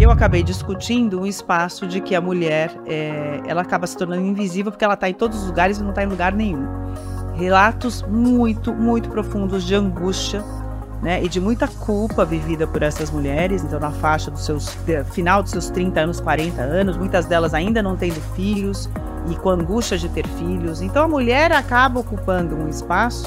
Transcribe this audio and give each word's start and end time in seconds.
Eu 0.00 0.10
acabei 0.10 0.42
discutindo 0.42 1.20
um 1.20 1.26
espaço 1.26 1.86
de 1.86 2.00
que 2.00 2.14
a 2.14 2.22
mulher 2.22 2.74
é, 2.86 3.38
ela 3.46 3.60
acaba 3.60 3.86
se 3.86 3.94
tornando 3.94 4.22
invisível 4.22 4.72
porque 4.72 4.82
ela 4.82 4.94
está 4.94 5.10
em 5.10 5.12
todos 5.12 5.42
os 5.42 5.48
lugares 5.48 5.76
e 5.76 5.82
não 5.82 5.90
está 5.90 6.02
em 6.02 6.06
lugar 6.06 6.32
nenhum. 6.32 6.66
Relatos 7.34 8.02
muito, 8.08 8.72
muito 8.72 9.10
profundos 9.10 9.62
de 9.62 9.74
angústia 9.74 10.42
né, 11.02 11.22
e 11.22 11.28
de 11.28 11.38
muita 11.38 11.68
culpa 11.68 12.24
vivida 12.24 12.66
por 12.66 12.82
essas 12.82 13.10
mulheres, 13.10 13.62
então 13.62 13.78
na 13.78 13.90
faixa 13.90 14.30
dos 14.30 14.42
seus 14.42 14.74
final 15.12 15.42
dos 15.42 15.52
seus 15.52 15.68
30 15.68 16.00
anos, 16.00 16.18
40 16.18 16.62
anos, 16.62 16.96
muitas 16.96 17.26
delas 17.26 17.52
ainda 17.52 17.82
não 17.82 17.94
tendo 17.94 18.22
filhos 18.34 18.88
e 19.30 19.34
com 19.34 19.50
angústia 19.50 19.98
de 19.98 20.08
ter 20.08 20.26
filhos. 20.26 20.80
Então 20.80 21.04
a 21.04 21.08
mulher 21.08 21.52
acaba 21.52 22.00
ocupando 22.00 22.56
um 22.56 22.70
espaço 22.70 23.26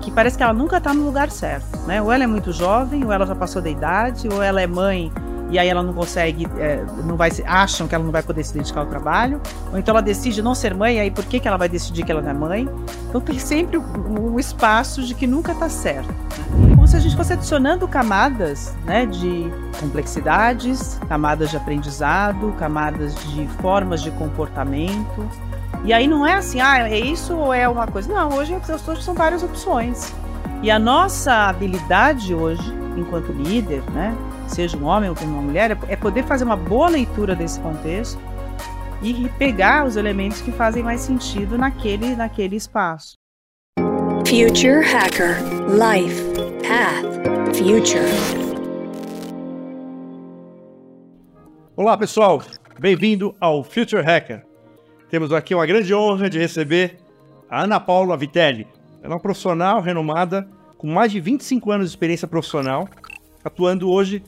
que 0.00 0.10
parece 0.10 0.38
que 0.38 0.42
ela 0.42 0.54
nunca 0.54 0.78
está 0.78 0.94
no 0.94 1.04
lugar 1.04 1.30
certo, 1.30 1.78
né? 1.86 2.00
Ou 2.00 2.10
ela 2.10 2.24
é 2.24 2.26
muito 2.26 2.50
jovem, 2.50 3.04
ou 3.04 3.12
ela 3.12 3.26
já 3.26 3.34
passou 3.34 3.60
da 3.60 3.68
idade, 3.68 4.26
ou 4.26 4.42
ela 4.42 4.60
é 4.60 4.66
mãe 4.66 5.12
e 5.52 5.58
aí 5.58 5.68
ela 5.68 5.82
não 5.82 5.92
consegue, 5.92 6.48
é, 6.56 6.82
não 7.04 7.14
vai, 7.14 7.30
acham 7.44 7.86
que 7.86 7.94
ela 7.94 8.02
não 8.02 8.10
vai 8.10 8.22
poder 8.22 8.42
se 8.42 8.54
dedicar 8.54 8.80
ao 8.80 8.86
trabalho, 8.86 9.38
ou 9.70 9.78
então 9.78 9.92
ela 9.92 10.00
decide 10.00 10.40
não 10.40 10.54
ser 10.54 10.74
mãe, 10.74 10.98
aí 10.98 11.10
por 11.10 11.26
que, 11.26 11.38
que 11.38 11.46
ela 11.46 11.58
vai 11.58 11.68
decidir 11.68 12.06
que 12.06 12.10
ela 12.10 12.22
não 12.22 12.30
é 12.30 12.32
mãe? 12.32 12.68
Então 13.06 13.20
tem 13.20 13.38
sempre 13.38 13.76
o 13.76 14.40
espaço 14.40 15.02
de 15.02 15.14
que 15.14 15.26
nunca 15.26 15.52
está 15.52 15.68
certo. 15.68 16.08
Né? 16.08 16.74
Como 16.74 16.88
se 16.88 16.96
a 16.96 17.00
gente 17.00 17.14
fosse 17.14 17.34
adicionando 17.34 17.86
camadas 17.86 18.74
né, 18.86 19.04
de 19.04 19.52
complexidades, 19.78 20.98
camadas 21.06 21.50
de 21.50 21.58
aprendizado, 21.58 22.54
camadas 22.58 23.14
de 23.14 23.46
formas 23.60 24.00
de 24.00 24.10
comportamento. 24.12 25.28
E 25.84 25.92
aí 25.92 26.08
não 26.08 26.26
é 26.26 26.32
assim, 26.32 26.62
ah, 26.62 26.88
é 26.88 26.98
isso 26.98 27.36
ou 27.36 27.52
é 27.52 27.68
uma 27.68 27.86
coisa. 27.86 28.10
Não, 28.10 28.38
hoje 28.38 28.54
as 28.54 28.66
pessoas 28.66 29.04
são 29.04 29.12
várias 29.12 29.42
opções. 29.42 30.14
E 30.62 30.70
a 30.70 30.78
nossa 30.78 31.48
habilidade 31.50 32.34
hoje, 32.34 32.72
enquanto 32.96 33.32
líder, 33.32 33.82
né, 33.90 34.16
seja 34.52 34.76
um 34.76 34.84
homem 34.84 35.08
ou 35.08 35.16
uma 35.22 35.40
mulher, 35.40 35.78
é 35.88 35.96
poder 35.96 36.24
fazer 36.24 36.44
uma 36.44 36.56
boa 36.56 36.88
leitura 36.88 37.34
desse 37.34 37.58
contexto 37.60 38.20
e 39.02 39.28
pegar 39.38 39.86
os 39.86 39.96
elementos 39.96 40.42
que 40.42 40.52
fazem 40.52 40.82
mais 40.82 41.00
sentido 41.00 41.56
naquele, 41.56 42.14
naquele 42.14 42.56
espaço. 42.56 43.14
Future 44.26 44.84
Hacker 44.84 45.38
Life 45.72 46.22
Path 46.62 47.56
Future. 47.56 48.52
Olá 51.74 51.96
pessoal, 51.96 52.42
bem-vindo 52.78 53.34
ao 53.40 53.64
Future 53.64 54.02
Hacker. 54.02 54.44
Temos 55.08 55.32
aqui 55.32 55.54
uma 55.54 55.66
grande 55.66 55.94
honra 55.94 56.28
de 56.28 56.38
receber 56.38 56.98
a 57.48 57.62
Ana 57.62 57.80
Paula 57.80 58.16
Vitelli. 58.18 58.66
Ela 59.02 59.14
é 59.14 59.16
uma 59.16 59.20
profissional 59.20 59.80
renomada 59.80 60.46
com 60.76 60.86
mais 60.86 61.10
de 61.10 61.20
25 61.20 61.70
anos 61.72 61.86
de 61.88 61.92
experiência 61.92 62.28
profissional, 62.28 62.88
atuando 63.44 63.90
hoje 63.90 64.22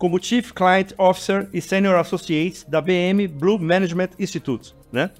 como 0.00 0.18
Chief 0.18 0.52
Client 0.52 0.92
Officer 0.96 1.46
e 1.52 1.60
Senior 1.60 1.94
Associate 1.96 2.64
da 2.66 2.80
BM 2.80 3.28
Blue 3.28 3.58
Management 3.58 4.08
Institute. 4.18 4.74
Né? 4.90 5.10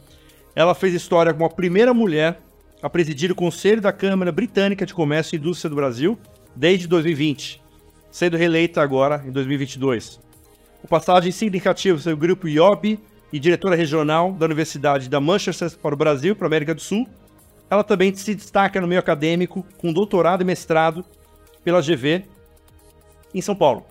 Ela 0.57 0.75
fez 0.75 0.95
história 0.95 1.35
como 1.35 1.45
a 1.45 1.51
primeira 1.51 1.93
mulher 1.93 2.41
a 2.83 2.89
presidir 2.89 3.31
o 3.31 3.35
Conselho 3.35 3.83
da 3.83 3.93
Câmara 3.93 4.33
Britânica 4.33 4.87
de 4.87 4.95
Comércio 4.95 5.37
e 5.37 5.39
Indústria 5.39 5.69
do 5.69 5.77
Brasil 5.77 6.19
desde 6.57 6.87
2020, 6.87 7.63
sendo 8.11 8.39
reeleita 8.39 8.81
agora 8.81 9.23
em 9.27 9.31
2022. 9.31 10.19
O 10.83 10.89
passagem 10.89 11.31
significativa 11.31 11.99
seu 11.99 12.17
grupo 12.17 12.49
IOB 12.49 12.99
e 13.31 13.39
diretora 13.39 13.77
regional 13.77 14.33
da 14.33 14.47
Universidade 14.47 15.11
da 15.11 15.21
Manchester 15.21 15.71
para 15.77 15.95
o 15.95 15.99
Brasil, 15.99 16.35
para 16.35 16.47
a 16.47 16.49
América 16.49 16.75
do 16.75 16.81
Sul. 16.81 17.07
Ela 17.69 17.85
também 17.85 18.15
se 18.15 18.35
destaca 18.35 18.81
no 18.81 18.89
meio 18.89 18.99
acadêmico 18.99 19.63
com 19.77 19.93
doutorado 19.93 20.41
e 20.41 20.45
mestrado 20.47 21.05
pela 21.63 21.83
GV 21.83 22.25
em 23.35 23.43
São 23.43 23.55
Paulo 23.55 23.90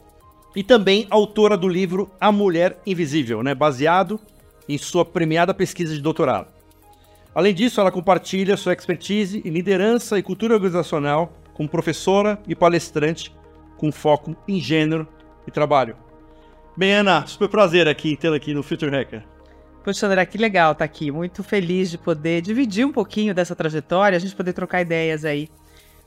e 0.56 0.64
também 0.64 1.08
autora 1.10 1.56
do 1.56 1.68
livro 1.68 2.10
A 2.20 2.32
Mulher 2.32 2.80
Invisível, 2.86 3.44
né, 3.44 3.54
baseado 3.54 4.20
em 4.68 4.78
sua 4.78 5.06
premiada 5.06 5.54
pesquisa 5.54 5.94
de 5.94 6.02
doutorado. 6.02 6.48
Além 7.34 7.54
disso, 7.54 7.80
ela 7.80 7.92
compartilha 7.92 8.58
sua 8.58 8.74
expertise 8.74 9.42
em 9.46 9.50
liderança 9.50 10.18
e 10.18 10.24
cultura 10.24 10.56
organizacional 10.56 11.34
como 11.54 11.70
professora 11.70 12.40
e 12.48 12.56
palestrante 12.56 13.34
com 13.78 13.92
foco 13.92 14.36
em 14.48 14.60
gênero 14.60 15.08
e 15.48 15.52
trabalho. 15.52 15.96
Bem, 16.76 16.94
Ana, 16.94 17.26
super 17.28 17.50
prazer 17.50 17.88
aqui 17.88 18.16
tê-la 18.16 18.38
aqui 18.38 18.54
no 18.54 18.64
Future 18.64 18.92
Hacker. 18.92 19.24
Poxa, 19.84 20.08
André, 20.08 20.26
que 20.26 20.38
legal 20.38 20.74
estar 20.74 20.80
tá 20.80 20.86
aqui. 20.86 21.12
Muito 21.12 21.44
feliz 21.44 21.90
de 21.90 21.98
poder 21.98 22.42
dividir 22.42 22.86
um 22.86 22.92
pouquinho 22.92 23.34
dessa 23.34 23.56
trajetória, 23.56 24.16
a 24.16 24.20
gente 24.20 24.36
poder 24.36 24.54
trocar 24.54 24.82
ideias 24.82 25.24
aí 25.24 25.50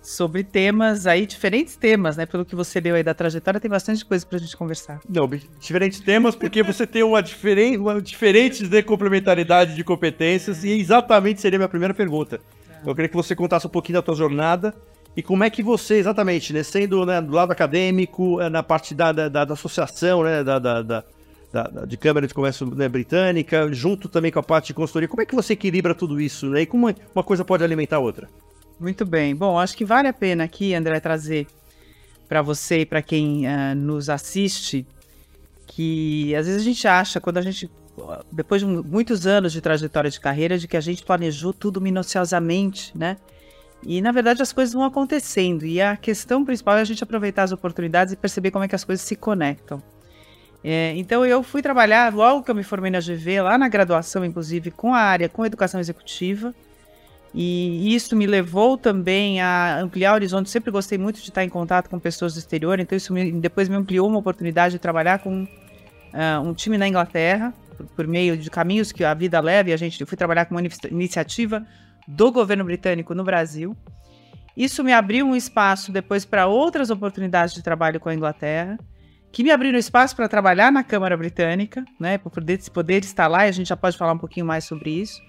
sobre 0.03 0.43
temas 0.43 1.07
aí, 1.07 1.25
diferentes 1.25 1.77
temas, 1.77 2.17
né? 2.17 2.27
Pelo 2.27 2.45
que 2.45 2.57
você 2.57 2.81
leu 2.81 2.97
aí 2.97 3.03
da 3.03 3.15
trajetória, 3.15 3.61
tem 3.61 3.71
bastante 3.71 4.05
coisa 4.05 4.27
pra 4.27 4.39
gente 4.39 4.57
conversar. 4.57 5.01
Não, 5.09 5.31
diferentes 5.61 6.01
temas, 6.01 6.35
porque 6.35 6.63
você 6.63 6.87
tem 6.87 7.03
uma, 7.03 7.23
diferente, 7.23 7.79
uma 7.79 8.03
diferente 8.03 8.67
de 8.67 8.83
complementaridade 8.83 9.75
de 9.75 9.85
competências, 9.85 10.65
e 10.65 10.71
exatamente 10.71 11.41
seria 11.41 11.57
a 11.57 11.61
minha 11.61 11.69
primeira 11.69 11.95
pergunta. 11.95 12.41
É. 12.85 12.89
Eu 12.91 12.95
queria 12.95 13.09
que 13.09 13.17
você 13.17 13.37
contasse 13.37 13.67
um 13.67 13.71
pouquinho 13.71 13.99
da 13.99 14.03
tua 14.03 14.17
jornada 14.17 14.75
e 15.17 15.23
como 15.23 15.45
é 15.45 15.51
que 15.51 15.63
você, 15.63 15.95
exatamente, 15.95 16.53
né, 16.53 16.63
sendo 16.63 17.07
né, 17.07 17.21
do 17.21 17.33
lado 17.33 17.53
acadêmico, 17.53 18.41
é, 18.41 18.49
na 18.49 18.63
parte 18.63 18.95
da, 18.95 19.13
da, 19.13 19.29
da 19.29 19.53
associação, 19.55 20.25
né, 20.25 20.43
da, 20.43 20.59
da, 20.59 20.83
da 20.83 21.05
da, 21.53 21.85
de 21.85 21.99
Câmara 21.99 22.27
de 22.27 22.33
Comércio 22.33 22.67
né, 22.75 22.89
Britânica, 22.89 23.71
junto 23.73 24.09
também 24.09 24.33
com 24.33 24.39
a 24.39 24.43
parte 24.43 24.69
de 24.69 24.75
consultoria. 24.75 25.07
Como 25.07 25.21
é 25.21 25.27
que 25.27 25.35
você 25.35 25.53
equilibra 25.53 25.95
tudo 25.95 26.19
isso? 26.19 26.47
Né? 26.47 26.63
E 26.63 26.67
como 26.67 26.89
uma 27.15 27.23
coisa 27.23 27.45
pode 27.45 27.63
alimentar 27.63 27.97
a 27.97 28.01
outra? 28.01 28.27
Muito 28.83 29.07
bem. 29.07 29.33
Bom, 29.33 29.57
acho 29.57 29.77
que 29.77 29.85
vale 29.85 30.09
a 30.09 30.13
pena 30.13 30.43
aqui, 30.43 30.75
André, 30.75 30.99
trazer 30.99 31.47
para 32.29 32.43
você 32.43 32.81
e 32.81 32.87
para 32.87 33.01
quem 33.01 33.47
uh, 33.47 33.77
nos 33.77 34.11
assiste 34.11 34.85
que 35.69 36.35
às 36.35 36.47
vezes 36.47 36.61
a 36.61 36.65
gente 36.65 36.89
acha, 36.89 37.21
quando 37.21 37.39
a 37.39 37.43
gente, 37.43 37.71
depois 38.33 38.61
de 38.61 38.67
muitos 38.67 39.25
anos 39.25 39.53
de 39.53 39.61
trajetória 39.61 40.11
de 40.11 40.19
carreira, 40.19 40.59
de 40.59 40.67
que 40.67 40.77
a 40.77 40.81
gente 40.81 41.05
planejou 41.05 41.53
tudo 41.53 41.81
minuciosamente, 41.81 42.91
né? 42.99 43.19
E 43.85 44.03
na 44.03 44.11
verdade 44.11 44.43
as 44.43 44.53
coisas 44.53 44.75
vão 44.75 44.83
acontecendo. 44.83 45.65
E 45.65 45.81
a 45.81 45.97
questão 45.97 46.45
principal 46.45 46.77
é 46.77 46.81
a 46.81 46.85
gente 46.85 47.05
aproveitar 47.05 47.45
as 47.45 47.53
oportunidades 47.53 48.13
e 48.13 48.17
perceber 48.17 48.51
como 48.51 48.65
é 48.65 48.69
que 48.69 48.75
as 48.75 48.83
coisas 48.83 49.07
se 49.07 49.15
conectam. 49.15 49.81
É, 50.65 50.93
então 50.97 51.25
eu 51.25 51.41
fui 51.45 51.63
trabalhar 51.63 52.13
logo 52.13 52.43
que 52.43 52.51
eu 52.51 52.55
me 52.55 52.65
formei 52.65 52.91
na 52.91 52.99
GV, 52.99 53.43
lá 53.43 53.57
na 53.57 53.69
graduação, 53.69 54.25
inclusive, 54.25 54.73
com 54.73 54.93
a 54.93 54.99
área 54.99 55.29
com 55.29 55.47
educação 55.47 55.79
executiva. 55.79 56.53
E 57.35 57.95
isso 57.95 58.15
me 58.15 58.27
levou 58.27 58.77
também 58.77 59.41
a 59.41 59.81
ampliar 59.81 60.13
o 60.13 60.15
horizonte. 60.17 60.51
Sempre 60.51 60.71
gostei 60.71 60.99
muito 60.99 61.21
de 61.21 61.29
estar 61.29 61.43
em 61.43 61.49
contato 61.49 61.89
com 61.89 61.99
pessoas 61.99 62.35
do 62.35 62.39
exterior, 62.39 62.79
então 62.79 62.97
isso 62.97 63.13
me, 63.13 63.33
depois 63.33 63.69
me 63.69 63.77
ampliou 63.77 64.09
uma 64.09 64.19
oportunidade 64.19 64.73
de 64.73 64.79
trabalhar 64.79 65.19
com 65.21 65.45
uh, 65.45 66.41
um 66.45 66.53
time 66.53 66.77
na 66.77 66.87
Inglaterra, 66.87 67.55
por, 67.77 67.87
por, 67.87 68.07
meio 68.07 68.37
de 68.37 68.51
caminhos 68.51 68.93
que 68.93 69.03
a 69.03 69.15
vida 69.15 69.41
leva. 69.41 69.71
E 69.71 69.73
a 69.73 69.77
gente 69.77 70.01
eu 70.01 70.07
fui 70.07 70.17
trabalhar 70.17 70.45
com 70.45 70.55
uma 70.55 70.63
iniciativa 70.91 71.67
do 72.07 72.31
governo 72.31 72.65
britânico 72.65 73.15
no 73.15 73.25
Brasil. 73.25 73.75
Isso 74.55 74.85
me 74.85 74.93
abriu 74.93 75.27
um 75.27 75.35
espaço 75.35 75.91
depois 75.91 76.27
para 76.27 76.47
outras 76.47 76.91
oportunidades 76.91 77.55
de 77.55 77.63
trabalho 77.63 77.99
com 77.99 78.11
a 78.11 78.15
Inglaterra, 78.15 78.79
que 79.31 79.43
me 79.43 79.51
abriram 79.51 79.79
espaço 79.79 80.15
para 80.15 80.29
trabalhar 80.29 80.71
na 80.71 80.85
Câmara 80.85 81.17
Britânica, 81.17 81.83
né, 81.99 82.19
para 82.19 82.31
poder, 82.31 82.61
poder 82.71 83.03
estar 83.03 83.29
lá, 83.29 83.47
e 83.47 83.49
a 83.49 83.53
gente 83.53 83.69
já 83.69 83.77
pode 83.77 83.97
falar 83.97 84.13
um 84.13 84.19
pouquinho 84.19 84.45
mais 84.45 84.65
sobre 84.65 84.91
isso. 84.91 85.23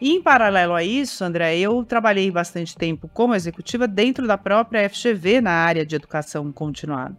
E 0.00 0.12
em 0.12 0.22
paralelo 0.22 0.74
a 0.74 0.82
isso, 0.82 1.22
André, 1.22 1.58
eu 1.58 1.84
trabalhei 1.84 2.30
bastante 2.30 2.74
tempo 2.74 3.08
como 3.12 3.34
executiva 3.34 3.86
dentro 3.86 4.26
da 4.26 4.38
própria 4.38 4.88
FGV 4.88 5.42
na 5.42 5.52
área 5.52 5.84
de 5.84 5.94
educação 5.94 6.50
continuada. 6.50 7.16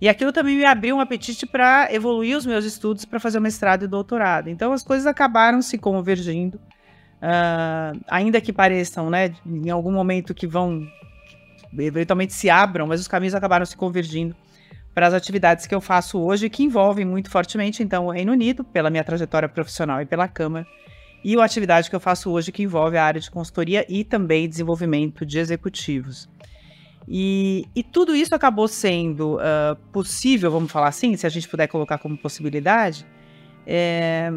E 0.00 0.08
aquilo 0.08 0.32
também 0.32 0.56
me 0.56 0.64
abriu 0.64 0.96
um 0.96 1.00
apetite 1.00 1.46
para 1.46 1.92
evoluir 1.92 2.36
os 2.36 2.46
meus 2.46 2.64
estudos 2.64 3.04
para 3.04 3.20
fazer 3.20 3.38
o 3.38 3.42
mestrado 3.42 3.84
e 3.84 3.88
doutorado. 3.88 4.48
Então 4.48 4.72
as 4.72 4.82
coisas 4.82 5.06
acabaram 5.06 5.62
se 5.62 5.78
convergindo, 5.78 6.56
uh, 6.56 8.00
ainda 8.08 8.40
que 8.40 8.52
pareçam, 8.52 9.10
né, 9.10 9.32
em 9.46 9.70
algum 9.70 9.92
momento 9.92 10.34
que 10.34 10.46
vão 10.46 10.84
eventualmente 11.78 12.32
se 12.32 12.50
abram, 12.50 12.86
mas 12.86 13.00
os 13.00 13.06
caminhos 13.06 13.34
acabaram 13.34 13.64
se 13.64 13.76
convergindo 13.76 14.34
para 14.92 15.06
as 15.06 15.14
atividades 15.14 15.66
que 15.66 15.74
eu 15.74 15.80
faço 15.80 16.18
hoje, 16.18 16.50
que 16.50 16.64
envolvem 16.64 17.04
muito 17.04 17.30
fortemente 17.30 17.82
então 17.82 18.06
o 18.06 18.10
Reino 18.10 18.32
Unido, 18.32 18.64
pela 18.64 18.90
minha 18.90 19.04
trajetória 19.04 19.48
profissional 19.48 20.00
e 20.00 20.06
pela 20.06 20.26
Câmara, 20.26 20.66
e 21.22 21.36
a 21.36 21.44
atividade 21.44 21.90
que 21.90 21.96
eu 21.96 22.00
faço 22.00 22.30
hoje, 22.30 22.50
que 22.50 22.62
envolve 22.62 22.96
a 22.96 23.04
área 23.04 23.20
de 23.20 23.30
consultoria 23.30 23.84
e 23.88 24.04
também 24.04 24.48
desenvolvimento 24.48 25.26
de 25.26 25.38
executivos. 25.38 26.28
E, 27.06 27.66
e 27.74 27.82
tudo 27.82 28.14
isso 28.14 28.34
acabou 28.34 28.68
sendo 28.68 29.36
uh, 29.36 29.76
possível, 29.92 30.50
vamos 30.50 30.70
falar 30.70 30.88
assim, 30.88 31.16
se 31.16 31.26
a 31.26 31.30
gente 31.30 31.48
puder 31.48 31.66
colocar 31.66 31.98
como 31.98 32.16
possibilidade, 32.16 33.06
é, 33.66 34.32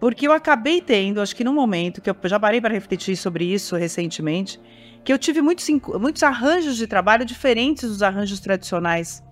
porque 0.00 0.26
eu 0.26 0.32
acabei 0.32 0.80
tendo, 0.80 1.20
acho 1.20 1.34
que 1.34 1.44
num 1.44 1.54
momento 1.54 2.00
que 2.00 2.10
eu 2.10 2.16
já 2.24 2.38
parei 2.38 2.60
para 2.60 2.72
refletir 2.72 3.16
sobre 3.16 3.44
isso 3.44 3.76
recentemente, 3.76 4.60
que 5.04 5.12
eu 5.12 5.18
tive 5.18 5.40
muitos, 5.40 5.68
muitos 6.00 6.22
arranjos 6.22 6.76
de 6.76 6.86
trabalho 6.86 7.24
diferentes 7.24 7.88
dos 7.88 8.02
arranjos 8.02 8.40
tradicionais 8.40 9.22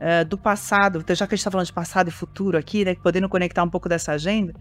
uh, 0.00 0.24
do 0.24 0.38
passado, 0.38 1.04
já 1.06 1.26
que 1.26 1.34
a 1.34 1.36
gente 1.36 1.40
está 1.40 1.50
falando 1.50 1.66
de 1.66 1.72
passado 1.72 2.08
e 2.08 2.10
futuro 2.10 2.56
aqui, 2.56 2.84
né, 2.84 2.94
podendo 2.94 3.28
conectar 3.28 3.62
um 3.62 3.68
pouco 3.68 3.88
dessa 3.88 4.12
agenda, 4.12 4.54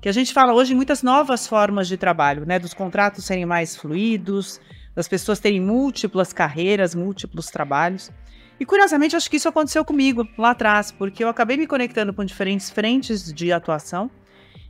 que 0.00 0.08
a 0.08 0.12
gente 0.12 0.32
fala 0.32 0.54
hoje 0.54 0.72
em 0.72 0.76
muitas 0.76 1.02
novas 1.02 1.46
formas 1.46 1.86
de 1.86 1.96
trabalho, 1.96 2.46
né? 2.46 2.58
Dos 2.58 2.72
contratos 2.72 3.24
serem 3.24 3.44
mais 3.44 3.76
fluidos, 3.76 4.60
das 4.94 5.06
pessoas 5.06 5.38
terem 5.38 5.60
múltiplas 5.60 6.32
carreiras, 6.32 6.94
múltiplos 6.94 7.46
trabalhos. 7.46 8.10
E 8.58 8.64
curiosamente, 8.64 9.16
acho 9.16 9.30
que 9.30 9.36
isso 9.36 9.48
aconteceu 9.48 9.84
comigo 9.84 10.26
lá 10.36 10.50
atrás, 10.50 10.90
porque 10.90 11.22
eu 11.22 11.28
acabei 11.28 11.56
me 11.56 11.66
conectando 11.66 12.12
com 12.12 12.24
diferentes 12.24 12.70
frentes 12.70 13.32
de 13.32 13.52
atuação. 13.52 14.10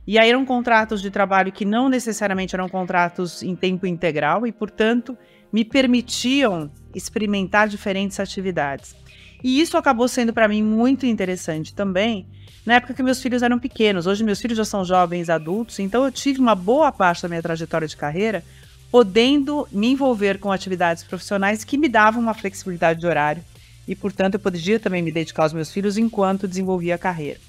E 0.05 0.17
aí 0.17 0.29
eram 0.29 0.45
contratos 0.45 1.01
de 1.01 1.11
trabalho 1.11 1.51
que 1.51 1.63
não 1.63 1.87
necessariamente 1.87 2.55
eram 2.55 2.67
contratos 2.67 3.43
em 3.43 3.55
tempo 3.55 3.85
integral 3.85 4.47
e, 4.47 4.51
portanto, 4.51 5.17
me 5.51 5.63
permitiam 5.63 6.71
experimentar 6.95 7.67
diferentes 7.67 8.19
atividades. 8.19 8.95
E 9.43 9.61
isso 9.61 9.77
acabou 9.77 10.07
sendo 10.07 10.33
para 10.33 10.47
mim 10.47 10.63
muito 10.63 11.05
interessante 11.05 11.73
também, 11.73 12.27
na 12.65 12.75
época 12.75 12.93
que 12.93 13.03
meus 13.03 13.21
filhos 13.21 13.41
eram 13.41 13.59
pequenos. 13.59 14.05
Hoje 14.05 14.23
meus 14.23 14.39
filhos 14.39 14.57
já 14.57 14.65
são 14.65 14.85
jovens 14.85 15.29
adultos, 15.29 15.79
então 15.79 16.03
eu 16.03 16.11
tive 16.11 16.39
uma 16.39 16.55
boa 16.55 16.91
parte 16.91 17.23
da 17.23 17.29
minha 17.29 17.41
trajetória 17.41 17.87
de 17.87 17.97
carreira 17.97 18.43
podendo 18.91 19.67
me 19.71 19.87
envolver 19.87 20.37
com 20.37 20.51
atividades 20.51 21.03
profissionais 21.03 21.63
que 21.63 21.77
me 21.77 21.87
davam 21.87 22.21
uma 22.21 22.33
flexibilidade 22.33 22.99
de 22.99 23.07
horário 23.07 23.41
e, 23.87 23.95
portanto, 23.95 24.35
eu 24.35 24.39
podia 24.39 24.79
também 24.79 25.01
me 25.01 25.11
dedicar 25.11 25.43
aos 25.43 25.53
meus 25.53 25.71
filhos 25.71 25.97
enquanto 25.97 26.47
desenvolvia 26.47 26.95
a 26.95 26.97
carreira. 26.97 27.39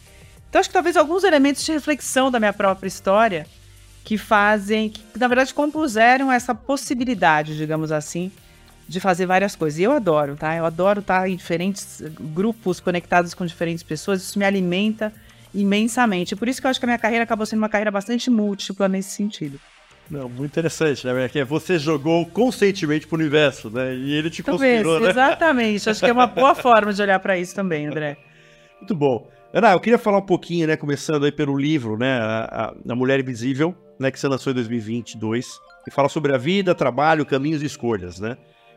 Então, 0.49 0.61
acho 0.61 0.69
que 0.69 0.73
talvez 0.73 0.97
alguns 0.97 1.25
elementos 1.25 1.65
de 1.65 1.73
reflexão 1.73 2.31
da 2.31 2.39
minha 2.39 2.53
própria 2.53 2.87
história 2.87 3.47
que 4.05 4.17
fazem, 4.17 4.91
que 4.91 5.19
na 5.19 5.29
verdade 5.29 5.53
compuseram 5.53 6.31
essa 6.31 6.55
possibilidade, 6.55 7.57
digamos 7.57 7.91
assim, 7.91 8.31
de 8.93 9.01
fazer 9.01 9.27
várias 9.27 9.57
coisas. 9.57 9.79
E 9.79 9.83
eu 9.83 9.93
adoro, 9.93 10.37
tá? 10.37 10.55
Eu 10.55 10.67
adoro 10.67 11.01
estar 11.01 11.29
em 11.29 11.35
diferentes 11.35 12.03
grupos 12.21 12.79
conectados 12.79 13.33
com 13.33 13.47
diferentes 13.47 13.83
pessoas, 13.83 14.23
isso 14.23 14.39
me 14.39 14.45
alimenta 14.45 15.13
imensamente. 15.55 16.37
Por 16.37 16.47
isso 16.47 16.61
que 16.61 16.67
eu 16.67 16.71
acho 16.71 16.79
que 16.79 16.85
a 16.85 16.89
minha 16.89 16.99
carreira 16.99 17.25
acabou 17.25 17.47
sendo 17.47 17.59
uma 17.59 17.69
carreira 17.69 17.91
bastante 17.91 18.31
múltipla 18.31 18.89
nesse 18.89 19.11
sentido. 19.11 19.59
Não, 20.11 20.29
muito 20.29 20.51
interessante, 20.53 21.07
né? 21.07 21.27
Porque 21.27 21.43
você 21.43 21.79
jogou 21.79 22.27
conscientemente 22.27 23.07
pro 23.07 23.17
universo, 23.17 23.71
né? 23.71 23.95
E 23.95 24.13
ele 24.13 24.29
te 24.29 24.43
Talvez, 24.43 24.83
conspirou, 24.83 25.01
né? 25.01 25.11
Exatamente. 25.11 25.89
Acho 25.89 26.01
que 26.01 26.11
é 26.11 26.13
uma 26.13 26.27
boa 26.27 26.55
forma 26.57 26.93
de 26.93 27.01
olhar 27.01 27.19
para 27.19 27.39
isso 27.39 27.55
também, 27.55 27.87
André. 27.87 28.19
Muito 28.79 28.95
bom. 28.95 29.31
Ana, 29.55 29.73
eu 29.73 29.81
queria 29.81 29.99
falar 29.99 30.19
um 30.19 30.27
pouquinho, 30.27 30.67
né? 30.67 30.77
Começando 30.77 31.25
aí 31.25 31.33
pelo 31.33 31.57
livro, 31.57 31.97
né? 31.97 32.19
A, 32.21 32.75
a, 32.87 32.93
a 32.93 32.95
Mulher 32.95 33.21
Invisível, 33.21 33.75
né? 33.99 34.11
Que 34.11 34.21
você 34.21 34.29
lançou 34.29 34.51
em 34.51 34.55
2022. 34.55 35.47
E 35.87 35.91
fala 35.91 36.11
sobre 36.11 36.35
a 36.35 36.39
vida, 36.39 36.75
trabalho, 36.75 37.25
caminhos 37.25 37.63
e 37.63 37.67
escolhas, 37.67 38.21
né? 38.21 38.37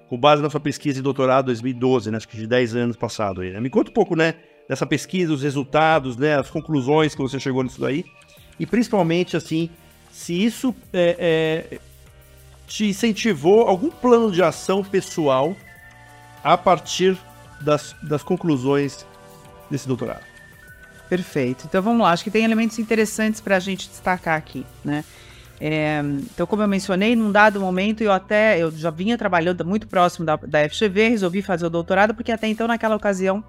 Com 0.09 0.17
base 0.17 0.41
na 0.41 0.49
sua 0.49 0.59
pesquisa 0.59 0.95
de 0.95 1.01
doutorado 1.01 1.47
2012, 1.47 2.11
né? 2.11 2.17
Acho 2.17 2.27
que 2.27 2.37
de 2.37 2.47
10 2.47 2.75
anos 2.75 2.95
passado 2.95 3.41
aí, 3.41 3.51
né? 3.51 3.59
Me 3.59 3.69
conta 3.69 3.89
um 3.89 3.93
pouco, 3.93 4.15
né? 4.15 4.35
Dessa 4.69 4.85
pesquisa, 4.85 5.33
os 5.33 5.41
resultados, 5.41 6.17
né? 6.17 6.35
As 6.35 6.49
conclusões 6.49 7.15
que 7.15 7.21
você 7.21 7.39
chegou 7.39 7.63
nisso 7.63 7.81
daí. 7.81 8.05
E 8.59 8.65
principalmente, 8.65 9.35
assim, 9.35 9.69
se 10.11 10.33
isso 10.33 10.75
é, 10.93 11.67
é, 11.71 11.79
te 12.67 12.85
incentivou 12.85 13.67
algum 13.67 13.89
plano 13.89 14.31
de 14.31 14.41
ação 14.41 14.83
pessoal 14.83 15.55
a 16.43 16.57
partir 16.57 17.17
das, 17.61 17.95
das 18.03 18.23
conclusões 18.23 19.05
desse 19.69 19.87
doutorado. 19.87 20.23
Perfeito. 21.09 21.65
Então 21.67 21.81
vamos 21.81 22.01
lá, 22.01 22.11
acho 22.11 22.23
que 22.23 22.31
tem 22.31 22.43
elementos 22.43 22.79
interessantes 22.79 23.39
para 23.39 23.57
a 23.57 23.59
gente 23.59 23.89
destacar 23.89 24.37
aqui, 24.37 24.65
né? 24.83 25.03
É, 25.59 26.01
então, 26.31 26.45
como 26.45 26.61
eu 26.61 26.67
mencionei, 26.67 27.15
num 27.15 27.31
dado 27.31 27.59
momento 27.59 28.01
eu 28.01 28.11
até 28.11 28.61
eu 28.61 28.69
já 28.71 28.89
vinha 28.89 29.17
trabalhando 29.17 29.63
muito 29.63 29.87
próximo 29.87 30.25
da, 30.25 30.35
da 30.35 30.67
FGV, 30.69 31.09
resolvi 31.09 31.41
fazer 31.41 31.65
o 31.65 31.69
doutorado, 31.69 32.13
porque 32.13 32.31
até 32.31 32.47
então, 32.47 32.67
naquela 32.67 32.95
ocasião, 32.95 33.43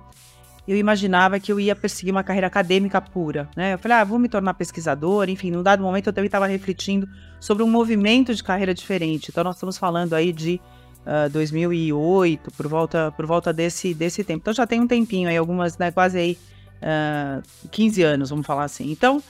eu 0.66 0.76
imaginava 0.76 1.38
que 1.38 1.52
eu 1.52 1.60
ia 1.60 1.76
perseguir 1.76 2.12
uma 2.12 2.24
carreira 2.24 2.48
acadêmica 2.48 3.00
pura, 3.00 3.48
né? 3.56 3.74
Eu 3.74 3.78
falei, 3.78 3.98
ah, 3.98 4.04
vou 4.04 4.18
me 4.18 4.28
tornar 4.28 4.54
pesquisador, 4.54 5.28
enfim, 5.28 5.50
num 5.50 5.62
dado 5.62 5.82
momento 5.82 6.08
eu 6.08 6.12
também 6.12 6.26
estava 6.26 6.46
refletindo 6.46 7.08
sobre 7.38 7.62
um 7.62 7.70
movimento 7.70 8.34
de 8.34 8.42
carreira 8.42 8.74
diferente. 8.74 9.28
Então 9.30 9.44
nós 9.44 9.56
estamos 9.56 9.78
falando 9.78 10.14
aí 10.14 10.32
de 10.32 10.60
uh, 11.06 11.26
ah, 11.26 11.28
2008, 11.28 12.50
por 12.50 12.66
volta, 12.66 13.12
por 13.12 13.26
volta 13.26 13.52
desse, 13.52 13.94
desse 13.94 14.24
tempo. 14.24 14.40
Então 14.42 14.54
já 14.54 14.66
tem 14.66 14.80
um 14.80 14.88
tempinho 14.88 15.28
aí, 15.28 15.36
algumas, 15.36 15.78
né, 15.78 15.92
quase 15.92 16.18
aí 16.18 16.38
uh, 16.82 17.42
ah, 17.42 17.42
15 17.70 18.02
anos, 18.02 18.30
vamos 18.30 18.46
falar 18.46 18.64
assim. 18.64 18.90
Então, 18.90 19.22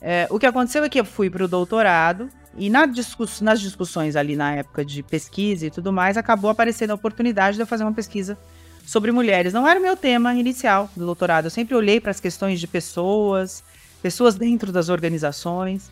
uh, 0.00 0.34
o 0.34 0.38
que 0.38 0.46
aconteceu 0.46 0.84
é 0.84 0.88
que 0.88 1.00
eu 1.00 1.04
fui 1.04 1.30
para 1.30 1.44
o 1.44 1.48
doutorado 1.48 2.28
e 2.56 2.68
na 2.68 2.86
discuss 2.86 3.40
nas 3.40 3.60
discussões 3.60 4.16
ali 4.16 4.34
na 4.34 4.56
época 4.56 4.84
de 4.84 5.02
pesquisa 5.02 5.66
e 5.66 5.70
tudo 5.70 5.92
mais, 5.92 6.16
acabou 6.16 6.50
aparecendo 6.50 6.90
a 6.90 6.94
oportunidade 6.94 7.56
de 7.56 7.62
eu 7.62 7.66
fazer 7.66 7.84
uma 7.84 7.92
pesquisa 7.92 8.36
sobre 8.84 9.12
mulheres. 9.12 9.52
Não 9.52 9.68
era 9.68 9.78
o 9.78 9.82
meu 9.82 9.96
tema 9.96 10.34
inicial 10.34 10.90
do 10.96 11.04
doutorado. 11.04 11.44
Eu 11.44 11.50
sempre 11.50 11.74
olhei 11.74 12.00
para 12.00 12.10
as 12.10 12.18
questões 12.18 12.58
de 12.58 12.66
pessoas, 12.66 13.62
pessoas 14.02 14.34
dentro 14.34 14.72
das 14.72 14.88
organizações. 14.88 15.90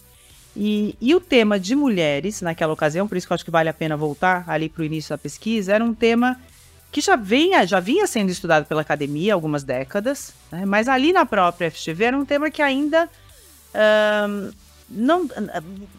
E, 0.57 0.97
e, 0.99 1.15
o 1.15 1.21
tema 1.21 1.61
de 1.61 1.77
mulheres, 1.77 2.41
naquela 2.41 2.73
ocasião, 2.73 3.07
por 3.07 3.19
isso 3.19 3.27
que 3.27 3.33
eu 3.33 3.35
acho 3.35 3.45
que 3.45 3.51
vale 3.51 3.69
a 3.69 3.75
pena 3.75 3.95
voltar 3.95 4.45
ali 4.49 4.71
para 4.71 4.81
o 4.81 4.85
início 4.85 5.11
da 5.11 5.19
pesquisa, 5.19 5.75
era 5.75 5.85
um 5.85 5.93
tema 5.93 6.41
que 6.91 7.03
já 7.03 7.15
vinha, 7.15 7.67
já 7.67 7.79
vinha 7.79 8.07
sendo 8.07 8.31
estudado 8.31 8.65
pela 8.65 8.81
academia 8.81 9.35
há 9.35 9.37
algumas 9.37 9.63
décadas, 9.63 10.33
né? 10.51 10.65
mas 10.65 10.89
ali 10.89 11.13
na 11.13 11.27
própria 11.27 11.71
FGV 11.71 12.05
era 12.05 12.19
um 12.19 12.25
tema 12.25 12.51
que 12.51 12.63
ainda. 12.63 13.11
Não, 14.89 15.29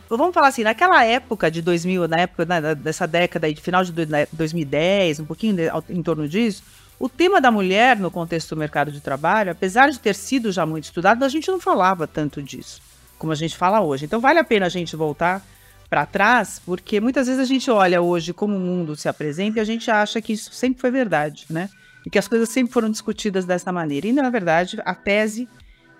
vamos 0.10 0.34
falar 0.34 0.48
assim, 0.48 0.64
naquela 0.64 1.04
época 1.04 1.52
de 1.52 1.62
2000, 1.62 2.08
na 2.08 2.22
época 2.22 2.46
né, 2.46 2.74
dessa 2.74 3.06
década 3.06 3.52
de 3.54 3.62
final 3.62 3.84
de 3.84 3.92
2010, 4.32 5.20
um 5.20 5.26
pouquinho 5.26 5.56
de, 5.56 5.64
em 5.90 6.02
torno 6.02 6.28
disso, 6.28 6.64
o 6.98 7.10
tema 7.10 7.42
da 7.42 7.52
mulher 7.52 7.98
no 7.98 8.10
contexto 8.10 8.56
do 8.56 8.60
mercado 8.60 8.92
de 8.92 9.02
trabalho, 9.02 9.52
apesar 9.52 9.90
de 9.90 10.00
ter 10.00 10.16
sido 10.16 10.52
já 10.52 10.66
muito 10.66 10.86
estudado, 10.86 11.24
a 11.24 11.30
gente 11.30 11.50
não 11.50 11.60
falava 11.60 12.08
tanto 12.08 12.42
disso 12.42 12.82
como 13.18 13.32
a 13.32 13.36
gente 13.36 13.58
fala 13.58 13.82
hoje. 13.82 14.06
Então 14.06 14.20
vale 14.20 14.40
a 14.40 14.44
pena 14.44 14.66
a 14.66 14.70
gente 14.70 14.96
voltar 14.96 15.46
para 15.90 16.06
trás, 16.06 16.62
porque 16.66 17.00
muitas 17.00 17.28
vezes 17.28 17.42
a 17.42 17.46
gente 17.46 17.70
olha 17.72 18.02
hoje 18.02 18.34
como 18.34 18.56
o 18.56 18.60
mundo 18.60 18.96
se 18.96 19.08
apresenta 19.08 19.60
e 19.60 19.62
a 19.62 19.66
gente 19.66 19.90
acha 19.90 20.22
que 20.22 20.34
isso 20.34 20.54
sempre 20.54 20.82
foi 20.82 20.92
verdade, 20.92 21.46
né? 21.50 21.70
E 22.06 22.10
que 22.10 22.20
as 22.20 22.28
coisas 22.28 22.50
sempre 22.50 22.74
foram 22.74 22.90
discutidas 22.90 23.46
dessa 23.46 23.72
maneira. 23.72 24.08
E 24.08 24.12
na 24.12 24.30
verdade, 24.30 24.80
a 24.86 24.94
tese, 24.94 25.48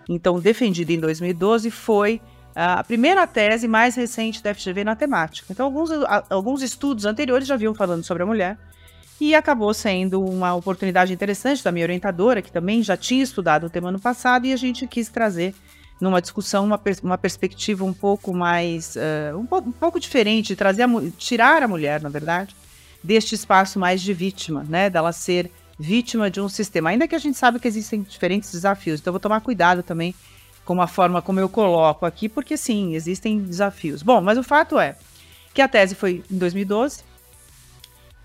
então 0.08 0.40
defendida 0.40 0.94
em 0.94 1.00
2012, 1.00 1.70
foi 1.72 2.22
a 2.56 2.84
primeira 2.84 3.28
tese 3.28 3.68
mais 3.68 3.96
recente 3.96 4.42
da 4.42 4.54
FGV 4.54 4.84
na 4.84 4.96
temática. 4.96 5.48
Então, 5.52 5.68
alguns, 5.68 5.90
alguns 6.30 6.62
estudos 6.62 7.06
anteriores 7.06 7.48
já 7.48 7.56
vinham 7.56 7.76
falando 7.76 8.04
sobre 8.04 8.24
a 8.24 8.26
mulher, 8.26 8.58
e 9.20 9.34
acabou 9.34 9.74
sendo 9.74 10.24
uma 10.24 10.54
oportunidade 10.56 11.12
interessante 11.12 11.64
da 11.64 11.72
minha 11.72 11.86
orientadora, 11.86 12.42
que 12.42 12.52
também 12.52 12.84
já 12.84 12.96
tinha 12.96 13.24
estudado 13.24 13.66
o 13.66 13.70
tema 13.70 13.92
no 13.92 14.00
passado, 14.00 14.46
e 14.46 14.54
a 14.54 14.58
gente 14.58 14.86
quis 14.88 15.10
trazer 15.10 15.56
numa 16.00 16.22
discussão 16.22 16.64
uma, 16.64 16.80
uma 17.02 17.18
perspectiva 17.18 17.84
um 17.84 17.94
pouco 17.94 18.32
mais 18.34 18.96
uh, 18.96 19.38
um, 19.38 19.46
po 19.46 19.58
um, 19.58 19.72
pouco 19.72 20.00
diferente, 20.00 20.56
trazer 20.56 20.84
a, 20.84 20.88
tirar 21.18 21.64
a 21.64 21.68
mulher, 21.68 22.02
na 22.02 22.10
verdade, 22.10 22.56
deste 23.04 23.34
espaço 23.34 23.80
mais 23.80 24.02
de 24.02 24.14
vítima, 24.14 24.64
né, 24.70 24.90
dela 24.90 25.12
ser 25.12 25.52
vítima 25.80 26.30
de 26.30 26.42
um 26.42 26.50
sistema. 26.50 26.90
Ainda 26.90 27.08
que 27.08 27.16
a 27.16 27.20
gente 27.20 27.38
sabe 27.38 27.60
que 27.60 27.68
existem 27.68 28.02
diferentes 28.02 28.52
desafios, 28.52 29.00
então 29.00 29.14
vou 29.14 29.20
tomar 29.20 29.42
cuidado 29.42 29.84
também 29.84 30.14
com 30.66 30.82
a 30.82 30.88
forma 30.88 31.22
como 31.22 31.40
eu 31.40 31.48
coloco 31.48 32.06
aqui, 32.06 32.28
porque 32.28 32.58
sim, 32.58 32.96
existem 32.96 33.40
desafios. 33.40 34.04
Bom, 34.04 34.22
mas 34.22 34.38
o 34.38 34.44
fato 34.44 34.80
é 34.80 34.96
que 35.54 35.62
a 35.62 35.68
tese 35.68 35.96
foi 35.96 36.24
em 36.30 36.38
2012, 36.38 37.04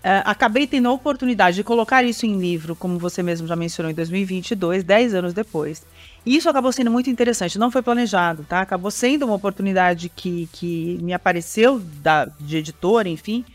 Uh, 0.03 0.19
acabei 0.25 0.67
tendo 0.67 0.89
a 0.89 0.91
oportunidade 0.91 1.55
de 1.55 1.63
colocar 1.63 2.03
isso 2.03 2.25
em 2.25 2.37
livro, 2.37 2.75
como 2.75 2.99
você 2.99 3.23
mesmo 3.23 3.47
já 3.47 3.55
mencionou, 3.55 3.89
em 3.89 3.95
2022, 3.95 4.83
10 4.83 5.13
anos 5.13 5.33
depois. 5.33 5.85
E 6.25 6.35
isso 6.35 6.49
acabou 6.49 6.73
sendo 6.73 6.91
muito 6.91 7.09
interessante, 7.09 7.57
não 7.57 7.71
foi 7.71 7.81
planejado, 7.81 8.43
tá? 8.43 8.59
Acabou 8.59 8.91
sendo 8.91 9.23
uma 9.23 9.35
oportunidade 9.35 10.09
que, 10.09 10.49
que 10.51 10.99
me 11.01 11.13
apareceu 11.13 11.79
da, 11.79 12.25
de 12.37 12.57
editor, 12.57 13.07
enfim. 13.07 13.45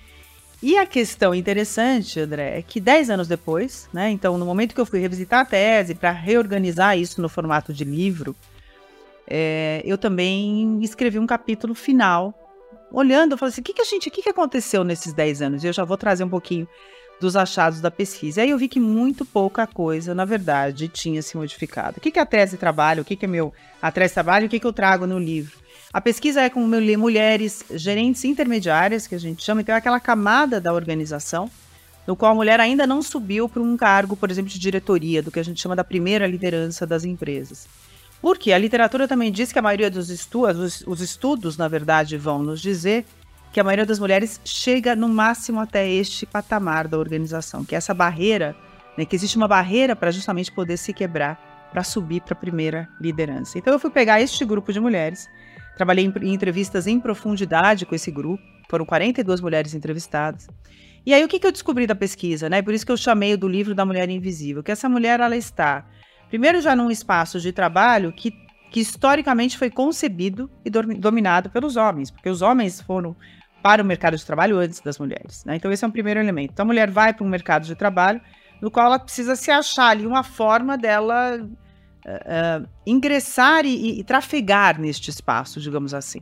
E 0.61 0.77
a 0.77 0.85
questão 0.85 1.35
interessante, 1.35 2.19
André, 2.19 2.59
é 2.59 2.63
que 2.63 2.81
10 2.81 3.11
anos 3.11 3.29
depois, 3.29 3.89
né? 3.93 4.11
Então, 4.11 4.37
no 4.37 4.45
momento 4.45 4.75
que 4.75 4.81
eu 4.81 4.87
fui 4.87 4.99
revisitar 4.99 5.41
a 5.41 5.45
tese 5.45 5.95
para 5.95 6.11
reorganizar 6.11 6.99
isso 6.99 7.23
no 7.23 7.29
formato 7.29 7.73
de 7.73 7.85
livro, 7.85 8.35
é, 9.27 9.83
eu 9.85 9.97
também 9.97 10.81
escrevi 10.83 11.19
um 11.19 11.27
capítulo 11.27 11.75
final 11.75 12.35
olhando, 12.91 13.33
eu 13.33 13.39
falei 13.39 13.53
assim, 13.53 13.61
o 13.61 13.65
que, 13.65 13.75
que 13.75 13.83
a 13.83 13.85
gente, 13.85 14.09
o 14.09 14.11
que, 14.11 14.23
que 14.23 14.31
aconteceu 14.31 14.83
nesses 14.83 15.13
10 15.13 15.43
anos? 15.43 15.63
E 15.63 15.69
eu 15.69 15.73
já 15.73 15.85
vou 15.85 15.97
trazer 15.97 16.25
um 16.25 16.29
pouquinho 16.29 16.67
dos 17.21 17.37
achados 17.37 17.81
da 17.81 17.91
pesquisa. 17.91 18.41
E 18.41 18.45
aí 18.45 18.51
eu 18.51 18.59
vi 18.59 18.69
que 18.69 18.81
muito 18.81 19.25
pouca 19.25 19.67
coisa, 19.67 20.15
na 20.15 20.25
verdade, 20.25 20.89
tinha 20.89 21.21
se 21.23 21.37
modificado. 21.37 21.99
O 21.99 22.01
que, 22.01 22.11
que 22.11 22.19
a 22.19 22.27
tese 22.27 22.57
trabalha? 22.57 23.03
O 23.03 23.05
que, 23.05 23.17
que 23.17 23.27
é 23.27 23.29
meu 23.29 23.53
a 23.81 23.93
tese 23.93 24.15
trabalha? 24.15 24.47
O 24.47 24.49
que, 24.49 24.59
que 24.59 24.67
eu 24.67 24.73
trago 24.73 25.07
no 25.07 25.19
livro? 25.19 25.57
A 25.91 26.03
pesquisa 26.03 26.43
é 26.43 26.51
com 26.51 26.61
mulheres 26.61 27.65
gerentes 27.71 28.23
intermediárias, 28.25 29.07
que 29.07 29.15
a 29.15 29.19
gente 29.19 29.43
chama, 29.43 29.63
então 29.63 29.75
é 29.75 29.79
aquela 29.79 29.99
camada 29.99 30.61
da 30.61 30.73
organização, 30.73 31.51
no 32.07 32.15
qual 32.15 32.33
a 32.33 32.35
mulher 32.35 32.61
ainda 32.61 32.87
não 32.87 33.01
subiu 33.01 33.49
para 33.49 33.63
um 33.63 33.75
cargo, 33.75 34.15
por 34.15 34.31
exemplo, 34.31 34.51
de 34.51 34.59
diretoria, 34.59 35.23
do 35.23 35.31
que 35.31 35.41
a 35.41 35.43
gente 35.43 35.61
chama 35.61 35.75
da 35.75 35.83
primeira 35.83 36.27
liderança 36.27 36.87
das 36.87 37.05
empresas. 37.05 37.67
Porque 38.21 38.53
a 38.53 38.59
literatura 38.59 39.09
também 39.09 39.33
diz 39.33 39.51
que 39.51 39.59
a 39.59 39.63
maioria 39.63 39.91
dos 39.91 40.11
estudos, 40.11 40.59
os, 40.59 40.85
os 40.87 41.01
estudos, 41.01 41.57
na 41.57 41.69
verdade, 41.69 42.19
vão 42.19 42.43
nos 42.43 42.61
dizer 42.61 43.07
que 43.51 43.59
a 43.59 43.65
maioria 43.65 43.87
das 43.87 43.99
mulheres 43.99 44.41
chega 44.45 44.95
no 44.95 45.09
máximo 45.09 45.59
até 45.59 45.89
este 45.89 46.27
patamar 46.27 46.87
da 46.87 46.99
organização, 46.99 47.65
que 47.65 47.75
é 47.75 47.79
essa 47.79 47.95
barreira, 47.95 48.55
né, 48.97 49.07
que 49.07 49.17
existe 49.17 49.39
uma 49.39 49.49
barreira 49.49 49.97
para 49.97 50.11
justamente 50.11 50.53
poder 50.53 50.77
se 50.77 50.93
quebrar 50.93 51.69
para 51.73 51.83
subir 51.85 52.21
para 52.21 52.35
a 52.35 52.37
primeira 52.37 52.89
liderança. 53.01 53.59
Então 53.59 53.73
eu 53.73 53.79
fui 53.79 53.91
pegar 53.91 54.21
este 54.21 54.45
grupo 54.45 54.73
de 54.73 54.81
mulheres, 54.81 55.29
trabalhei 55.79 56.05
em, 56.05 56.33
entrevistas 56.35 56.87
em 56.87 57.01
profundidade 57.01 57.87
com 57.87 57.95
esse 57.95 58.11
grupo, 58.11 58.43
foram 58.69 58.85
42 58.85 59.41
mulheres 59.41 59.75
entrevistadas, 59.75 60.49
E 61.07 61.15
aí, 61.15 61.25
o 61.25 61.29
que, 61.29 61.39
que 61.39 61.47
eu 61.47 61.53
descobri 61.53 61.87
da 61.87 61.95
pesquisa, 61.95 62.51
né? 62.51 62.61
Por 62.61 62.75
isso 62.75 62.85
que 62.85 62.93
eu 62.93 62.97
chamei 62.97 63.35
do 63.35 63.49
livro 63.49 63.75
da 63.75 63.87
Mulher 63.87 64.11
Invisível, 64.11 64.63
que 64.63 64.73
essa 64.73 64.89
mulher, 64.89 65.21
ela 65.21 65.37
está, 65.37 65.87
primeiro, 66.29 66.61
já 66.61 66.77
num 66.77 66.91
espaço 66.91 67.41
de 67.41 67.51
trabalho 67.51 68.13
que, 68.13 68.35
que 68.71 68.81
historicamente 68.81 69.57
foi 69.57 69.71
concebido 69.71 70.51
e 70.65 70.69
dominado 70.69 71.49
pelos 71.49 71.77
homens, 71.77 72.11
porque 72.11 72.29
os 72.29 72.43
homens 72.43 72.83
foram 72.83 73.17
para 73.63 73.83
o 73.83 73.87
mercado 73.87 74.17
de 74.17 74.27
trabalho 74.27 74.59
antes 74.59 74.81
das 74.81 74.99
mulheres, 74.99 75.45
né? 75.47 75.57
Então, 75.57 75.73
esse 75.73 75.85
é 75.85 75.89
um 75.89 75.91
primeiro 75.91 76.21
elemento. 76.21 76.51
Então, 76.53 76.65
a 76.65 76.67
mulher 76.67 76.91
vai 76.91 77.15
para 77.15 77.25
um 77.25 77.31
mercado 77.31 77.65
de 77.65 77.75
trabalho 77.75 78.21
no 78.61 78.71
qual 78.71 78.87
ela 78.87 78.99
precisa 78.99 79.37
se 79.37 79.51
achar 79.51 79.89
ali 79.89 80.07
uma 80.07 80.23
forma 80.23 80.77
dela 80.77 81.41
uh, 82.09 82.69
ingressar 82.87 83.65
e, 83.65 84.01
e 84.01 84.05
trafegar 84.05 84.81
neste 84.81 85.11
espaço, 85.11 85.61
digamos 85.61 85.95
assim. 85.95 86.21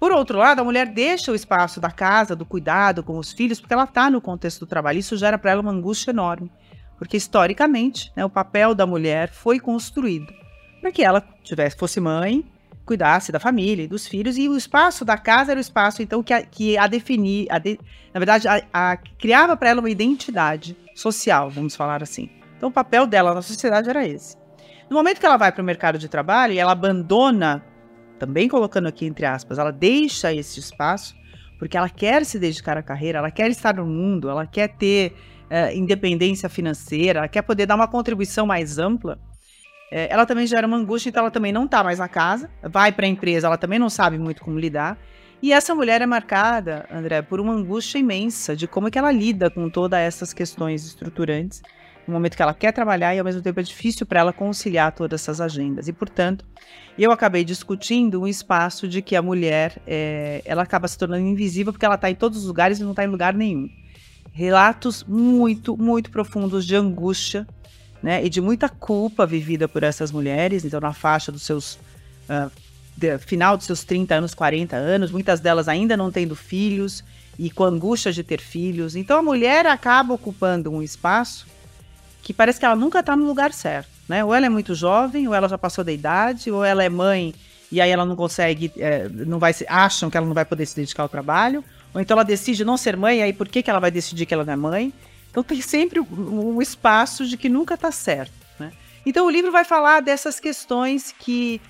Por 0.00 0.12
outro 0.12 0.38
lado, 0.38 0.60
a 0.60 0.64
mulher 0.64 0.86
deixa 0.86 1.32
o 1.32 1.34
espaço 1.34 1.80
da 1.80 1.90
casa, 1.90 2.36
do 2.36 2.46
cuidado 2.46 3.02
com 3.02 3.18
os 3.18 3.32
filhos, 3.32 3.60
porque 3.60 3.74
ela 3.74 3.84
está 3.84 4.08
no 4.08 4.20
contexto 4.20 4.60
do 4.60 4.66
trabalho. 4.66 4.98
Isso 4.98 5.16
gera 5.16 5.36
para 5.36 5.50
ela 5.50 5.60
uma 5.60 5.72
angústia 5.72 6.12
enorme, 6.12 6.52
porque 6.96 7.16
historicamente 7.16 8.12
né, 8.14 8.24
o 8.24 8.30
papel 8.30 8.74
da 8.74 8.86
mulher 8.86 9.28
foi 9.30 9.58
construído 9.58 10.32
para 10.80 10.92
que 10.92 11.02
ela 11.02 11.20
tivesse, 11.42 11.76
fosse 11.76 12.00
mãe, 12.00 12.44
cuidasse 12.86 13.32
da 13.32 13.40
família 13.40 13.84
e 13.84 13.88
dos 13.88 14.06
filhos, 14.06 14.38
e 14.38 14.48
o 14.48 14.56
espaço 14.56 15.04
da 15.04 15.18
casa 15.18 15.50
era 15.50 15.58
o 15.58 15.60
espaço, 15.60 16.00
então, 16.00 16.22
que 16.22 16.32
a, 16.32 16.42
que 16.42 16.78
a 16.78 16.86
definir, 16.86 17.46
a 17.50 17.58
de, 17.58 17.78
na 18.14 18.20
verdade, 18.20 18.48
a, 18.48 18.62
a 18.72 18.96
criava 18.96 19.56
para 19.56 19.70
ela 19.70 19.80
uma 19.80 19.90
identidade 19.90 20.76
social, 20.94 21.50
vamos 21.50 21.76
falar 21.76 22.02
assim. 22.02 22.30
Então, 22.56 22.70
o 22.70 22.72
papel 22.72 23.06
dela 23.06 23.34
na 23.34 23.42
sociedade 23.42 23.90
era 23.90 24.06
esse. 24.06 24.37
No 24.90 24.96
momento 24.96 25.20
que 25.20 25.26
ela 25.26 25.36
vai 25.36 25.52
para 25.52 25.62
o 25.62 25.64
mercado 25.64 25.98
de 25.98 26.08
trabalho 26.08 26.54
e 26.54 26.58
ela 26.58 26.72
abandona 26.72 27.62
também 28.18 28.48
colocando 28.48 28.88
aqui 28.88 29.06
entre 29.06 29.26
aspas, 29.26 29.58
ela 29.58 29.70
deixa 29.70 30.32
esse 30.32 30.58
espaço 30.58 31.14
porque 31.58 31.76
ela 31.76 31.88
quer 31.88 32.24
se 32.24 32.38
dedicar 32.38 32.76
à 32.76 32.82
carreira, 32.82 33.18
ela 33.18 33.30
quer 33.30 33.50
estar 33.50 33.74
no 33.74 33.84
mundo, 33.84 34.30
ela 34.30 34.46
quer 34.46 34.68
ter 34.68 35.12
uh, 35.50 35.76
independência 35.76 36.48
financeira, 36.48 37.18
ela 37.18 37.28
quer 37.28 37.42
poder 37.42 37.66
dar 37.66 37.74
uma 37.74 37.88
contribuição 37.88 38.46
mais 38.46 38.78
ampla. 38.78 39.18
Uh, 39.90 40.06
ela 40.08 40.24
também 40.24 40.46
gera 40.46 40.66
uma 40.66 40.76
angústia, 40.76 41.08
então 41.08 41.22
ela 41.22 41.30
também 41.32 41.52
não 41.52 41.64
está 41.64 41.82
mais 41.82 41.98
na 41.98 42.08
casa, 42.08 42.48
vai 42.62 42.92
para 42.92 43.06
a 43.06 43.08
empresa, 43.08 43.48
ela 43.48 43.58
também 43.58 43.78
não 43.78 43.90
sabe 43.90 44.18
muito 44.18 44.40
como 44.40 44.58
lidar. 44.58 44.96
E 45.42 45.52
essa 45.52 45.74
mulher 45.74 46.00
é 46.00 46.06
marcada, 46.06 46.86
André, 46.90 47.22
por 47.22 47.40
uma 47.40 47.52
angústia 47.52 47.98
imensa 47.98 48.54
de 48.54 48.66
como 48.68 48.88
é 48.88 48.90
que 48.90 48.98
ela 48.98 49.10
lida 49.10 49.50
com 49.50 49.68
todas 49.68 49.98
essas 49.98 50.32
questões 50.32 50.84
estruturantes 50.84 51.60
no 52.08 52.14
momento 52.14 52.34
que 52.34 52.42
ela 52.42 52.54
quer 52.54 52.72
trabalhar 52.72 53.14
e 53.14 53.18
ao 53.18 53.24
mesmo 53.24 53.42
tempo 53.42 53.60
é 53.60 53.62
difícil 53.62 54.06
para 54.06 54.20
ela 54.20 54.32
conciliar 54.32 54.92
todas 54.92 55.20
essas 55.20 55.42
agendas. 55.42 55.88
E, 55.88 55.92
portanto, 55.92 56.42
eu 56.98 57.12
acabei 57.12 57.44
discutindo 57.44 58.22
um 58.22 58.26
espaço 58.26 58.88
de 58.88 59.02
que 59.02 59.14
a 59.14 59.20
mulher 59.20 59.80
é, 59.86 60.40
ela 60.46 60.62
acaba 60.62 60.88
se 60.88 60.96
tornando 60.96 61.26
invisível 61.26 61.70
porque 61.70 61.84
ela 61.84 61.96
está 61.96 62.10
em 62.10 62.14
todos 62.14 62.38
os 62.38 62.46
lugares 62.46 62.78
e 62.78 62.82
não 62.82 62.90
está 62.90 63.04
em 63.04 63.08
lugar 63.08 63.34
nenhum. 63.34 63.68
Relatos 64.32 65.04
muito, 65.04 65.76
muito 65.76 66.10
profundos 66.10 66.66
de 66.66 66.74
angústia 66.74 67.46
né, 68.02 68.24
e 68.24 68.30
de 68.30 68.40
muita 68.40 68.70
culpa 68.70 69.26
vivida 69.26 69.68
por 69.68 69.82
essas 69.82 70.10
mulheres, 70.10 70.64
então 70.64 70.80
na 70.80 70.94
faixa 70.94 71.30
dos 71.30 71.42
seus. 71.42 71.74
Uh, 72.24 72.50
de, 72.96 73.16
final 73.18 73.56
dos 73.56 73.66
seus 73.66 73.84
30 73.84 74.14
anos, 74.14 74.34
40 74.34 74.74
anos, 74.74 75.12
muitas 75.12 75.38
delas 75.38 75.68
ainda 75.68 75.96
não 75.96 76.10
tendo 76.10 76.34
filhos 76.34 77.04
e 77.38 77.48
com 77.48 77.64
angústia 77.64 78.12
de 78.12 78.24
ter 78.24 78.40
filhos. 78.40 78.96
Então 78.96 79.18
a 79.18 79.22
mulher 79.22 79.66
acaba 79.66 80.14
ocupando 80.14 80.72
um 80.72 80.82
espaço 80.82 81.46
que 82.22 82.32
parece 82.32 82.58
que 82.58 82.64
ela 82.64 82.76
nunca 82.76 83.00
está 83.00 83.16
no 83.16 83.24
lugar 83.24 83.52
certo, 83.52 83.88
né? 84.08 84.24
Ou 84.24 84.34
ela 84.34 84.46
é 84.46 84.48
muito 84.48 84.74
jovem, 84.74 85.26
ou 85.28 85.34
ela 85.34 85.48
já 85.48 85.58
passou 85.58 85.84
da 85.84 85.92
idade, 85.92 86.50
ou 86.50 86.64
ela 86.64 86.82
é 86.84 86.88
mãe 86.88 87.34
e 87.70 87.80
aí 87.80 87.90
ela 87.90 88.04
não 88.04 88.16
consegue, 88.16 88.72
é, 88.78 89.08
não 89.08 89.38
vai, 89.38 89.54
acham 89.68 90.08
que 90.08 90.16
ela 90.16 90.26
não 90.26 90.34
vai 90.34 90.44
poder 90.44 90.64
se 90.66 90.74
dedicar 90.74 91.02
ao 91.02 91.08
trabalho, 91.08 91.62
ou 91.92 92.00
então 92.00 92.14
ela 92.14 92.24
decide 92.24 92.64
não 92.64 92.76
ser 92.76 92.96
mãe, 92.96 93.22
aí 93.22 93.32
por 93.32 93.48
que, 93.48 93.62
que 93.62 93.70
ela 93.70 93.78
vai 93.78 93.90
decidir 93.90 94.24
que 94.26 94.32
ela 94.32 94.44
não 94.44 94.52
é 94.52 94.56
mãe? 94.56 94.92
Então 95.30 95.42
tem 95.42 95.60
sempre 95.60 96.00
um, 96.00 96.56
um 96.56 96.62
espaço 96.62 97.26
de 97.26 97.36
que 97.36 97.48
nunca 97.48 97.74
está 97.74 97.92
certo, 97.92 98.32
né? 98.58 98.72
Então 99.04 99.26
o 99.26 99.30
livro 99.30 99.52
vai 99.52 99.64
falar 99.64 100.00
dessas 100.00 100.40
questões 100.40 101.14
que 101.18 101.60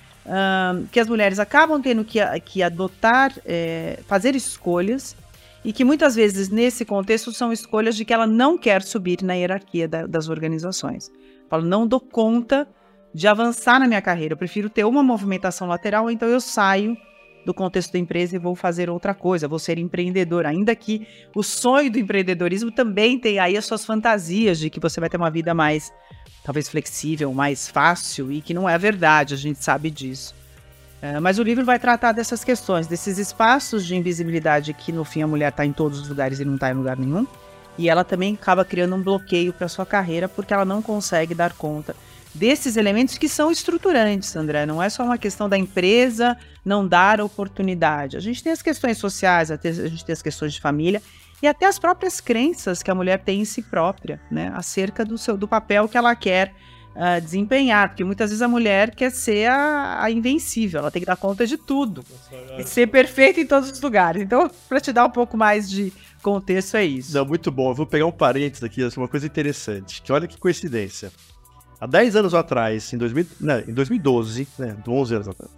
que 0.91 0.99
as 0.99 1.07
mulheres 1.07 1.39
acabam 1.39 1.81
tendo 1.81 2.03
que, 2.05 2.19
que 2.41 2.61
adotar, 2.61 3.33
é, 3.43 3.99
fazer 4.07 4.35
escolhas 4.35 5.15
e 5.63 5.73
que 5.73 5.83
muitas 5.83 6.15
vezes 6.15 6.49
nesse 6.49 6.85
contexto 6.85 7.31
são 7.31 7.51
escolhas 7.51 7.95
de 7.95 8.05
que 8.05 8.13
ela 8.13 8.27
não 8.27 8.57
quer 8.57 8.81
subir 8.81 9.21
na 9.23 9.33
hierarquia 9.33 9.87
da, 9.87 10.05
das 10.05 10.29
organizações. 10.29 11.11
Fala, 11.49 11.63
não 11.63 11.87
dou 11.87 11.99
conta 11.99 12.67
de 13.13 13.27
avançar 13.27 13.79
na 13.79 13.87
minha 13.87 14.01
carreira, 14.01 14.33
eu 14.33 14.37
prefiro 14.37 14.69
ter 14.69 14.85
uma 14.85 15.01
movimentação 15.01 15.67
lateral, 15.67 16.11
então 16.11 16.27
eu 16.27 16.39
saio 16.39 16.95
do 17.45 17.53
contexto 17.53 17.93
da 17.93 17.99
empresa 17.99 18.35
e 18.35 18.39
vou 18.39 18.55
fazer 18.55 18.89
outra 18.89 19.13
coisa, 19.13 19.47
vou 19.47 19.57
ser 19.57 19.79
empreendedor, 19.79 20.45
ainda 20.45 20.75
que 20.75 21.07
o 21.35 21.41
sonho 21.41 21.91
do 21.91 21.97
empreendedorismo 21.97 22.71
também 22.71 23.17
tem 23.17 23.39
aí 23.39 23.57
as 23.57 23.65
suas 23.65 23.85
fantasias 23.85 24.59
de 24.59 24.69
que 24.69 24.79
você 24.79 24.99
vai 24.99 25.09
ter 25.09 25.17
uma 25.17 25.31
vida 25.31 25.53
mais 25.53 25.91
talvez 26.43 26.69
flexível, 26.69 27.33
mais 27.33 27.67
fácil 27.67 28.31
e 28.31 28.41
que 28.41 28.53
não 28.53 28.69
é 28.69 28.77
verdade, 28.77 29.33
a 29.33 29.37
gente 29.37 29.63
sabe 29.63 29.89
disso. 29.89 30.35
É, 31.01 31.19
mas 31.19 31.39
o 31.39 31.43
livro 31.43 31.63
vai 31.63 31.79
tratar 31.79 32.11
dessas 32.11 32.43
questões, 32.43 32.87
desses 32.87 33.17
espaços 33.17 33.85
de 33.85 33.95
invisibilidade 33.95 34.73
que 34.73 34.91
no 34.91 35.05
fim 35.05 35.21
a 35.21 35.27
mulher 35.27 35.49
está 35.49 35.65
em 35.65 35.71
todos 35.71 35.99
os 35.99 36.09
lugares 36.09 36.39
e 36.39 36.45
não 36.45 36.55
está 36.55 36.69
em 36.71 36.73
lugar 36.73 36.97
nenhum. 36.97 37.25
E 37.77 37.89
ela 37.89 38.03
também 38.03 38.33
acaba 38.33 38.65
criando 38.65 38.95
um 38.95 39.01
bloqueio 39.01 39.53
para 39.53 39.69
sua 39.69 39.85
carreira 39.85 40.27
porque 40.27 40.53
ela 40.53 40.65
não 40.65 40.81
consegue 40.81 41.33
dar 41.33 41.53
conta 41.53 41.95
desses 42.33 42.77
elementos 42.77 43.17
que 43.17 43.27
são 43.27 43.51
estruturantes, 43.51 44.35
André. 44.35 44.65
Não 44.65 44.81
é 44.81 44.89
só 44.89 45.03
uma 45.03 45.17
questão 45.17 45.49
da 45.49 45.57
empresa 45.57 46.37
não 46.63 46.87
dar 46.87 47.21
oportunidade. 47.21 48.17
A 48.17 48.19
gente 48.19 48.43
tem 48.43 48.51
as 48.51 48.61
questões 48.61 48.97
sociais, 48.97 49.51
a 49.51 49.57
gente 49.57 50.05
tem 50.05 50.13
as 50.13 50.21
questões 50.21 50.53
de 50.53 50.61
família 50.61 51.01
e 51.41 51.47
até 51.47 51.65
as 51.65 51.79
próprias 51.79 52.19
crenças 52.19 52.83
que 52.83 52.91
a 52.91 52.95
mulher 52.95 53.19
tem 53.19 53.41
em 53.41 53.45
si 53.45 53.61
própria, 53.61 54.19
né, 54.29 54.51
acerca 54.53 55.05
do 55.05 55.17
seu 55.17 55.37
do 55.37 55.47
papel 55.47 55.87
que 55.87 55.97
ela 55.97 56.13
quer 56.15 56.53
uh, 56.99 57.21
desempenhar, 57.21 57.89
porque 57.89 58.03
muitas 58.03 58.29
vezes 58.29 58.41
a 58.41 58.47
mulher 58.47 58.93
quer 58.93 59.09
ser 59.09 59.49
a, 59.49 60.03
a, 60.03 60.11
invencível, 60.11 60.81
ela 60.81 60.91
tem 60.91 60.99
que 61.01 61.05
dar 61.05 61.15
conta 61.15 61.47
de 61.47 61.57
tudo 61.57 62.03
e 62.57 62.63
ser 62.63 62.87
perfeita 62.87 63.39
em 63.39 63.45
todos 63.45 63.71
os 63.71 63.81
lugares. 63.81 64.21
Então, 64.21 64.51
para 64.67 64.81
te 64.81 64.91
dar 64.91 65.05
um 65.05 65.09
pouco 65.09 65.37
mais 65.37 65.69
de 65.69 65.93
contexto, 66.21 66.75
é 66.75 66.83
isso. 66.83 67.15
Não, 67.15 67.25
muito 67.25 67.49
bom. 67.49 67.71
Eu 67.71 67.75
vou 67.75 67.85
pegar 67.85 68.05
um 68.05 68.11
parênteses 68.11 68.63
aqui, 68.63 68.83
uma 68.97 69.07
coisa 69.07 69.25
interessante, 69.25 70.01
que 70.01 70.11
olha 70.11 70.27
que 70.27 70.37
coincidência. 70.37 71.11
Há 71.79 71.87
10 71.87 72.17
anos 72.17 72.33
atrás, 72.33 72.91
em, 72.91 72.97
2000, 72.97 73.25
não, 73.39 73.59
em 73.61 73.73
2012, 73.73 74.47
né, 74.59 74.75
11 74.85 75.15
anos 75.15 75.27
atrás, 75.29 75.51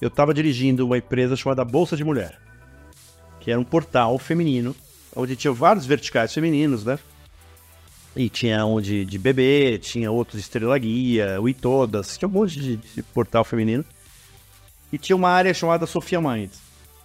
eu 0.00 0.08
estava 0.08 0.34
dirigindo 0.34 0.84
uma 0.84 0.98
empresa 0.98 1.36
chamada 1.36 1.64
Bolsa 1.64 1.96
de 1.96 2.02
Mulher, 2.02 2.40
que 3.38 3.50
era 3.50 3.60
um 3.60 3.64
portal 3.64 4.18
feminino, 4.18 4.74
onde 5.14 5.36
tinha 5.36 5.52
vários 5.52 5.86
verticais 5.86 6.34
femininos, 6.34 6.84
né? 6.84 6.98
E 8.16 8.28
tinha 8.28 8.64
um 8.66 8.80
de, 8.80 9.04
de 9.04 9.18
bebê, 9.18 9.78
tinha 9.78 10.10
outros 10.10 10.40
Estrela 10.40 10.76
Guia, 10.78 11.40
o 11.40 11.48
Itodas, 11.48 12.16
tinha 12.16 12.28
um 12.28 12.32
monte 12.32 12.58
de, 12.58 12.76
de, 12.76 13.02
portal 13.02 13.44
feminino. 13.44 13.84
E 14.92 14.98
tinha 14.98 15.14
uma 15.14 15.28
área 15.28 15.52
chamada 15.52 15.86
Sofia 15.86 16.20
Mind. 16.20 16.50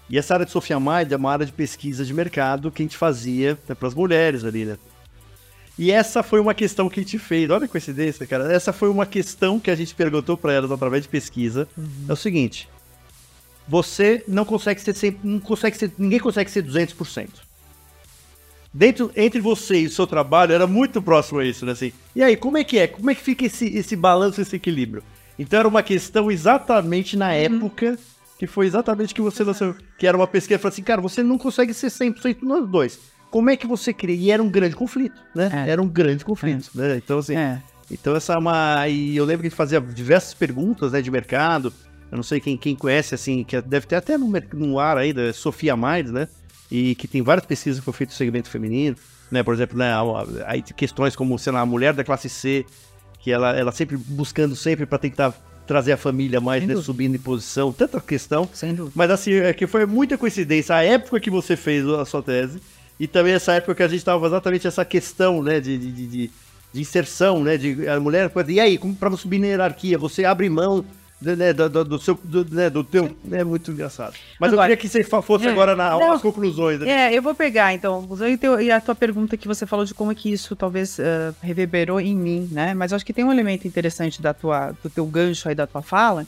E 0.09 0.17
essa 0.17 0.33
área 0.33 0.45
de 0.45 0.51
Sofia 0.51 0.79
Mind 0.79 1.11
é 1.11 1.15
uma 1.15 1.31
área 1.31 1.45
de 1.45 1.51
pesquisa 1.51 2.05
de 2.05 2.13
mercado 2.13 2.71
que 2.71 2.81
a 2.81 2.85
gente 2.85 2.97
fazia 2.97 3.57
né, 3.67 3.75
para 3.75 3.87
as 3.87 3.93
mulheres 3.93 4.43
ali, 4.43 4.65
né? 4.65 4.77
E 5.77 5.91
essa 5.91 6.21
foi 6.21 6.39
uma 6.39 6.53
questão 6.53 6.87
que 6.87 6.99
a 6.99 7.03
gente 7.03 7.17
fez. 7.17 7.49
Olha 7.49 7.65
a 7.65 7.67
coincidência, 7.67 8.27
cara. 8.27 8.51
Essa 8.51 8.71
foi 8.71 8.89
uma 8.89 9.05
questão 9.05 9.59
que 9.59 9.71
a 9.71 9.75
gente 9.75 9.95
perguntou 9.95 10.37
para 10.37 10.53
elas 10.53 10.71
através 10.71 11.03
de 11.03 11.09
pesquisa. 11.09 11.67
Uhum. 11.75 12.05
É 12.07 12.13
o 12.13 12.15
seguinte: 12.15 12.69
você 13.67 14.23
não 14.27 14.45
consegue 14.45 14.79
ser 14.81 14.95
sempre, 14.95 15.27
não 15.27 15.39
consegue 15.39 15.75
ser, 15.75 15.91
ninguém 15.97 16.19
consegue 16.19 16.51
ser 16.51 16.63
200% 16.63 17.27
dentro 18.73 19.11
entre 19.15 19.39
você 19.39 19.81
e 19.81 19.85
o 19.85 19.91
seu 19.91 20.07
trabalho 20.07 20.53
era 20.53 20.65
muito 20.65 21.01
próximo 21.01 21.39
a 21.39 21.45
isso, 21.45 21.65
né? 21.65 21.73
Assim, 21.73 21.93
e 22.15 22.23
aí, 22.23 22.35
como 22.35 22.57
é 22.57 22.63
que 22.63 22.79
é? 22.79 22.87
Como 22.87 23.09
é 23.09 23.15
que 23.15 23.21
fica 23.21 23.45
esse, 23.45 23.65
esse 23.67 23.95
balanço, 23.95 24.41
esse 24.41 24.55
equilíbrio? 24.55 25.03
Então 25.37 25.59
era 25.59 25.67
uma 25.67 25.83
questão 25.83 26.31
exatamente 26.31 27.17
na 27.17 27.27
uhum. 27.27 27.33
época 27.33 27.97
que 28.37 28.47
foi 28.47 28.65
exatamente 28.65 29.13
que 29.13 29.21
você 29.21 29.43
lançou, 29.43 29.75
que 29.97 30.05
era 30.05 30.17
uma 30.17 30.27
pesquisa, 30.27 30.59
falou 30.59 30.73
assim, 30.73 30.83
cara, 30.83 31.01
você 31.01 31.23
não 31.23 31.37
consegue 31.37 31.73
ser 31.73 31.87
100% 31.87 32.41
nos 32.41 32.67
dois. 32.69 32.99
Como 33.31 33.49
é 33.49 33.55
que 33.55 33.65
você 33.65 33.93
cria? 33.93 34.15
E 34.15 34.31
era 34.31 34.43
um 34.43 34.49
grande 34.49 34.75
conflito, 34.75 35.19
né? 35.33 35.65
É. 35.65 35.71
Era 35.71 35.81
um 35.81 35.87
grande 35.87 36.25
conflito, 36.25 36.69
é. 36.75 36.77
né? 36.79 36.97
Então, 36.97 37.19
assim, 37.19 37.35
é. 37.35 37.61
então 37.89 38.15
essa 38.15 38.33
é 38.33 38.37
uma... 38.37 38.87
E 38.87 39.15
eu 39.15 39.25
lembro 39.25 39.41
que 39.41 39.47
a 39.47 39.49
gente 39.49 39.57
fazia 39.57 39.79
diversas 39.79 40.33
perguntas, 40.33 40.91
né, 40.91 41.01
de 41.01 41.09
mercado, 41.09 41.73
eu 42.11 42.15
não 42.15 42.23
sei 42.23 42.39
quem, 42.39 42.55
quem 42.57 42.75
conhece, 42.75 43.15
assim, 43.15 43.43
que 43.43 43.59
deve 43.61 43.87
ter 43.87 43.95
até 43.95 44.17
no, 44.17 44.31
no 44.53 44.77
ar 44.77 44.97
aí, 44.97 45.11
da 45.11 45.33
Sofia 45.33 45.75
Minds, 45.75 46.11
né? 46.11 46.27
E 46.73 46.95
que 46.95 47.07
tem 47.07 47.21
várias 47.21 47.45
pesquisas 47.45 47.79
que 47.79 47.85
foram 47.85 47.95
feitas 47.95 48.15
no 48.15 48.17
segmento 48.17 48.49
feminino, 48.49 48.95
né? 49.29 49.43
Por 49.43 49.53
exemplo, 49.53 49.77
né, 49.77 49.93
aí 50.47 50.63
questões 50.63 51.15
como, 51.15 51.37
sei 51.37 51.53
lá, 51.53 51.59
a 51.59 51.65
mulher 51.67 51.93
da 51.93 52.03
classe 52.03 52.27
C, 52.27 52.65
que 53.19 53.31
ela, 53.31 53.55
ela 53.55 53.71
sempre 53.71 53.95
buscando 53.95 54.55
sempre 54.55 54.87
para 54.87 54.97
tentar 54.97 55.35
trazer 55.67 55.91
a 55.91 55.97
família 55.97 56.41
mais, 56.41 56.65
né, 56.65 56.75
subindo 56.75 57.15
em 57.15 57.19
posição, 57.19 57.71
tanta 57.71 58.01
questão. 58.01 58.49
Sem 58.51 58.73
dúvida. 58.73 58.93
Mas 58.95 59.11
assim, 59.11 59.33
é 59.33 59.53
que 59.53 59.67
foi 59.67 59.85
muita 59.85 60.17
coincidência 60.17 60.75
a 60.75 60.83
época 60.83 61.19
que 61.19 61.29
você 61.29 61.55
fez 61.55 61.87
a 61.87 62.05
sua 62.05 62.23
tese 62.23 62.59
e 62.99 63.07
também 63.07 63.33
essa 63.33 63.53
época 63.53 63.75
que 63.75 63.83
a 63.83 63.87
gente 63.87 63.99
estava 63.99 64.25
exatamente 64.25 64.65
essa 64.65 64.83
questão, 64.83 65.43
né, 65.43 65.59
de, 65.59 65.77
de, 65.77 65.91
de, 65.91 66.31
de 66.73 66.81
inserção, 66.81 67.43
né, 67.43 67.55
de 67.55 67.87
a 67.87 67.99
mulher, 67.99 68.31
e 68.47 68.59
aí, 68.59 68.79
como 68.79 68.95
para 68.95 69.15
subir 69.15 69.37
na 69.37 69.45
hierarquia, 69.45 69.95
você 69.95 70.25
abre 70.25 70.49
mão 70.49 70.83
né, 71.23 71.53
do, 71.53 71.69
do, 71.69 71.83
do, 71.85 71.99
seu, 71.99 72.19
do, 72.23 72.45
né, 72.53 72.69
do 72.69 72.83
teu. 72.83 73.15
É 73.31 73.43
muito 73.43 73.71
engraçado. 73.71 74.15
Mas 74.39 74.51
agora, 74.51 74.71
eu 74.71 74.77
queria 74.77 75.03
que 75.03 75.03
você 75.09 75.21
fosse 75.21 75.47
é, 75.47 75.51
agora 75.51 75.75
nas 75.75 75.99
não, 75.99 76.19
conclusões. 76.19 76.79
Né? 76.79 76.89
É, 76.89 77.17
eu 77.17 77.21
vou 77.21 77.33
pegar, 77.33 77.73
então, 77.73 78.07
e 78.61 78.71
a 78.71 78.81
tua 78.81 78.95
pergunta 78.95 79.37
que 79.37 79.47
você 79.47 79.65
falou 79.65 79.85
de 79.85 79.93
como 79.93 80.11
é 80.11 80.15
que 80.15 80.31
isso 80.31 80.55
talvez 80.55 80.99
uh, 80.99 81.35
reverberou 81.41 81.99
em 81.99 82.15
mim, 82.15 82.49
né? 82.51 82.73
Mas 82.73 82.91
eu 82.91 82.95
acho 82.97 83.05
que 83.05 83.13
tem 83.13 83.23
um 83.23 83.31
elemento 83.31 83.67
interessante 83.67 84.21
da 84.21 84.33
tua, 84.33 84.73
do 84.83 84.89
teu 84.89 85.05
gancho 85.05 85.47
aí 85.47 85.55
da 85.55 85.65
tua 85.65 85.81
fala, 85.81 86.25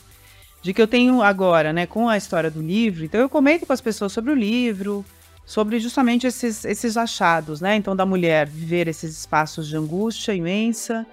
de 0.62 0.74
que 0.74 0.82
eu 0.82 0.88
tenho 0.88 1.22
agora, 1.22 1.72
né, 1.72 1.86
com 1.86 2.10
a 2.10 2.18
história 2.18 2.50
do 2.50 2.62
livro, 2.62 3.06
então 3.06 3.22
eu 3.22 3.30
comento 3.30 3.66
com 3.68 3.74
as 3.74 3.82
pessoas 3.82 4.12
sobre 4.12 4.32
o 4.32 4.36
livro, 4.36 5.06
sobre 5.46 5.80
justamente 5.80 6.26
esses, 6.26 6.66
esses 6.66 6.98
achados, 6.98 7.62
né? 7.62 7.76
Então, 7.76 7.96
da 7.96 8.06
mulher 8.06 8.48
viver 8.48 8.88
esses 8.88 9.20
espaços 9.20 9.68
de 9.68 9.78
angústia 9.78 10.34
imensa, 10.34 11.06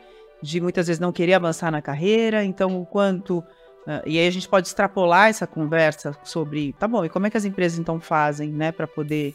de 0.43 0.61
muitas 0.61 0.87
vezes 0.87 0.99
não 0.99 1.13
querer 1.13 1.35
avançar 1.35 1.71
na 1.71 1.83
carreira, 1.83 2.45
então 2.45 2.81
o 2.81 2.87
quanto 2.87 3.45
Uh, 3.87 4.03
e 4.07 4.19
aí 4.19 4.29
a 4.29 4.31
gente 4.31 4.49
pode 4.49 4.69
extrapolar 4.69 5.29
essa 5.29 5.47
conversa 5.47 6.17
sobre, 6.23 6.73
tá 6.79 6.87
bom, 6.87 7.05
e 7.05 7.09
como 7.09 7.27
é 7.27 7.31
que 7.31 7.37
as 7.37 7.45
empresas 7.45 7.79
então 7.79 8.01
fazem, 8.01 8.49
né, 8.51 8.71
para 8.71 8.87
poder, 8.87 9.35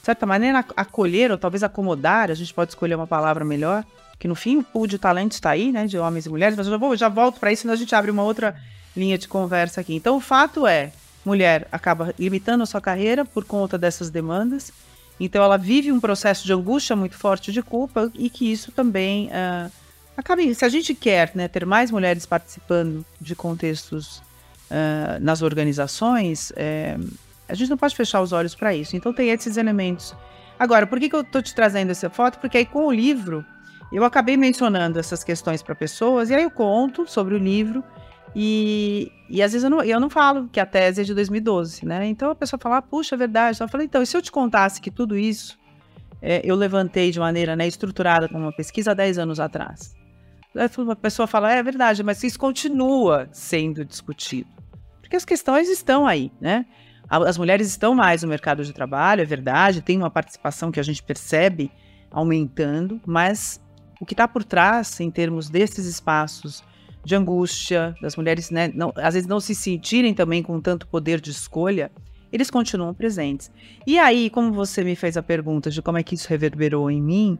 de 0.00 0.04
certa 0.06 0.24
maneira, 0.24 0.64
acolher 0.74 1.30
ou 1.30 1.36
talvez 1.36 1.62
acomodar, 1.62 2.30
a 2.30 2.34
gente 2.34 2.54
pode 2.54 2.70
escolher 2.70 2.94
uma 2.94 3.06
palavra 3.06 3.44
melhor, 3.44 3.84
que 4.18 4.26
no 4.26 4.34
fim 4.34 4.56
o 4.56 4.64
pool 4.64 4.86
de 4.86 4.98
talento 4.98 5.32
está 5.32 5.50
aí, 5.50 5.70
né, 5.70 5.86
de 5.86 5.98
homens 5.98 6.24
e 6.24 6.30
mulheres, 6.30 6.56
mas 6.56 6.66
eu 6.66 6.72
já, 6.72 6.78
vou, 6.78 6.96
já 6.96 7.08
volto 7.10 7.38
para 7.38 7.52
isso, 7.52 7.62
senão 7.62 7.74
a 7.74 7.76
gente 7.76 7.94
abre 7.94 8.10
uma 8.10 8.22
outra 8.22 8.56
linha 8.96 9.18
de 9.18 9.28
conversa 9.28 9.82
aqui. 9.82 9.94
Então 9.94 10.16
o 10.16 10.20
fato 10.20 10.66
é, 10.66 10.90
mulher 11.22 11.68
acaba 11.70 12.14
limitando 12.18 12.62
a 12.62 12.66
sua 12.66 12.80
carreira 12.80 13.26
por 13.26 13.44
conta 13.44 13.76
dessas 13.76 14.08
demandas, 14.08 14.72
então 15.20 15.44
ela 15.44 15.58
vive 15.58 15.92
um 15.92 16.00
processo 16.00 16.46
de 16.46 16.52
angústia 16.54 16.96
muito 16.96 17.16
forte 17.16 17.52
de 17.52 17.62
culpa 17.62 18.10
e 18.14 18.30
que 18.30 18.50
isso 18.50 18.72
também... 18.72 19.28
Uh, 19.28 19.81
se 20.54 20.64
a 20.64 20.68
gente 20.68 20.94
quer 20.94 21.32
né, 21.34 21.48
ter 21.48 21.64
mais 21.64 21.90
mulheres 21.90 22.26
participando 22.26 23.04
de 23.20 23.34
contextos 23.34 24.18
uh, 24.70 25.18
nas 25.20 25.42
organizações, 25.42 26.52
é, 26.54 26.98
a 27.48 27.54
gente 27.54 27.70
não 27.70 27.76
pode 27.76 27.96
fechar 27.96 28.20
os 28.20 28.32
olhos 28.32 28.54
para 28.54 28.74
isso. 28.74 28.96
Então 28.96 29.12
tem 29.12 29.30
esses 29.30 29.56
elementos. 29.56 30.14
Agora, 30.58 30.86
por 30.86 31.00
que, 31.00 31.08
que 31.08 31.16
eu 31.16 31.22
estou 31.22 31.42
te 31.42 31.54
trazendo 31.54 31.90
essa 31.90 32.10
foto? 32.10 32.38
Porque 32.38 32.58
aí 32.58 32.66
com 32.66 32.86
o 32.86 32.92
livro 32.92 33.44
eu 33.92 34.04
acabei 34.04 34.36
mencionando 34.36 34.98
essas 34.98 35.22
questões 35.22 35.62
para 35.62 35.74
pessoas 35.74 36.30
e 36.30 36.34
aí 36.34 36.42
eu 36.42 36.50
conto 36.50 37.06
sobre 37.06 37.34
o 37.34 37.38
livro 37.38 37.84
e, 38.34 39.12
e 39.28 39.42
às 39.42 39.52
vezes 39.52 39.64
eu 39.64 39.70
não, 39.70 39.82
eu 39.82 40.00
não 40.00 40.08
falo 40.08 40.48
que 40.48 40.58
a 40.58 40.64
tese 40.64 41.02
é 41.02 41.04
de 41.04 41.14
2012, 41.14 41.84
né? 41.84 42.06
Então 42.06 42.30
a 42.30 42.34
pessoa 42.34 42.58
fala, 42.58 42.78
ah, 42.78 42.82
puxa, 42.82 43.14
é 43.14 43.18
verdade. 43.18 43.60
Eu 43.60 43.68
falei, 43.68 43.86
então, 43.86 44.02
e 44.02 44.06
se 44.06 44.16
eu 44.16 44.22
te 44.22 44.32
contasse 44.32 44.80
que 44.80 44.90
tudo 44.90 45.16
isso 45.16 45.58
é, 46.20 46.40
eu 46.44 46.56
levantei 46.56 47.10
de 47.10 47.18
maneira 47.18 47.54
né, 47.54 47.66
estruturada 47.66 48.28
com 48.28 48.38
uma 48.38 48.52
pesquisa 48.52 48.92
há 48.92 48.94
10 48.94 49.18
anos 49.18 49.40
atrás? 49.40 49.94
A 50.54 50.96
pessoa 50.96 51.26
fala, 51.26 51.52
é 51.52 51.62
verdade, 51.62 52.02
mas 52.02 52.22
isso 52.22 52.38
continua 52.38 53.28
sendo 53.32 53.84
discutido. 53.84 54.48
Porque 55.00 55.16
as 55.16 55.24
questões 55.24 55.68
estão 55.68 56.06
aí, 56.06 56.30
né? 56.40 56.66
As 57.08 57.36
mulheres 57.36 57.66
estão 57.68 57.94
mais 57.94 58.22
no 58.22 58.28
mercado 58.28 58.64
de 58.64 58.72
trabalho, 58.72 59.20
é 59.20 59.24
verdade, 59.24 59.82
tem 59.82 59.98
uma 59.98 60.10
participação 60.10 60.72
que 60.72 60.80
a 60.80 60.82
gente 60.82 61.02
percebe 61.02 61.70
aumentando, 62.10 63.00
mas 63.06 63.60
o 64.00 64.06
que 64.06 64.14
está 64.14 64.26
por 64.26 64.42
trás, 64.44 64.98
em 65.00 65.10
termos 65.10 65.50
desses 65.50 65.84
espaços 65.84 66.62
de 67.04 67.14
angústia, 67.14 67.94
das 68.00 68.16
mulheres, 68.16 68.50
né, 68.50 68.70
não, 68.74 68.92
às 68.96 69.14
vezes 69.14 69.28
não 69.28 69.40
se 69.40 69.54
sentirem 69.54 70.14
também 70.14 70.42
com 70.42 70.60
tanto 70.60 70.86
poder 70.86 71.20
de 71.20 71.30
escolha, 71.30 71.90
eles 72.32 72.50
continuam 72.50 72.94
presentes. 72.94 73.50
E 73.86 73.98
aí, 73.98 74.30
como 74.30 74.52
você 74.52 74.82
me 74.82 74.96
fez 74.96 75.16
a 75.16 75.22
pergunta 75.22 75.70
de 75.70 75.82
como 75.82 75.98
é 75.98 76.02
que 76.02 76.14
isso 76.14 76.28
reverberou 76.28 76.90
em 76.90 77.02
mim, 77.02 77.38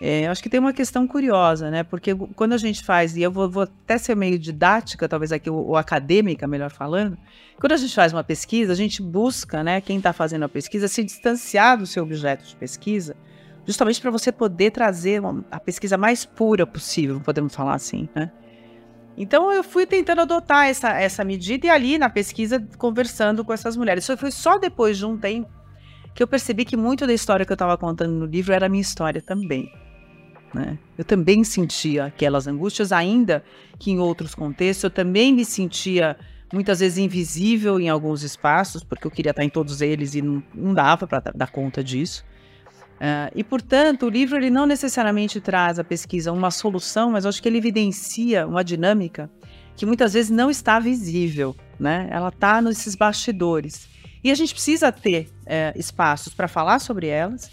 é, 0.00 0.26
eu 0.26 0.30
acho 0.30 0.42
que 0.42 0.48
tem 0.48 0.58
uma 0.58 0.72
questão 0.72 1.06
curiosa, 1.06 1.70
né? 1.70 1.82
Porque 1.82 2.14
quando 2.34 2.54
a 2.54 2.56
gente 2.56 2.82
faz, 2.82 3.14
e 3.16 3.22
eu 3.22 3.30
vou, 3.30 3.50
vou 3.50 3.64
até 3.64 3.98
ser 3.98 4.14
meio 4.14 4.38
didática, 4.38 5.06
talvez 5.06 5.30
aqui, 5.30 5.50
ou, 5.50 5.68
ou, 5.68 5.76
acadêmica, 5.76 6.46
melhor 6.46 6.70
falando, 6.70 7.18
quando 7.60 7.72
a 7.72 7.76
gente 7.76 7.94
faz 7.94 8.10
uma 8.10 8.24
pesquisa, 8.24 8.72
a 8.72 8.76
gente 8.76 9.02
busca, 9.02 9.62
né, 9.62 9.78
quem 9.82 9.98
está 9.98 10.14
fazendo 10.14 10.46
a 10.46 10.48
pesquisa, 10.48 10.88
se 10.88 11.04
distanciar 11.04 11.76
do 11.76 11.86
seu 11.86 12.02
objeto 12.02 12.46
de 12.46 12.56
pesquisa, 12.56 13.14
justamente 13.66 14.00
para 14.00 14.10
você 14.10 14.32
poder 14.32 14.70
trazer 14.70 15.20
uma, 15.20 15.44
a 15.50 15.60
pesquisa 15.60 15.98
mais 15.98 16.24
pura 16.24 16.66
possível, 16.66 17.20
podemos 17.20 17.54
falar 17.54 17.74
assim, 17.74 18.08
né? 18.14 18.32
Então 19.18 19.52
eu 19.52 19.62
fui 19.62 19.84
tentando 19.84 20.22
adotar 20.22 20.66
essa, 20.66 20.98
essa 20.98 21.22
medida 21.22 21.66
e 21.66 21.70
ali 21.70 21.98
na 21.98 22.08
pesquisa 22.08 22.58
conversando 22.78 23.44
com 23.44 23.52
essas 23.52 23.76
mulheres. 23.76 24.04
Isso 24.04 24.16
foi 24.16 24.30
só 24.30 24.56
depois 24.56 24.96
de 24.96 25.04
um 25.04 25.18
tempo 25.18 25.50
que 26.14 26.22
eu 26.22 26.26
percebi 26.26 26.64
que 26.64 26.76
muito 26.76 27.06
da 27.06 27.12
história 27.12 27.44
que 27.44 27.52
eu 27.52 27.54
estava 27.54 27.76
contando 27.76 28.12
no 28.12 28.24
livro 28.24 28.54
era 28.54 28.66
minha 28.66 28.80
história 28.80 29.20
também. 29.20 29.70
Né? 30.52 30.78
Eu 30.98 31.04
também 31.04 31.44
sentia 31.44 32.06
aquelas 32.06 32.46
angústias, 32.46 32.92
ainda 32.92 33.44
que 33.78 33.90
em 33.90 33.98
outros 33.98 34.34
contextos, 34.34 34.84
eu 34.84 34.90
também 34.90 35.32
me 35.32 35.44
sentia 35.44 36.16
muitas 36.52 36.80
vezes 36.80 36.98
invisível 36.98 37.78
em 37.78 37.88
alguns 37.88 38.22
espaços, 38.22 38.82
porque 38.82 39.06
eu 39.06 39.10
queria 39.10 39.30
estar 39.30 39.44
em 39.44 39.48
todos 39.48 39.80
eles 39.80 40.14
e 40.14 40.22
não, 40.22 40.42
não 40.52 40.74
dava 40.74 41.06
para 41.06 41.22
dar 41.34 41.50
conta 41.50 41.82
disso. 41.82 42.24
Uh, 42.96 43.32
e, 43.34 43.42
portanto, 43.42 44.04
o 44.04 44.10
livro 44.10 44.36
ele 44.36 44.50
não 44.50 44.66
necessariamente 44.66 45.40
traz 45.40 45.78
a 45.78 45.84
pesquisa 45.84 46.32
uma 46.32 46.50
solução, 46.50 47.10
mas 47.12 47.24
acho 47.24 47.40
que 47.40 47.48
ele 47.48 47.56
evidencia 47.56 48.46
uma 48.46 48.62
dinâmica 48.62 49.30
que 49.74 49.86
muitas 49.86 50.12
vezes 50.12 50.30
não 50.30 50.50
está 50.50 50.78
visível, 50.78 51.56
né? 51.78 52.08
Ela 52.10 52.28
está 52.28 52.60
nesses 52.60 52.94
bastidores. 52.94 53.88
E 54.22 54.30
a 54.30 54.34
gente 54.34 54.52
precisa 54.52 54.92
ter 54.92 55.30
é, 55.46 55.72
espaços 55.74 56.34
para 56.34 56.46
falar 56.46 56.78
sobre 56.78 57.06
elas, 57.06 57.50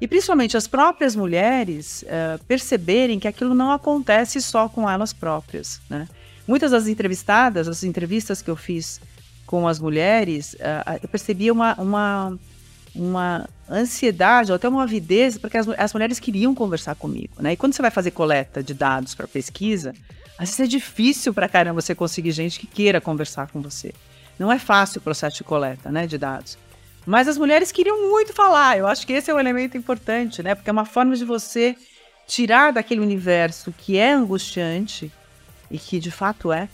e 0.00 0.08
principalmente 0.08 0.56
as 0.56 0.66
próprias 0.66 1.14
mulheres 1.14 2.02
uh, 2.04 2.42
perceberem 2.46 3.18
que 3.18 3.28
aquilo 3.28 3.54
não 3.54 3.70
acontece 3.70 4.40
só 4.40 4.68
com 4.68 4.88
elas 4.88 5.12
próprias. 5.12 5.80
Né? 5.90 6.08
Muitas 6.48 6.70
das 6.70 6.88
entrevistadas, 6.88 7.68
as 7.68 7.84
entrevistas 7.84 8.40
que 8.40 8.50
eu 8.50 8.56
fiz 8.56 9.00
com 9.44 9.68
as 9.68 9.78
mulheres, 9.78 10.54
uh, 10.54 10.98
eu 11.02 11.08
percebia 11.08 11.52
uma, 11.52 11.74
uma, 11.74 12.38
uma 12.94 13.48
ansiedade 13.68 14.50
ou 14.50 14.56
até 14.56 14.68
uma 14.68 14.84
avidez, 14.84 15.36
porque 15.36 15.58
as, 15.58 15.68
as 15.68 15.92
mulheres 15.92 16.18
queriam 16.18 16.54
conversar 16.54 16.94
comigo. 16.94 17.34
Né? 17.38 17.52
E 17.52 17.56
quando 17.56 17.74
você 17.74 17.82
vai 17.82 17.90
fazer 17.90 18.12
coleta 18.12 18.62
de 18.62 18.72
dados 18.72 19.14
para 19.14 19.28
pesquisa, 19.28 19.94
às 20.38 20.48
vezes 20.48 20.60
é 20.60 20.66
difícil 20.66 21.34
para 21.34 21.46
caramba 21.46 21.82
você 21.82 21.94
conseguir 21.94 22.32
gente 22.32 22.58
que 22.58 22.66
queira 22.66 23.02
conversar 23.02 23.48
com 23.48 23.60
você. 23.60 23.92
Não 24.38 24.50
é 24.50 24.58
fácil 24.58 24.98
o 24.98 25.02
processo 25.02 25.36
de 25.36 25.44
coleta 25.44 25.92
né, 25.92 26.06
de 26.06 26.16
dados. 26.16 26.56
Mas 27.06 27.28
as 27.28 27.38
mulheres 27.38 27.72
queriam 27.72 28.10
muito 28.10 28.32
falar. 28.32 28.78
Eu 28.78 28.86
acho 28.86 29.06
que 29.06 29.12
esse 29.12 29.30
é 29.30 29.34
um 29.34 29.40
elemento 29.40 29.76
importante, 29.76 30.42
né? 30.42 30.54
Porque 30.54 30.70
é 30.70 30.72
uma 30.72 30.84
forma 30.84 31.16
de 31.16 31.24
você 31.24 31.76
tirar 32.26 32.72
daquele 32.72 33.00
universo 33.00 33.74
que 33.76 33.98
é 33.98 34.12
angustiante 34.12 35.10
e 35.70 35.78
que 35.78 35.98
de 35.98 36.10
fato 36.10 36.52
é, 36.52 36.68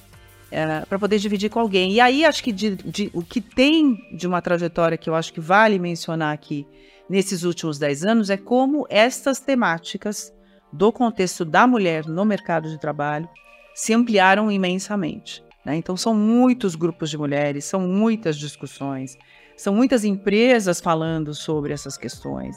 é 0.50 0.84
para 0.86 0.98
poder 0.98 1.18
dividir 1.18 1.48
com 1.48 1.60
alguém. 1.60 1.92
E 1.92 2.00
aí 2.00 2.24
acho 2.24 2.42
que 2.42 2.52
de, 2.52 2.76
de, 2.76 3.10
o 3.14 3.22
que 3.22 3.40
tem 3.40 3.98
de 4.14 4.26
uma 4.26 4.42
trajetória 4.42 4.98
que 4.98 5.08
eu 5.08 5.14
acho 5.14 5.32
que 5.32 5.40
vale 5.40 5.78
mencionar 5.78 6.34
aqui 6.34 6.66
nesses 7.08 7.42
últimos 7.44 7.78
dez 7.78 8.04
anos 8.04 8.30
é 8.30 8.36
como 8.36 8.86
estas 8.90 9.38
temáticas 9.40 10.32
do 10.72 10.92
contexto 10.92 11.44
da 11.44 11.66
mulher 11.66 12.06
no 12.06 12.24
mercado 12.24 12.68
de 12.68 12.78
trabalho 12.78 13.28
se 13.74 13.94
ampliaram 13.94 14.50
imensamente. 14.50 15.42
Né? 15.64 15.76
Então 15.76 15.96
são 15.96 16.14
muitos 16.14 16.74
grupos 16.74 17.10
de 17.10 17.18
mulheres, 17.18 17.64
são 17.64 17.80
muitas 17.80 18.36
discussões, 18.36 19.16
são 19.56 19.74
muitas 19.74 20.04
empresas 20.04 20.80
falando 20.80 21.34
sobre 21.34 21.72
essas 21.72 21.96
questões. 21.96 22.56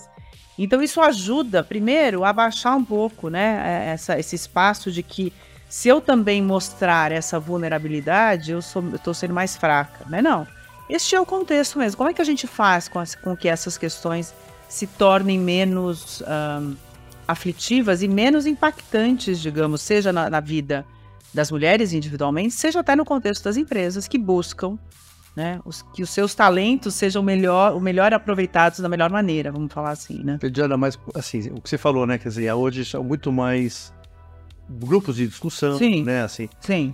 Então 0.58 0.84
isso 0.84 1.00
ajuda, 1.00 1.64
primeiro, 1.64 2.26
a 2.26 2.34
baixar 2.34 2.76
um 2.76 2.84
pouco, 2.84 3.30
né, 3.30 3.62
é, 3.66 3.94
essa, 3.94 4.20
esse 4.20 4.36
espaço 4.36 4.92
de 4.92 5.02
que 5.02 5.32
se 5.70 5.88
eu 5.88 6.02
também 6.02 6.42
mostrar 6.42 7.12
essa 7.12 7.40
vulnerabilidade, 7.40 8.52
eu 8.52 8.60
estou 8.60 9.14
sendo 9.14 9.34
mais 9.36 9.56
fraca, 9.56 10.04
né? 10.10 10.20
Não. 10.20 10.46
Este 10.90 11.16
é 11.16 11.22
o 11.22 11.26
contexto 11.26 11.78
mesmo. 11.78 11.96
Como 11.96 12.10
é 12.10 12.14
que 12.14 12.22
a 12.22 12.26
gente 12.26 12.48
faz 12.48 12.88
com, 12.88 12.98
as, 12.98 13.14
com 13.14 13.38
que 13.38 13.48
essas 13.48 13.78
questões 13.78 14.34
se 14.68 14.88
tornem 14.88 15.40
menos 15.40 16.22
um, 16.22 16.76
aflitivas 17.28 18.02
e 18.02 18.08
menos 18.08 18.48
impactantes, 18.48 19.40
digamos, 19.40 19.82
seja 19.82 20.12
na, 20.12 20.28
na 20.28 20.40
vida 20.40 20.84
das 21.32 21.52
mulheres 21.52 21.94
individualmente, 21.94 22.56
seja 22.56 22.80
até 22.80 22.96
no 22.96 23.06
contexto 23.06 23.44
das 23.44 23.56
empresas 23.56 24.08
que 24.08 24.18
buscam 24.18 24.80
né? 25.36 25.60
Os, 25.66 25.82
que 25.82 26.04
os 26.04 26.10
seus 26.10 26.36
talentos 26.36 26.96
sejam 26.96 27.24
melhor, 27.24 27.76
o 27.76 27.80
melhor 27.80 28.14
aproveitados 28.14 28.80
da 28.80 28.90
melhor 28.90 29.10
maneira, 29.10 29.52
vamos 29.52 29.72
falar 29.72 29.92
assim, 29.92 30.24
né? 30.24 30.40
Diana, 30.52 30.78
mas 30.78 31.00
assim, 31.16 31.50
o 31.52 31.62
que 31.62 31.70
você 31.70 31.78
falou, 31.78 32.06
né? 32.06 32.18
Quer 32.18 32.30
dizer, 32.30 32.54
hoje 32.54 32.84
são 32.86 33.04
muito 33.04 33.32
mais 33.32 33.94
grupos 34.70 35.16
de 35.16 35.28
discussão, 35.28 35.78
sim, 35.78 36.04
né? 36.04 36.24
Assim. 36.24 36.50
Sim. 36.60 36.94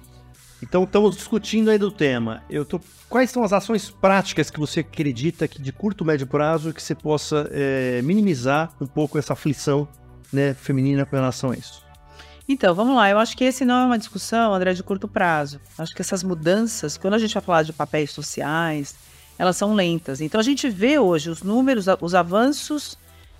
Então 0.63 0.84
estamos 0.84 1.15
discutindo 1.15 1.69
aí 1.69 1.78
do 1.78 1.91
tema. 1.91 2.41
Eu 2.50 2.65
tô... 2.65 2.80
Quais 3.10 3.30
são 3.30 3.43
as 3.43 3.54
ações 3.54 3.89
práticas 3.89 4.50
que 4.50 4.60
você 4.60 4.80
acredita 4.80 5.48
que 5.48 5.62
de 5.62 5.71
curto 5.71 6.04
médio 6.04 6.26
prazo 6.26 6.74
que 6.74 6.82
você 6.82 6.95
possa 6.95 7.48
é, 7.52 8.02
minimizar 8.02 8.74
um 8.82 8.88
pouco 8.88 9.17
essa 9.17 9.34
aflição 9.34 9.88
né, 10.32 10.54
feminina 10.54 11.06
com 11.06 11.15
relação 11.15 11.52
a 11.52 11.56
isso? 11.56 11.85
Então, 12.47 12.75
vamos 12.75 12.95
lá. 12.95 13.10
Eu 13.10 13.17
acho 13.17 13.36
que 13.36 13.43
esse 13.43 13.65
não 13.65 13.75
é 13.81 13.86
uma 13.86 13.97
discussão, 13.97 14.53
André, 14.53 14.73
de 14.73 14.84
curto 14.84 15.08
prazo. 15.08 15.60
Acho 15.77 15.95
que 15.95 16.01
essas 16.01 16.23
mudanças, 16.23 16.95
quando 16.97 17.15
a 17.15 17.19
gente 17.19 17.34
vai 17.34 17.41
falar 17.41 17.63
de 17.63 17.73
papéis 17.73 18.12
sociais, 18.12 18.95
elas 19.38 19.58
são 19.58 19.73
lentas. 19.73 20.21
Então, 20.21 20.39
a 20.39 20.43
gente 20.43 20.69
vê 20.69 20.99
hoje 20.99 21.29
os 21.29 21.41
números, 21.41 21.86
os 22.01 22.13
avanços, 22.13 22.97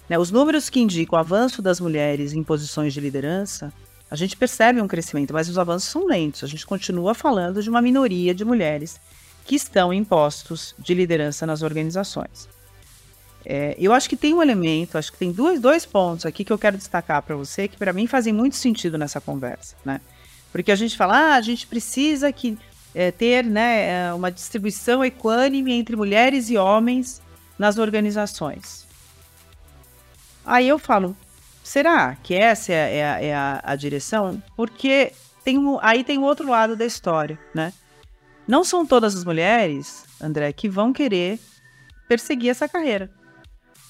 né, 0.10 0.18
os 0.18 0.32
números 0.32 0.70
que 0.70 0.80
indicam 0.80 1.18
o 1.18 1.20
avanço 1.20 1.62
das 1.62 1.80
mulheres 1.80 2.34
em 2.34 2.44
posições 2.44 2.94
de 2.94 3.00
liderança, 3.00 3.72
A 4.10 4.16
gente 4.16 4.38
percebe 4.38 4.82
um 4.82 4.88
crescimento, 4.88 5.34
mas 5.34 5.50
os 5.50 5.58
avanços 5.58 5.90
são 5.90 6.06
lentos. 6.06 6.44
A 6.44 6.48
gente 6.48 6.66
continua 6.66 7.14
falando 7.16 7.62
de 7.62 7.70
uma 7.70 7.82
minoria 7.82 8.36
de 8.36 8.46
mulheres 8.46 9.00
que 9.46 9.56
estão 9.56 9.92
em 9.92 10.04
postos 10.04 10.76
de 10.78 10.94
liderança 10.94 11.46
nas 11.46 11.62
organizações. 11.62 12.48
É, 13.46 13.76
eu 13.78 13.94
acho 13.94 14.10
que 14.10 14.16
tem 14.16 14.34
um 14.34 14.42
elemento, 14.42 14.98
acho 14.98 15.12
que 15.12 15.18
tem 15.20 15.32
dois, 15.32 15.60
dois 15.60 15.86
pontos 15.86 16.26
aqui 16.26 16.44
que 16.44 16.52
eu 16.52 16.58
quero 16.58 16.78
destacar 16.78 17.22
para 17.22 17.36
você, 17.36 17.68
que 17.68 17.78
para 17.78 17.94
mim 17.94 18.08
fazem 18.08 18.34
muito 18.34 18.56
sentido 18.56 18.98
nessa 18.98 19.22
conversa, 19.22 19.76
né? 19.86 20.02
Porque 20.52 20.72
a 20.72 20.76
gente 20.76 20.98
fala, 20.98 21.18
ah, 21.18 21.36
a 21.36 21.42
gente 21.42 21.68
precisa 21.68 22.32
que, 22.32 22.58
é, 22.94 23.12
ter 23.12 23.44
né, 23.44 24.08
é, 24.08 24.14
uma 24.14 24.32
distribuição 24.32 25.04
equânime 25.04 25.74
entre 25.74 25.96
mulheres 25.96 26.50
e 26.50 26.58
homens 26.58 27.22
nas 27.60 27.78
organizações. 27.78 28.88
Aí 30.46 30.68
eu 30.68 30.80
falo, 30.80 31.16
será 31.64 32.16
que 32.16 32.34
essa 32.34 32.72
é, 32.72 32.98
é, 32.98 33.06
a, 33.06 33.22
é 33.22 33.36
a, 33.36 33.62
a, 33.64 33.76
direção? 33.76 34.42
Porque 34.56 35.12
tem 35.44 35.58
um, 35.58 35.78
aí 35.82 36.04
tem 36.04 36.18
o 36.18 36.24
outro 36.24 36.50
lado 36.50 36.76
da 36.76 36.86
história, 36.86 37.38
né? 37.54 37.74
Não 38.48 38.64
são 38.64 38.86
todas 38.86 39.16
as 39.16 39.26
mulheres, 39.26 40.06
André, 40.22 40.54
que 40.54 40.70
vão 40.70 40.94
querer 40.94 41.40
perseguir 42.08 42.50
essa 42.50 42.70
carreira. 42.70 43.10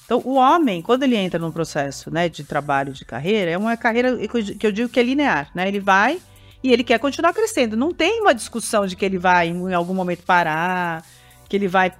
Então, 0.06 0.22
o 0.24 0.36
homem, 0.36 0.80
quando 0.80 1.02
ele 1.02 1.16
entra 1.16 1.38
num 1.38 1.50
processo 1.50 2.12
né, 2.12 2.28
de 2.28 2.44
trabalho, 2.44 2.92
de 2.92 3.04
carreira, 3.04 3.50
é 3.50 3.58
uma 3.58 3.76
carreira 3.76 4.16
que 4.56 4.64
eu 4.64 4.70
digo 4.70 4.88
que 4.88 5.00
é 5.00 5.02
linear, 5.02 5.50
né? 5.52 5.66
Ele 5.66 5.80
vai 5.80 6.20
e 6.62 6.72
ele 6.72 6.84
quer 6.84 7.00
continuar 7.00 7.32
crescendo. 7.32 7.76
Não 7.76 7.92
tem 7.92 8.20
uma 8.20 8.32
discussão 8.32 8.86
de 8.86 8.94
que 8.94 9.04
ele 9.04 9.18
vai 9.18 9.48
em 9.48 9.74
algum 9.74 9.92
momento 9.92 10.22
parar, 10.22 11.04
que 11.48 11.56
ele 11.56 11.66
vai 11.66 11.92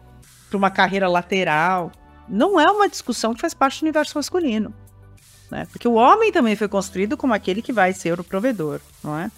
para 0.48 0.56
uma 0.56 0.70
carreira 0.70 1.08
lateral. 1.08 1.90
Não 2.28 2.60
é 2.60 2.70
uma 2.70 2.88
discussão 2.88 3.34
que 3.34 3.40
faz 3.40 3.54
parte 3.54 3.80
do 3.80 3.82
universo 3.82 4.16
masculino. 4.16 4.72
Né? 5.50 5.66
Porque 5.72 5.88
o 5.88 5.94
homem 5.94 6.30
também 6.30 6.54
foi 6.54 6.68
construído 6.68 7.16
como 7.16 7.34
aquele 7.34 7.60
que 7.60 7.72
vai 7.72 7.92
ser 7.92 8.20
o 8.20 8.24
provedor, 8.24 8.80
não 9.02 9.18
é? 9.18 9.30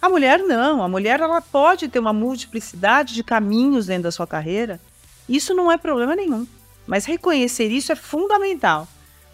A 0.00 0.08
mulher 0.08 0.40
não. 0.40 0.82
A 0.82 0.88
mulher 0.88 1.20
ela 1.20 1.40
pode 1.40 1.86
ter 1.86 2.00
uma 2.00 2.12
multiplicidade 2.12 3.14
de 3.14 3.22
caminhos 3.22 3.86
dentro 3.86 4.04
da 4.04 4.10
sua 4.10 4.26
carreira. 4.26 4.80
Isso 5.28 5.54
não 5.54 5.70
é 5.70 5.78
problema 5.78 6.16
nenhum. 6.16 6.44
Mas 6.86 7.04
reconhecer 7.04 7.68
isso 7.68 7.92
é 7.92 7.96
fundamental 7.96 8.88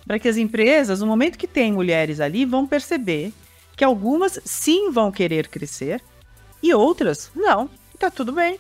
para 0.07 0.19
que 0.19 0.29
as 0.29 0.37
empresas, 0.37 1.01
no 1.01 1.07
momento 1.07 1.39
que 1.39 1.47
tem 1.47 1.73
mulheres 1.73 2.21
ali, 2.21 2.45
vão 2.45 2.67
perceber 2.67 3.33
que 3.77 3.85
algumas 3.85 4.41
sim 4.45 4.91
vão 4.91 5.13
querer 5.13 5.49
crescer 5.49 6.03
e 6.63 6.73
outras 6.75 7.31
não. 7.35 7.69
Está 7.95 8.11
tudo 8.11 8.33
bem. 8.33 8.59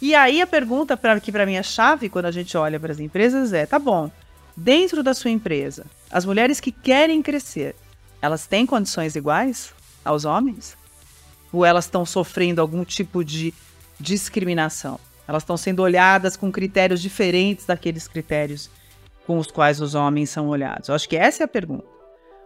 E 0.00 0.14
aí 0.14 0.42
a 0.42 0.46
pergunta 0.46 0.96
para 0.96 1.18
que 1.20 1.32
para 1.32 1.46
mim 1.46 1.54
é 1.54 1.62
chave 1.62 2.08
quando 2.08 2.26
a 2.26 2.30
gente 2.30 2.56
olha 2.56 2.78
para 2.78 2.92
as 2.92 3.00
empresas 3.00 3.52
é, 3.52 3.64
tá 3.64 3.78
bom, 3.78 4.10
dentro 4.56 5.02
da 5.02 5.14
sua 5.14 5.30
empresa, 5.30 5.86
as 6.10 6.24
mulheres 6.24 6.60
que 6.60 6.72
querem 6.72 7.22
crescer, 7.22 7.74
elas 8.20 8.46
têm 8.46 8.66
condições 8.66 9.14
iguais 9.14 9.72
aos 10.04 10.24
homens? 10.24 10.76
Ou 11.52 11.64
elas 11.64 11.84
estão 11.84 12.04
sofrendo 12.04 12.60
algum 12.60 12.84
tipo 12.84 13.24
de 13.24 13.54
discriminação? 13.98 14.98
Elas 15.26 15.42
estão 15.42 15.56
sendo 15.56 15.82
olhadas 15.82 16.36
com 16.36 16.52
critérios 16.52 17.02
diferentes 17.02 17.66
daqueles 17.66 18.06
critérios 18.06 18.70
com 19.26 19.38
os 19.38 19.48
quais 19.48 19.80
os 19.80 19.94
homens 19.94 20.30
são 20.30 20.48
olhados? 20.48 20.88
Eu 20.88 20.94
acho 20.94 21.08
que 21.08 21.16
essa 21.16 21.42
é 21.42 21.44
a 21.44 21.48
pergunta. 21.48 21.84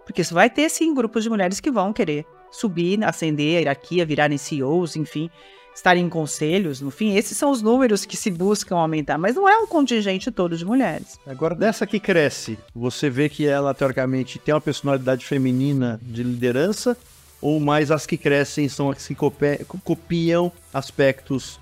Porque 0.05 0.23
isso 0.23 0.35
vai 0.35 0.49
ter, 0.49 0.69
sim, 0.71 0.95
grupos 0.95 1.23
de 1.23 1.31
mulheres 1.31 1.61
que 1.61 1.71
vão 1.71 1.93
querer 1.93 2.25
subir, 2.51 3.05
ascender 3.05 3.57
a 3.57 3.61
hierarquia, 3.61 4.05
virarem 4.05 4.39
CEOs, 4.39 4.97
enfim, 4.97 5.31
estarem 5.75 6.05
em 6.05 6.09
conselhos. 6.09 6.81
No 6.81 6.91
fim, 6.91 7.15
esses 7.15 7.37
são 7.37 7.51
os 7.51 7.63
números 7.63 8.05
que 8.05 8.17
se 8.17 8.31
buscam 8.31 8.77
aumentar, 8.77 9.19
mas 9.19 9.37
não 9.37 9.49
é 9.49 9.57
um 9.59 9.67
contingente 9.67 10.31
todo 10.33 10.57
de 10.57 10.65
mulheres. 10.65 11.19
Agora, 11.27 11.55
dessa 11.55 11.87
que 11.87 12.01
cresce, 12.01 12.59
você 12.75 13.09
vê 13.09 13.29
que 13.29 13.47
ela, 13.47 13.73
teoricamente, 13.75 14.39
tem 14.39 14.53
uma 14.53 14.61
personalidade 14.61 15.25
feminina 15.25 16.01
de 16.03 16.23
liderança 16.23 16.97
ou 17.41 17.61
mais 17.61 17.91
as 17.91 18.05
que 18.05 18.17
crescem 18.17 18.69
são 18.69 18.91
as 18.91 19.07
que 19.07 19.15
copiam 19.15 20.51
aspectos 20.75 21.60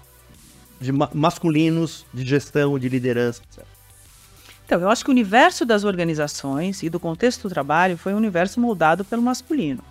de 0.80 0.92
ma 0.92 1.10
masculinos 1.12 2.06
de 2.12 2.24
gestão, 2.24 2.78
de 2.78 2.88
liderança, 2.88 3.42
etc. 3.50 3.64
Então, 4.64 4.80
eu 4.80 4.90
acho 4.90 5.02
que 5.02 5.10
o 5.10 5.12
universo 5.12 5.64
das 5.64 5.84
organizações 5.84 6.82
e 6.82 6.90
do 6.90 7.00
contexto 7.00 7.44
do 7.44 7.48
trabalho 7.48 7.96
foi 7.96 8.12
um 8.12 8.18
universo 8.18 8.60
moldado 8.60 9.02
pelo 9.02 9.22
masculino. 9.22 9.82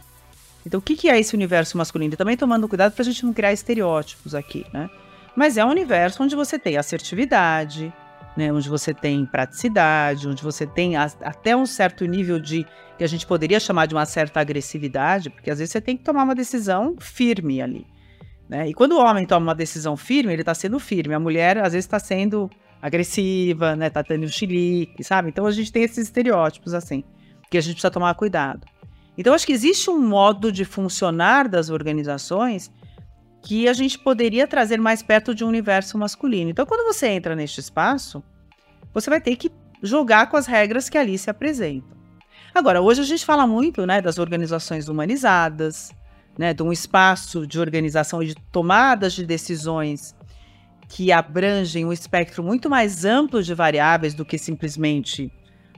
Então, 0.63 0.80
o 0.80 0.84
que, 0.84 0.95
que 0.95 1.10
é 1.10 1.19
esse 1.19 1.34
universo 1.34 1.78
masculino? 1.78 2.13
E 2.13 2.17
também 2.17 2.38
tomando 2.38 2.67
cuidado 2.67 2.93
para 2.93 3.02
a 3.02 3.06
gente 3.06 3.26
não 3.26 3.34
criar 3.34 3.52
estereótipos 3.52 4.36
aqui, 4.36 4.65
né? 4.71 4.88
Mas 5.36 5.58
é 5.58 5.65
um 5.65 5.69
universo 5.69 6.21
onde 6.21 6.36
você 6.36 6.60
tem 6.60 6.78
assertividade, 6.78 7.91
né? 8.36 8.54
onde 8.54 8.69
você 8.69 8.93
tem 8.93 9.26
praticidade, 9.26 10.28
onde 10.28 10.43
você 10.43 10.67
tem 10.67 10.95
até 10.95 11.56
um 11.56 11.65
certo 11.65 12.06
nível 12.06 12.39
de 12.39 12.65
que 12.97 13.04
a 13.04 13.08
gente 13.08 13.26
poderia 13.26 13.60
chamar 13.60 13.88
de 13.88 13.95
uma 13.95 14.06
certa 14.06 14.39
agressividade, 14.39 15.30
porque 15.30 15.50
às 15.50 15.58
vezes 15.58 15.71
você 15.71 15.82
tem 15.82 15.97
que 15.97 16.04
tomar 16.04 16.23
uma 16.23 16.36
decisão 16.36 16.95
firme 17.00 17.62
ali. 17.62 17.86
Né? 18.50 18.70
E 18.70 18.74
quando 18.74 18.94
o 18.94 19.00
homem 19.00 19.26
toma 19.26 19.48
uma 19.48 19.56
decisão 19.56 19.98
firme, 19.98 20.32
ele 20.32 20.42
está 20.42 20.54
sendo 20.54 20.80
firme. 20.80 21.14
A 21.14 21.20
mulher, 21.20 21.58
às 21.58 21.74
vezes, 21.74 21.86
está 21.86 22.00
sendo 22.00 22.50
agressiva, 22.82 23.76
né? 23.76 23.90
Tá 23.90 24.04
tendo 24.04 24.28
chilique, 24.28 25.04
sabe? 25.04 25.30
Então 25.30 25.46
a 25.46 25.52
gente 25.52 25.72
tem 25.72 25.84
esses 25.84 25.98
estereótipos 25.98 26.74
assim, 26.74 27.04
que 27.50 27.58
a 27.58 27.62
gente 27.62 27.74
precisa 27.74 27.92
tomar 27.92 28.14
cuidado. 28.16 28.66
Então 29.18 29.34
acho 29.34 29.46
que 29.48 29.54
existe 29.54 29.90
um 29.90 30.00
modo 30.00 30.52
de 30.52 30.64
funcionar 30.64 31.48
das 31.48 31.70
organizações 31.70 32.72
que 33.42 33.68
a 33.68 33.74
gente 33.74 33.98
poderia 33.98 34.48
trazer 34.48 34.80
mais 34.80 35.02
perto 35.02 35.34
de 35.34 35.44
um 35.44 35.48
universo 35.48 35.98
masculino. 35.98 36.50
Então 36.50 36.66
quando 36.66 36.86
você 36.86 37.08
entra 37.08 37.36
neste 37.36 37.60
espaço, 37.60 38.24
você 38.94 39.10
vai 39.10 39.20
ter 39.20 39.36
que 39.36 39.52
jogar 39.82 40.28
com 40.28 40.38
as 40.38 40.46
regras 40.46 40.90
que 40.90 40.98
ali 40.98 41.18
se 41.18 41.30
apresentam. 41.30 41.98
Agora, 42.54 42.82
hoje 42.82 43.02
a 43.02 43.06
gente 43.06 43.24
fala 43.26 43.46
muito, 43.46 43.86
né, 43.86 44.02
das 44.02 44.18
organizações 44.18 44.88
humanizadas, 44.88 45.92
né, 46.38 46.54
de 46.54 46.62
um 46.63 46.71
espaço 46.71 47.47
de 47.47 47.60
organização 47.60 48.21
e 48.21 48.28
de 48.28 48.36
tomadas 48.52 49.13
de 49.13 49.26
decisões 49.26 50.15
que 50.88 51.12
abrangem 51.12 51.86
um 51.86 51.91
espectro 51.91 52.43
muito 52.43 52.69
mais 52.69 53.04
amplo 53.04 53.43
de 53.43 53.54
variáveis 53.54 54.13
do 54.13 54.23
que 54.23 54.38
simplesmente, 54.38 55.32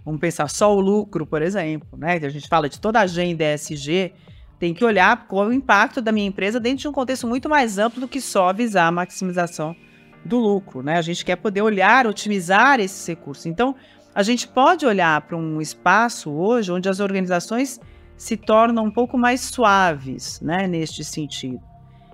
vamos 0.05 0.19
pensar, 0.19 0.47
só 0.49 0.75
o 0.75 0.79
lucro, 0.79 1.25
por 1.25 1.41
exemplo. 1.41 1.97
Né? 1.97 2.19
A 2.21 2.29
gente 2.29 2.47
fala 2.47 2.69
de 2.69 2.79
toda 2.79 2.99
a 2.99 3.03
agenda 3.03 3.43
ESG, 3.43 4.13
tem 4.59 4.73
que 4.73 4.83
olhar 4.83 5.25
qual 5.27 5.45
é 5.45 5.47
o 5.47 5.53
impacto 5.53 6.01
da 6.01 6.11
minha 6.11 6.27
empresa 6.27 6.59
dentro 6.59 6.79
de 6.79 6.87
um 6.87 6.91
contexto 6.91 7.25
muito 7.25 7.49
mais 7.49 7.79
amplo 7.79 8.01
do 8.01 8.07
que 8.07 8.19
só 8.19 8.53
visar 8.53 8.87
a 8.87 8.91
maximização 8.91 9.75
do 10.23 10.37
lucro. 10.37 10.83
Né? 10.83 10.97
A 10.97 11.01
gente 11.01 11.23
quer 11.23 11.37
poder 11.37 11.61
olhar, 11.61 12.05
otimizar 12.05 12.79
esses 12.79 13.07
recursos. 13.07 13.45
Então, 13.45 13.73
a 14.13 14.21
gente 14.21 14.47
pode 14.47 14.85
olhar 14.85 15.21
para 15.21 15.37
um 15.37 15.61
espaço 15.61 16.29
hoje 16.29 16.71
onde 16.71 16.89
as 16.89 16.99
organizações 16.99 17.79
se 18.19 18.35
tornam 18.35 18.83
um 18.83 18.91
pouco 18.91 19.17
mais 19.17 19.39
suaves, 19.39 20.41
né, 20.41 20.67
neste 20.67 21.05
sentido. 21.05 21.61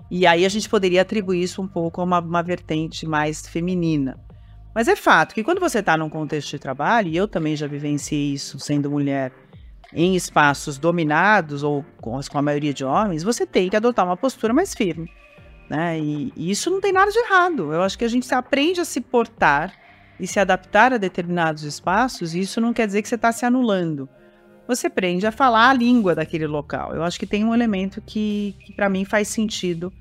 E 0.08 0.24
aí 0.24 0.46
a 0.46 0.48
gente 0.48 0.68
poderia 0.68 1.02
atribuir 1.02 1.42
isso 1.42 1.60
um 1.60 1.66
pouco 1.66 2.00
a 2.00 2.04
uma, 2.04 2.20
uma 2.20 2.42
vertente 2.44 3.04
mais 3.04 3.44
feminina. 3.44 4.16
Mas 4.72 4.86
é 4.86 4.94
fato 4.94 5.34
que 5.34 5.42
quando 5.42 5.58
você 5.58 5.80
está 5.80 5.96
num 5.96 6.08
contexto 6.08 6.50
de 6.50 6.60
trabalho, 6.60 7.08
e 7.08 7.16
eu 7.16 7.26
também 7.26 7.56
já 7.56 7.66
vivenciei 7.66 8.34
isso 8.34 8.56
sendo 8.60 8.88
mulher, 8.88 9.32
em 9.92 10.14
espaços 10.14 10.78
dominados 10.78 11.64
ou 11.64 11.84
com, 12.00 12.20
a 12.34 12.42
maioria 12.42 12.72
de 12.72 12.84
homens, 12.84 13.24
você 13.24 13.44
tem 13.44 13.68
que 13.68 13.76
adotar 13.76 14.06
uma 14.06 14.16
postura 14.16 14.54
mais 14.54 14.74
firme. 14.74 15.10
Né? 15.68 15.98
E, 15.98 16.32
e, 16.36 16.50
isso 16.52 16.70
não 16.70 16.80
tem 16.80 16.92
nada 16.92 17.10
de 17.10 17.18
errado. 17.18 17.72
Eu 17.72 17.82
acho 17.82 17.98
que 17.98 18.04
a 18.04 18.08
gente 18.08 18.32
aprende 18.32 18.80
a 18.80 18.84
se 18.84 19.00
portar 19.00 19.74
e 20.20 20.26
se 20.26 20.38
adaptar 20.38 20.92
a 20.92 20.98
determinados 20.98 21.64
espaços, 21.64 22.32
e 22.32 22.40
isso 22.40 22.60
não 22.60 22.72
quer 22.72 22.86
dizer 22.86 23.02
que 23.02 23.08
você 23.08 23.16
está 23.16 23.32
se 23.32 23.44
anulando 23.44 24.08
você 24.66 24.86
aprende 24.86 25.26
a 25.26 25.32
falar 25.32 25.70
a 25.70 25.72
língua 25.72 26.14
daquele 26.14 26.46
local. 26.46 26.94
Eu 26.94 27.02
acho 27.02 27.18
que 27.18 27.26
tem 27.26 27.44
um 27.44 27.54
elemento 27.54 28.02
que, 28.04 28.54
que 28.60 28.72
para 28.72 28.88
mim 28.88 29.04
faz 29.04 29.28
sentido 29.28 29.92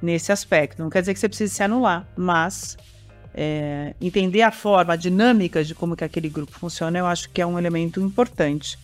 nesse 0.00 0.32
aspecto. 0.32 0.82
Não 0.82 0.90
quer 0.90 1.00
dizer 1.00 1.14
que 1.14 1.20
você 1.20 1.28
precise 1.28 1.54
se 1.54 1.62
anular, 1.62 2.06
mas 2.16 2.76
é, 3.34 3.94
entender 4.00 4.42
a 4.42 4.50
forma, 4.50 4.92
a 4.92 4.96
dinâmica 4.96 5.64
de 5.64 5.74
como 5.74 5.96
que 5.96 6.04
aquele 6.04 6.28
grupo 6.28 6.52
funciona, 6.52 6.98
eu 6.98 7.06
acho 7.06 7.30
que 7.30 7.40
é 7.40 7.46
um 7.46 7.58
elemento 7.58 8.00
importante. 8.00 8.78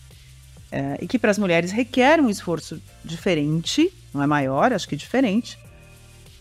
É, 0.71 0.99
e 1.01 1.07
que 1.07 1.17
para 1.17 1.31
as 1.31 1.37
mulheres 1.37 1.71
requer 1.71 2.19
um 2.19 2.29
esforço 2.29 2.81
diferente, 3.03 3.91
não 4.13 4.21
é 4.21 4.27
maior, 4.27 4.71
acho 4.71 4.87
que 4.87 4.95
diferente, 4.95 5.57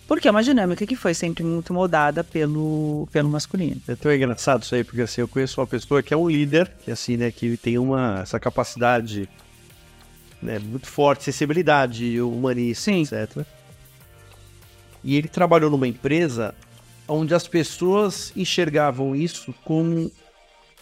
porque 0.09 0.27
é 0.27 0.31
uma 0.31 0.43
dinâmica 0.43 0.87
que 0.87 0.97
foi 0.97 1.13
sempre 1.13 1.45
muito 1.45 1.75
moldada 1.75 2.25
pelo, 2.25 3.07
pelo 3.13 3.29
masculino. 3.29 3.79
É 3.87 3.95
tão 3.95 4.11
engraçado 4.11 4.63
isso 4.63 4.75
aí, 4.75 4.83
porque 4.83 5.03
assim, 5.03 5.21
eu 5.21 5.29
conheço 5.29 5.61
uma 5.61 5.67
pessoa 5.67 6.03
que 6.03 6.15
é 6.15 6.17
um 6.17 6.27
líder, 6.27 6.73
que 6.83 6.91
assim, 6.91 7.19
né, 7.19 7.31
que 7.31 7.59
tem 7.59 7.77
uma, 7.77 8.21
essa 8.23 8.41
capacidade 8.41 9.29
né, 10.41 10.59
muito 10.59 10.87
forte, 10.87 11.25
sensibilidade 11.25 12.19
humanista, 12.23 12.85
Sim. 12.91 13.03
etc. 13.03 13.45
E 15.05 15.15
ele 15.15 15.29
trabalhou 15.29 15.71
numa 15.71 15.87
empresa 15.87 16.55
onde 17.07 17.35
as 17.35 17.47
pessoas 17.47 18.33
enxergavam 18.35 19.15
isso 19.15 19.55
como 19.63 20.11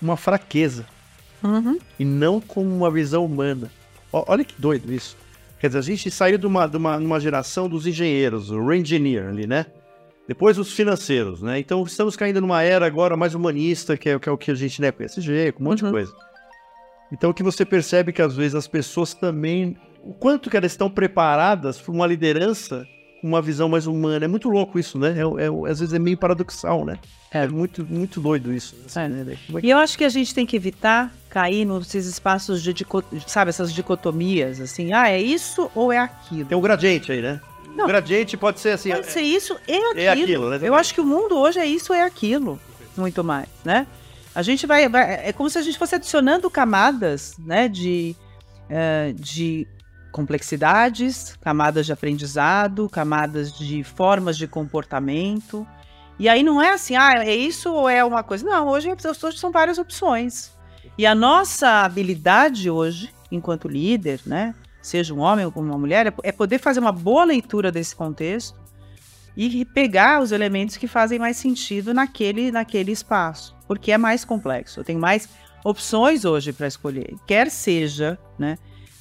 uma 0.00 0.16
fraqueza. 0.16 0.86
Uhum. 1.42 1.80
E 1.98 2.04
não 2.04 2.40
como 2.40 2.72
uma 2.74 2.92
visão 2.92 3.24
humana. 3.24 3.72
olha 4.12 4.44
que 4.44 4.54
doido 4.56 4.92
isso. 4.92 5.16
Quer 5.66 5.70
dizer, 5.70 5.78
a 5.80 5.96
gente 5.96 6.10
saiu 6.12 6.38
de 6.38 6.46
uma, 6.46 6.68
de 6.68 6.76
uma, 6.76 6.96
uma 6.96 7.18
geração 7.18 7.68
dos 7.68 7.88
engenheiros, 7.88 8.52
o 8.52 8.72
engineer 8.72 9.26
ali, 9.26 9.48
né? 9.48 9.66
Depois 10.28 10.58
os 10.58 10.72
financeiros, 10.72 11.42
né? 11.42 11.58
Então 11.58 11.82
estamos 11.82 12.14
caindo 12.14 12.40
numa 12.40 12.62
era 12.62 12.86
agora 12.86 13.16
mais 13.16 13.34
humanista, 13.34 13.96
que 13.96 14.08
é, 14.08 14.16
que 14.16 14.28
é 14.28 14.32
o 14.32 14.38
que 14.38 14.52
a 14.52 14.54
gente 14.54 14.80
né, 14.80 14.92
com 14.92 15.02
ESG, 15.02 15.50
com 15.50 15.64
um 15.64 15.66
monte 15.66 15.82
uhum. 15.82 15.88
de 15.88 15.92
coisa. 15.92 16.12
Então 17.10 17.30
o 17.30 17.34
que 17.34 17.42
você 17.42 17.64
percebe 17.64 18.10
é 18.10 18.12
que 18.12 18.22
às 18.22 18.36
vezes 18.36 18.54
as 18.54 18.68
pessoas 18.68 19.12
também 19.12 19.76
o 20.04 20.14
quanto 20.14 20.48
que 20.48 20.56
elas 20.56 20.70
estão 20.70 20.88
preparadas 20.88 21.80
para 21.80 21.92
uma 21.92 22.06
liderança 22.06 22.86
uma 23.22 23.42
visão 23.42 23.68
mais 23.68 23.86
humana. 23.86 24.24
É 24.24 24.28
muito 24.28 24.48
louco 24.48 24.78
isso, 24.78 24.98
né? 24.98 25.14
É, 25.16 25.44
é, 25.44 25.70
às 25.70 25.80
vezes 25.80 25.94
é 25.94 25.98
meio 25.98 26.16
paradoxal, 26.16 26.84
né? 26.84 26.98
É 27.30 27.46
muito, 27.46 27.84
muito 27.84 28.20
doido 28.20 28.52
isso. 28.52 28.74
Assim, 28.86 29.00
é. 29.00 29.08
Né? 29.08 29.38
E 29.62 29.70
eu 29.70 29.78
acho 29.78 29.98
que 29.98 30.04
a 30.04 30.08
gente 30.08 30.34
tem 30.34 30.46
que 30.46 30.56
evitar 30.56 31.12
cair 31.28 31.64
nesses 31.64 32.06
espaços 32.06 32.62
de, 32.62 32.74
sabe, 33.26 33.50
essas 33.50 33.72
dicotomias, 33.72 34.60
assim, 34.60 34.92
ah, 34.92 35.08
é 35.10 35.20
isso 35.20 35.70
ou 35.74 35.92
é 35.92 35.98
aquilo? 35.98 36.46
Tem 36.46 36.56
um 36.56 36.62
gradiente 36.62 37.12
aí, 37.12 37.20
né? 37.20 37.40
Não, 37.74 37.84
o 37.84 37.88
gradiente 37.88 38.36
pode 38.36 38.58
ser 38.58 38.70
assim. 38.70 38.90
Pode 38.90 39.06
ser 39.08 39.20
isso 39.20 39.54
e 39.68 39.74
aquilo. 39.74 40.00
É 40.00 40.08
aquilo 40.08 40.50
né? 40.50 40.58
Eu 40.62 40.74
acho 40.74 40.94
que 40.94 41.00
o 41.00 41.04
mundo 41.04 41.36
hoje 41.36 41.58
é 41.58 41.66
isso 41.66 41.92
ou 41.92 41.98
é 41.98 42.02
aquilo, 42.02 42.58
muito 42.96 43.22
mais, 43.22 43.48
né? 43.62 43.86
A 44.34 44.42
gente 44.42 44.66
vai, 44.66 44.88
vai, 44.88 45.28
é 45.28 45.32
como 45.32 45.48
se 45.48 45.58
a 45.58 45.62
gente 45.62 45.78
fosse 45.78 45.94
adicionando 45.94 46.50
camadas, 46.50 47.36
né, 47.38 47.68
de, 47.68 48.14
uh, 48.68 49.12
de 49.14 49.66
complexidades, 50.16 51.36
camadas 51.42 51.84
de 51.84 51.92
aprendizado, 51.92 52.88
camadas 52.88 53.52
de 53.52 53.84
formas 53.84 54.38
de 54.38 54.48
comportamento. 54.48 55.66
E 56.18 56.26
aí 56.26 56.42
não 56.42 56.62
é 56.62 56.70
assim, 56.70 56.96
ah, 56.96 57.12
é 57.18 57.36
isso 57.36 57.70
ou 57.70 57.86
é 57.86 58.02
uma 58.02 58.22
coisa. 58.22 58.42
Não, 58.46 58.66
hoje, 58.66 58.88
hoje 58.90 59.38
são 59.38 59.52
várias 59.52 59.76
opções. 59.76 60.56
E 60.96 61.04
a 61.04 61.14
nossa 61.14 61.84
habilidade 61.84 62.70
hoje, 62.70 63.10
enquanto 63.30 63.68
líder, 63.68 64.22
né, 64.24 64.54
seja 64.80 65.12
um 65.12 65.18
homem 65.18 65.44
ou 65.44 65.52
uma 65.54 65.76
mulher, 65.76 66.14
é 66.22 66.32
poder 66.32 66.58
fazer 66.58 66.80
uma 66.80 66.92
boa 66.92 67.24
leitura 67.24 67.70
desse 67.70 67.94
contexto 67.94 68.58
e 69.36 69.66
pegar 69.66 70.22
os 70.22 70.32
elementos 70.32 70.78
que 70.78 70.88
fazem 70.88 71.18
mais 71.18 71.36
sentido 71.36 71.92
naquele, 71.92 72.50
naquele 72.50 72.90
espaço, 72.90 73.54
porque 73.68 73.92
é 73.92 73.98
mais 73.98 74.24
complexo. 74.24 74.80
Eu 74.80 74.84
tenho 74.84 74.98
mais 74.98 75.28
opções 75.62 76.24
hoje 76.24 76.54
para 76.54 76.66
escolher, 76.66 77.14
quer 77.26 77.50
seja, 77.50 78.18
né, 78.38 78.56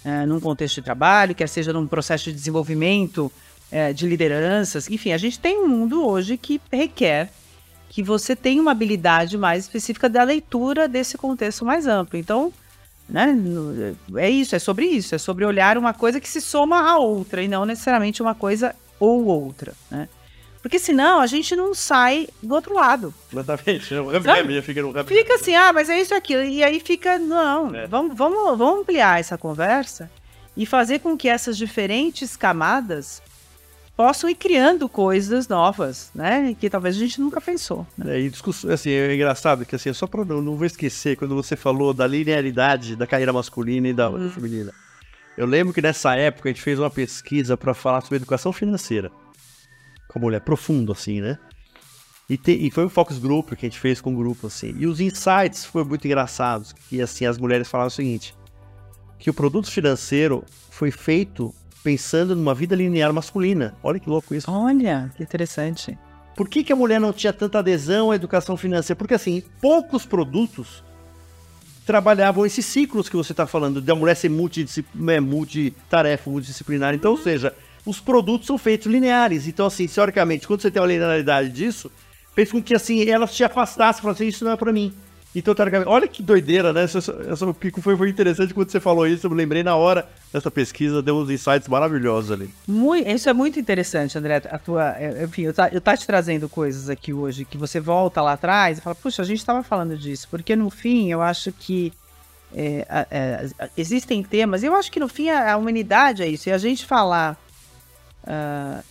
é, 0.06 0.26
num 0.26 0.40
contexto 0.40 0.76
de 0.76 0.82
trabalho, 0.84 1.34
quer 1.34 1.50
seja 1.50 1.74
num 1.74 1.88
processo 1.88 2.26
de 2.26 2.34
desenvolvimento 2.34 3.32
é, 3.72 3.92
de 3.92 4.08
lideranças. 4.08 4.88
Enfim, 4.90 5.12
a 5.12 5.18
gente 5.18 5.40
tem 5.40 5.58
um 5.58 5.68
mundo 5.68 6.06
hoje 6.06 6.38
que 6.38 6.62
requer 6.72 7.32
que 7.90 8.04
você 8.04 8.36
tenha 8.36 8.62
uma 8.62 8.72
habilidade 8.72 9.38
mais 9.38 9.64
específica 9.64 10.08
da 10.08 10.24
leitura 10.24 10.88
desse 10.88 11.18
contexto 11.18 11.66
mais 11.66 11.88
amplo. 11.88 12.20
Então, 12.20 12.54
né, 13.10 13.36
é 14.18 14.30
isso, 14.30 14.56
é 14.56 14.60
sobre 14.60 14.86
isso, 14.86 15.16
é 15.16 15.18
sobre 15.18 15.44
olhar 15.44 15.78
uma 15.78 15.94
coisa 15.94 16.20
que 16.20 16.30
se 16.30 16.40
soma 16.40 16.88
à 16.88 16.98
outra 16.98 17.42
e 17.42 17.48
não 17.48 17.66
necessariamente 17.66 18.22
uma 18.22 18.36
coisa 18.36 18.76
ou 19.00 19.26
outra, 19.26 19.74
né? 19.90 20.08
Porque 20.66 20.80
senão 20.80 21.22
a 21.22 21.28
gente 21.28 21.56
não 21.56 21.76
sai 21.76 22.28
do 22.42 22.56
outro 22.56 22.74
lado. 22.74 23.14
Exatamente. 23.32 23.94
O 23.94 24.62
fica 24.64 24.82
no 24.82 25.04
Fica 25.04 25.36
assim, 25.36 25.54
ah, 25.54 25.72
mas 25.72 25.92
é 25.92 26.02
isso 26.02 26.16
aqui. 26.16 26.34
E 26.34 26.64
aí 26.64 26.80
fica, 26.80 27.20
não, 27.20 27.76
é. 27.76 27.86
vamos, 27.86 28.18
vamos, 28.18 28.58
vamos 28.58 28.82
ampliar 28.82 29.20
essa 29.20 29.38
conversa 29.38 30.10
e 30.58 30.66
fazer 30.66 31.02
com 31.02 31.16
que 31.16 31.30
essas 31.30 31.56
diferentes 31.56 32.36
camadas 32.36 33.22
possam 33.96 34.28
ir 34.28 34.34
criando 34.34 34.90
coisas 34.90 35.48
novas, 35.48 36.10
né? 36.16 36.56
Que 36.60 36.68
talvez 36.68 36.96
a 36.96 37.00
gente 37.00 37.22
nunca 37.22 37.40
pensou. 37.40 37.86
Né? 37.96 38.16
É, 38.16 38.22
e 38.22 38.30
discussão, 38.32 38.72
assim, 38.72 38.90
é 38.90 39.14
engraçado 39.14 39.68
que 39.68 39.76
assim, 39.76 39.94
só 39.94 40.08
para 40.08 40.26
não, 40.26 40.42
não 40.42 40.56
vou 40.56 40.66
esquecer 40.66 41.16
quando 41.16 41.36
você 41.36 41.56
falou 41.56 41.94
da 41.94 42.08
linearidade 42.08 42.96
da 42.96 43.06
carreira 43.06 43.32
masculina 43.32 43.88
e 43.88 43.94
da 43.94 44.10
hum. 44.10 44.32
feminina. 44.32 44.74
Eu 45.38 45.46
lembro 45.46 45.72
que 45.72 45.82
nessa 45.82 46.16
época 46.16 46.50
a 46.50 46.52
gente 46.52 46.64
fez 46.64 46.80
uma 46.80 46.90
pesquisa 46.90 47.56
para 47.56 47.76
falar 47.76 48.02
sobre 48.02 48.16
educação 48.16 48.52
financeira 48.52 49.12
com 50.16 50.20
a 50.20 50.22
mulher, 50.22 50.40
profundo, 50.40 50.94
assim, 50.94 51.20
né? 51.20 51.38
E, 52.30 52.38
te, 52.38 52.54
e 52.54 52.72
foi 52.72 52.86
um 52.86 52.90
focus 52.90 53.20
group 53.20 53.50
que 53.50 53.66
a 53.66 53.70
gente 53.70 53.80
fez 53.80 54.00
com 54.00 54.14
o 54.14 54.18
grupo, 54.18 54.48
assim. 54.48 54.74
E 54.78 54.88
os 54.88 55.02
insights 55.02 55.66
foram 55.66 55.90
muito 55.90 56.08
engraçados. 56.08 56.74
Que, 56.90 57.02
assim, 57.02 57.26
as 57.26 57.38
mulheres 57.38 57.68
falavam 57.68 57.90
o 57.90 57.92
seguinte: 57.92 58.34
que 59.20 59.30
o 59.30 59.34
produto 59.34 59.70
financeiro 59.70 60.44
foi 60.72 60.90
feito 60.90 61.54
pensando 61.84 62.34
numa 62.34 62.56
vida 62.56 62.76
linear 62.76 63.12
masculina. 63.14 63.76
Olha 63.84 64.00
que 64.00 64.10
louco 64.10 64.34
isso. 64.34 64.50
Olha, 64.50 65.12
que 65.16 65.22
interessante. 65.22 65.98
Por 66.36 66.48
que, 66.48 66.64
que 66.64 66.74
a 66.74 66.76
mulher 66.76 67.00
não 67.00 67.12
tinha 67.14 67.34
tanta 67.34 67.60
adesão 67.60 68.10
à 68.10 68.16
educação 68.16 68.56
financeira? 68.56 68.98
Porque, 68.98 69.14
assim, 69.14 69.44
poucos 69.62 70.06
produtos 70.06 70.82
trabalhavam 71.86 72.46
esses 72.46 72.66
ciclos 72.66 73.10
que 73.10 73.16
você 73.18 73.34
está 73.34 73.46
falando, 73.46 73.82
da 73.82 73.94
mulher 73.94 74.16
ser 74.16 74.30
multidisciplinar, 74.30 75.22
multitarefa, 75.22 76.30
multidisciplinar. 76.30 76.96
Então, 76.96 77.12
ou 77.12 77.18
seja, 77.18 77.54
os 77.86 78.00
produtos 78.00 78.48
são 78.48 78.58
feitos 78.58 78.88
lineares. 78.88 79.48
Então, 79.48 79.66
assim, 79.66 79.88
teoricamente, 79.88 80.48
quando 80.48 80.62
você 80.62 80.72
tem 80.72 80.82
uma 80.82 80.88
linearidade 80.88 81.50
disso, 81.50 81.92
fez 82.34 82.52
com 82.52 82.62
que, 82.62 82.74
assim, 82.74 83.08
ela 83.08 83.28
te 83.28 83.44
afastasse, 83.44 84.02
falasse, 84.02 84.24
assim, 84.24 84.30
isso 84.30 84.44
não 84.44 84.52
é 84.52 84.58
para 84.58 84.74
mim. 84.74 84.94
Então, 85.36 85.54
teoricamente, 85.54 85.90
olha 85.90 86.08
que 86.08 86.24
doideira, 86.24 86.72
né? 86.72 86.84
Essa, 86.84 87.00
essa 87.30 87.54
foi, 87.82 87.98
foi 87.98 88.10
interessante 88.10 88.54
quando 88.54 88.72
você 88.72 88.80
falou 88.80 89.06
isso, 89.06 89.26
eu 89.26 89.30
me 89.30 89.36
lembrei 89.36 89.64
na 89.64 89.76
hora 89.76 90.08
dessa 90.32 90.50
pesquisa, 90.50 91.02
deu 91.02 91.18
uns 91.18 91.30
insights 91.30 91.68
maravilhosos 91.68 92.32
ali. 92.32 92.50
Muito, 92.66 93.10
isso 93.10 93.30
é 93.30 93.34
muito 93.34 93.60
interessante, 93.60 94.18
André. 94.18 94.42
A 94.50 94.58
tua, 94.58 94.96
é, 94.98 95.26
enfim, 95.26 95.42
eu 95.42 95.54
tá, 95.54 95.70
eu 95.74 95.82
tá 95.82 95.98
te 95.98 96.08
trazendo 96.08 96.48
coisas 96.48 96.90
aqui 96.90 97.12
hoje 97.12 97.44
que 97.44 97.58
você 97.58 97.82
volta 97.82 98.22
lá 98.22 98.34
atrás 98.34 98.78
e 98.78 98.82
fala, 98.82 98.96
puxa, 98.96 99.22
a 99.22 99.26
gente 99.26 99.40
estava 99.40 99.62
falando 99.62 99.98
disso, 99.98 100.26
porque 100.32 100.56
no 100.56 100.70
fim 100.70 101.12
eu 101.12 101.22
acho 101.22 101.52
que 101.52 101.92
é, 102.54 102.88
é, 103.12 103.50
existem 103.76 104.24
temas, 104.24 104.64
eu 104.64 104.74
acho 104.74 104.90
que 104.90 105.02
no 105.02 105.10
fim 105.10 105.30
a, 105.30 105.52
a 105.52 105.58
humanidade 105.58 106.24
é 106.24 106.28
isso, 106.28 106.48
e 106.48 106.54
a 106.54 106.58
gente 106.58 106.86
falar 106.86 107.38
uh, 108.26 108.84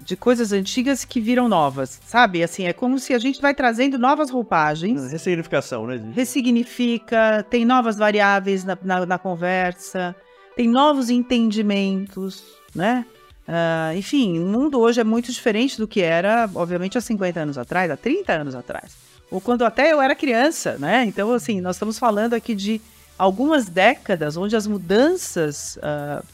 de 0.00 0.16
coisas 0.16 0.52
antigas 0.52 1.04
que 1.04 1.20
viram 1.20 1.48
novas, 1.48 2.00
sabe? 2.06 2.42
Assim, 2.42 2.64
é 2.64 2.72
como 2.72 2.98
se 2.98 3.12
a 3.12 3.18
gente 3.18 3.40
vai 3.40 3.54
trazendo 3.54 3.98
novas 3.98 4.30
roupagens. 4.30 5.10
Ressignificação, 5.10 5.86
né? 5.86 6.00
Ressignifica, 6.14 7.44
tem 7.48 7.64
novas 7.64 7.96
variáveis 7.96 8.64
na, 8.64 8.78
na, 8.82 9.06
na 9.06 9.18
conversa, 9.18 10.14
tem 10.56 10.68
novos 10.68 11.10
entendimentos, 11.10 12.44
né? 12.74 13.04
Uh, 13.46 13.96
enfim, 13.96 14.38
o 14.38 14.46
mundo 14.46 14.78
hoje 14.78 15.00
é 15.00 15.04
muito 15.04 15.32
diferente 15.32 15.76
do 15.76 15.88
que 15.88 16.00
era, 16.00 16.48
obviamente, 16.54 16.96
há 16.96 17.00
50 17.00 17.40
anos 17.40 17.58
atrás, 17.58 17.90
há 17.90 17.96
30 17.96 18.32
anos 18.32 18.54
atrás. 18.54 18.94
Ou 19.30 19.40
quando 19.40 19.64
até 19.64 19.92
eu 19.92 20.00
era 20.00 20.14
criança, 20.14 20.76
né? 20.78 21.04
Então, 21.04 21.32
assim, 21.32 21.60
nós 21.60 21.76
estamos 21.76 21.98
falando 21.98 22.34
aqui 22.34 22.54
de 22.54 22.80
algumas 23.18 23.68
décadas 23.68 24.36
onde 24.36 24.56
as 24.56 24.66
mudanças 24.66 25.76
uh, 25.76 26.24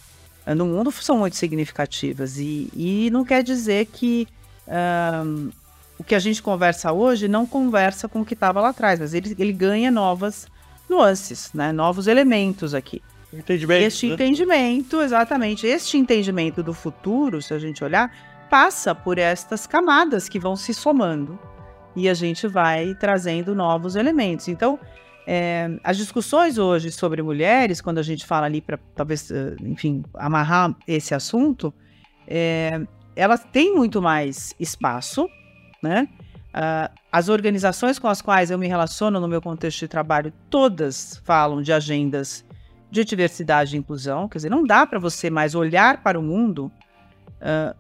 no 0.55 0.67
mundo 0.67 0.93
são 0.93 1.19
muito 1.19 1.37
significativas. 1.37 2.39
E, 2.39 2.71
e 2.75 3.11
não 3.11 3.25
quer 3.25 3.43
dizer 3.43 3.87
que 3.87 4.29
um, 5.25 5.51
o 5.99 6.05
que 6.05 6.15
a 6.15 6.19
gente 6.19 6.43
conversa 6.43 6.93
hoje 6.93 7.27
não 7.29 7.47
conversa 7.47 8.09
com 8.09 8.21
o 8.21 8.25
que 8.25 8.35
estava 8.35 8.61
lá 8.61 8.69
atrás, 8.69 9.01
mas 9.01 9.15
ele, 9.15 9.35
ele 9.39 9.53
ganha 9.53 9.91
novas 9.91 10.47
nuances, 10.89 11.51
né? 11.53 11.73
novos 11.73 12.07
elementos 12.07 12.75
aqui. 12.75 13.03
Entendimento. 13.33 13.83
Este 13.83 14.07
né? 14.07 14.15
entendimento, 14.15 15.01
exatamente, 15.01 15.67
este 15.67 15.99
entendimento 15.99 16.63
do 16.63 16.73
futuro, 16.73 17.43
se 17.43 17.53
a 17.53 17.59
gente 17.59 17.83
olhar, 17.83 18.13
passa 18.49 18.95
por 18.95 19.19
estas 19.19 19.67
camadas 19.67 20.29
que 20.29 20.39
vão 20.39 20.55
se 20.55 20.73
somando 20.73 21.39
e 21.95 22.09
a 22.09 22.15
gente 22.15 22.47
vai 22.47 22.95
trazendo 22.95 23.55
novos 23.55 23.97
elementos. 23.97 24.49
Então, 24.49 24.79
é, 25.27 25.69
as 25.83 25.97
discussões 25.97 26.57
hoje 26.57 26.93
sobre 26.93 27.21
mulheres, 27.21 27.81
quando 27.81 27.99
a 27.99 28.03
gente 28.03 28.25
fala 28.25 28.47
ali 28.47 28.61
para 28.61 28.79
talvez, 28.95 29.29
eh, 29.31 29.57
enfim, 29.61 30.05
amarrar 30.15 30.77
esse 30.87 31.15
assunto, 31.15 31.75
é, 32.29 32.81
elas 33.17 33.45
têm 33.51 33.75
muito 33.75 34.01
mais 34.01 34.55
espaço, 34.61 35.29
né? 35.83 36.09
Uh, 36.55 36.89
as 37.13 37.29
organizações 37.29 37.99
com 37.99 38.09
as 38.09 38.23
quais 38.23 38.51
eu 38.51 38.57
me 38.57 38.67
relaciono 38.67 39.21
no 39.21 39.29
meu 39.29 39.43
contexto 39.43 39.81
de 39.81 39.89
trabalho, 39.89 40.33
todas 40.49 41.21
falam 41.23 41.61
de 41.61 41.71
agendas 41.71 42.45
de 42.91 43.05
diversidade 43.05 43.77
e 43.77 43.79
inclusão. 43.79 44.27
Quer 44.27 44.39
dizer, 44.39 44.49
não 44.49 44.65
dá 44.65 44.87
para 44.87 44.99
você 44.99 45.29
mais 45.29 45.55
olhar 45.55 46.03
para 46.03 46.19
o 46.19 46.23
mundo 46.23 46.73
uh, 47.43 47.77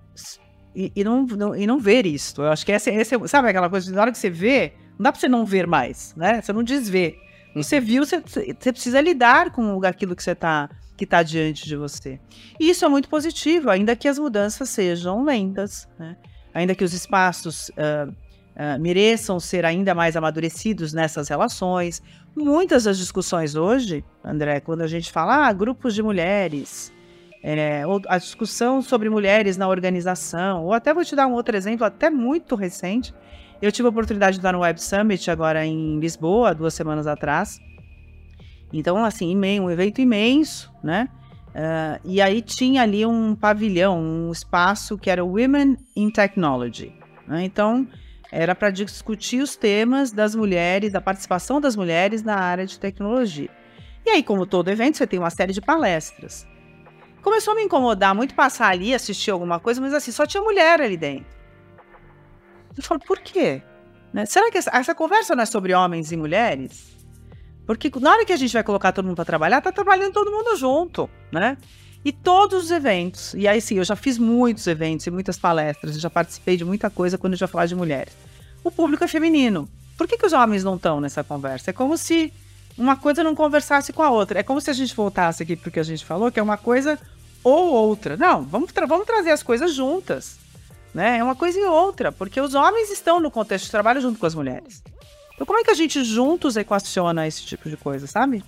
e, 0.74 0.92
e, 0.94 1.04
não, 1.04 1.24
não, 1.24 1.56
e 1.56 1.66
não 1.66 1.78
ver 1.78 2.04
isso. 2.04 2.42
Eu 2.42 2.50
acho 2.50 2.66
que 2.66 2.72
essa, 2.72 2.90
essa, 2.90 3.26
sabe 3.26 3.48
aquela 3.48 3.70
coisa, 3.70 3.90
na 3.94 4.00
hora 4.02 4.12
que 4.12 4.18
você 4.18 4.28
vê, 4.28 4.74
não 4.98 5.04
dá 5.04 5.12
para 5.12 5.20
você 5.20 5.28
não 5.28 5.46
ver 5.46 5.66
mais, 5.66 6.14
né? 6.14 6.42
Você 6.42 6.52
não 6.52 6.62
desvê. 6.62 7.16
Você 7.56 7.80
viu, 7.80 8.04
você, 8.04 8.20
você 8.20 8.72
precisa 8.72 9.00
lidar 9.00 9.50
com 9.50 9.80
aquilo 9.84 10.14
que 10.14 10.22
você 10.22 10.32
está 10.32 10.68
que 10.96 11.04
está 11.04 11.22
diante 11.22 11.66
de 11.66 11.76
você. 11.76 12.18
E 12.58 12.70
isso 12.70 12.84
é 12.84 12.88
muito 12.88 13.08
positivo, 13.08 13.68
ainda 13.68 13.94
que 13.94 14.08
as 14.08 14.18
mudanças 14.18 14.70
sejam 14.70 15.24
lentas, 15.24 15.86
né? 15.98 16.16
ainda 16.54 16.74
que 16.74 16.82
os 16.82 16.94
espaços 16.94 17.68
uh, 17.68 18.10
uh, 18.10 18.80
mereçam 18.80 19.38
ser 19.38 19.66
ainda 19.66 19.94
mais 19.94 20.16
amadurecidos 20.16 20.94
nessas 20.94 21.28
relações. 21.28 22.02
Muitas 22.34 22.84
das 22.84 22.96
discussões 22.96 23.54
hoje, 23.54 24.02
André, 24.24 24.60
quando 24.60 24.80
a 24.80 24.86
gente 24.86 25.12
fala 25.12 25.46
ah, 25.46 25.52
grupos 25.52 25.94
de 25.94 26.02
mulheres, 26.02 26.90
é, 27.42 27.86
ou 27.86 28.00
a 28.08 28.18
discussão 28.18 28.80
sobre 28.80 29.10
mulheres 29.10 29.56
na 29.56 29.68
organização, 29.68 30.64
ou 30.64 30.72
até 30.72 30.92
vou 30.92 31.04
te 31.04 31.14
dar 31.14 31.26
um 31.26 31.34
outro 31.34 31.56
exemplo, 31.56 31.84
até 31.84 32.08
muito 32.08 32.56
recente, 32.56 33.14
eu 33.60 33.72
tive 33.72 33.86
a 33.86 33.90
oportunidade 33.90 34.36
de 34.36 34.38
estar 34.40 34.52
no 34.52 34.60
Web 34.60 34.80
Summit 34.82 35.30
agora 35.30 35.64
em 35.64 35.98
Lisboa, 35.98 36.54
duas 36.54 36.74
semanas 36.74 37.06
atrás. 37.06 37.58
Então, 38.72 39.04
assim, 39.04 39.36
um 39.60 39.70
evento 39.70 40.00
imenso, 40.00 40.72
né? 40.82 41.08
Uh, 41.56 42.00
e 42.04 42.20
aí 42.20 42.42
tinha 42.42 42.82
ali 42.82 43.06
um 43.06 43.34
pavilhão, 43.34 43.98
um 43.98 44.30
espaço 44.30 44.98
que 44.98 45.08
era 45.08 45.24
Women 45.24 45.78
in 45.96 46.10
Technology. 46.10 46.92
Né? 47.26 47.44
Então, 47.44 47.88
era 48.30 48.54
para 48.54 48.68
discutir 48.68 49.40
os 49.40 49.56
temas 49.56 50.12
das 50.12 50.34
mulheres, 50.34 50.92
da 50.92 51.00
participação 51.00 51.58
das 51.58 51.74
mulheres 51.74 52.22
na 52.22 52.36
área 52.36 52.66
de 52.66 52.78
tecnologia. 52.78 53.48
E 54.04 54.10
aí, 54.10 54.22
como 54.22 54.44
todo 54.44 54.68
evento, 54.68 54.98
você 54.98 55.06
tem 55.06 55.18
uma 55.18 55.30
série 55.30 55.54
de 55.54 55.62
palestras. 55.62 56.46
começou 57.22 57.54
a 57.54 57.56
me 57.56 57.62
incomodar 57.62 58.14
muito 58.14 58.34
passar 58.34 58.68
ali, 58.68 58.92
assistir 58.92 59.30
alguma 59.30 59.58
coisa, 59.58 59.80
mas 59.80 59.94
assim, 59.94 60.12
só 60.12 60.26
tinha 60.26 60.42
mulher 60.42 60.80
ali 60.82 60.96
dentro. 60.96 61.35
Eu 62.76 62.82
falo, 62.82 63.00
por 63.00 63.18
quê? 63.20 63.62
Né? 64.12 64.26
Será 64.26 64.50
que 64.50 64.58
essa, 64.58 64.70
essa, 64.72 64.94
conversa 64.94 65.34
não 65.34 65.42
é 65.42 65.46
sobre 65.46 65.74
homens 65.74 66.12
e 66.12 66.16
mulheres? 66.16 66.96
Porque 67.66 67.90
na 68.00 68.10
hora 68.12 68.24
que 68.24 68.32
a 68.32 68.36
gente 68.36 68.52
vai 68.52 68.62
colocar 68.62 68.92
todo 68.92 69.04
mundo 69.04 69.16
para 69.16 69.24
trabalhar, 69.24 69.60
tá 69.60 69.72
trabalhando 69.72 70.12
todo 70.12 70.30
mundo 70.30 70.56
junto, 70.56 71.10
né? 71.32 71.56
E 72.04 72.12
todos 72.12 72.64
os 72.64 72.70
eventos, 72.70 73.34
e 73.34 73.48
aí 73.48 73.60
sim, 73.60 73.78
eu 73.78 73.84
já 73.84 73.96
fiz 73.96 74.16
muitos 74.16 74.66
eventos 74.68 75.04
e 75.06 75.10
muitas 75.10 75.36
palestras, 75.36 76.00
já 76.00 76.08
participei 76.08 76.56
de 76.56 76.64
muita 76.64 76.88
coisa 76.88 77.18
quando 77.18 77.32
eu 77.32 77.38
já 77.38 77.48
falar 77.48 77.66
de 77.66 77.74
mulheres. 77.74 78.14
O 78.62 78.70
público 78.70 79.02
é 79.02 79.08
feminino. 79.08 79.68
Por 79.98 80.06
que, 80.06 80.16
que 80.16 80.26
os 80.26 80.32
homens 80.32 80.62
não 80.62 80.76
estão 80.76 81.00
nessa 81.00 81.24
conversa? 81.24 81.70
É 81.70 81.72
como 81.72 81.98
se 81.98 82.32
uma 82.78 82.96
coisa 82.96 83.24
não 83.24 83.34
conversasse 83.34 83.92
com 83.92 84.02
a 84.02 84.10
outra. 84.10 84.40
É 84.40 84.42
como 84.42 84.60
se 84.60 84.70
a 84.70 84.72
gente 84.72 84.94
voltasse 84.94 85.42
aqui 85.42 85.56
para 85.56 85.68
o 85.68 85.72
que 85.72 85.80
a 85.80 85.84
gente 85.84 86.04
falou, 86.04 86.30
que 86.30 86.38
é 86.38 86.42
uma 86.42 86.56
coisa 86.56 86.98
ou 87.42 87.72
outra. 87.72 88.16
Não, 88.16 88.42
vamos, 88.42 88.72
tra 88.72 88.86
vamos 88.86 89.06
trazer 89.06 89.30
as 89.30 89.42
coisas 89.42 89.74
juntas. 89.74 90.38
Né? 90.96 91.18
É 91.18 91.22
uma 91.22 91.36
coisa 91.36 91.60
e 91.60 91.64
outra, 91.64 92.10
porque 92.10 92.40
os 92.40 92.54
homens 92.54 92.90
estão 92.90 93.20
no 93.20 93.30
contexto 93.30 93.66
de 93.66 93.70
trabalho 93.70 94.00
junto 94.00 94.18
com 94.18 94.24
as 94.24 94.34
mulheres. 94.34 94.82
Então, 95.34 95.46
como 95.46 95.58
é 95.58 95.62
que 95.62 95.70
a 95.70 95.74
gente 95.74 96.02
juntos 96.02 96.56
equaciona 96.56 97.26
esse 97.26 97.44
tipo 97.44 97.68
de 97.68 97.76
coisa, 97.76 98.06
sabe? 98.06 98.42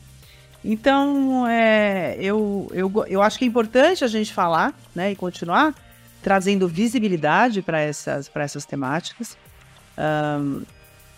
Então, 0.64 1.46
é, 1.46 2.16
eu, 2.18 2.66
eu, 2.72 2.90
eu 3.06 3.20
acho 3.20 3.38
que 3.38 3.44
é 3.44 3.48
importante 3.48 4.02
a 4.02 4.08
gente 4.08 4.32
falar 4.32 4.72
né, 4.94 5.12
e 5.12 5.14
continuar 5.14 5.74
trazendo 6.22 6.66
visibilidade 6.66 7.60
para 7.60 7.80
essas, 7.80 8.30
essas 8.34 8.64
temáticas, 8.64 9.36
um, 10.40 10.62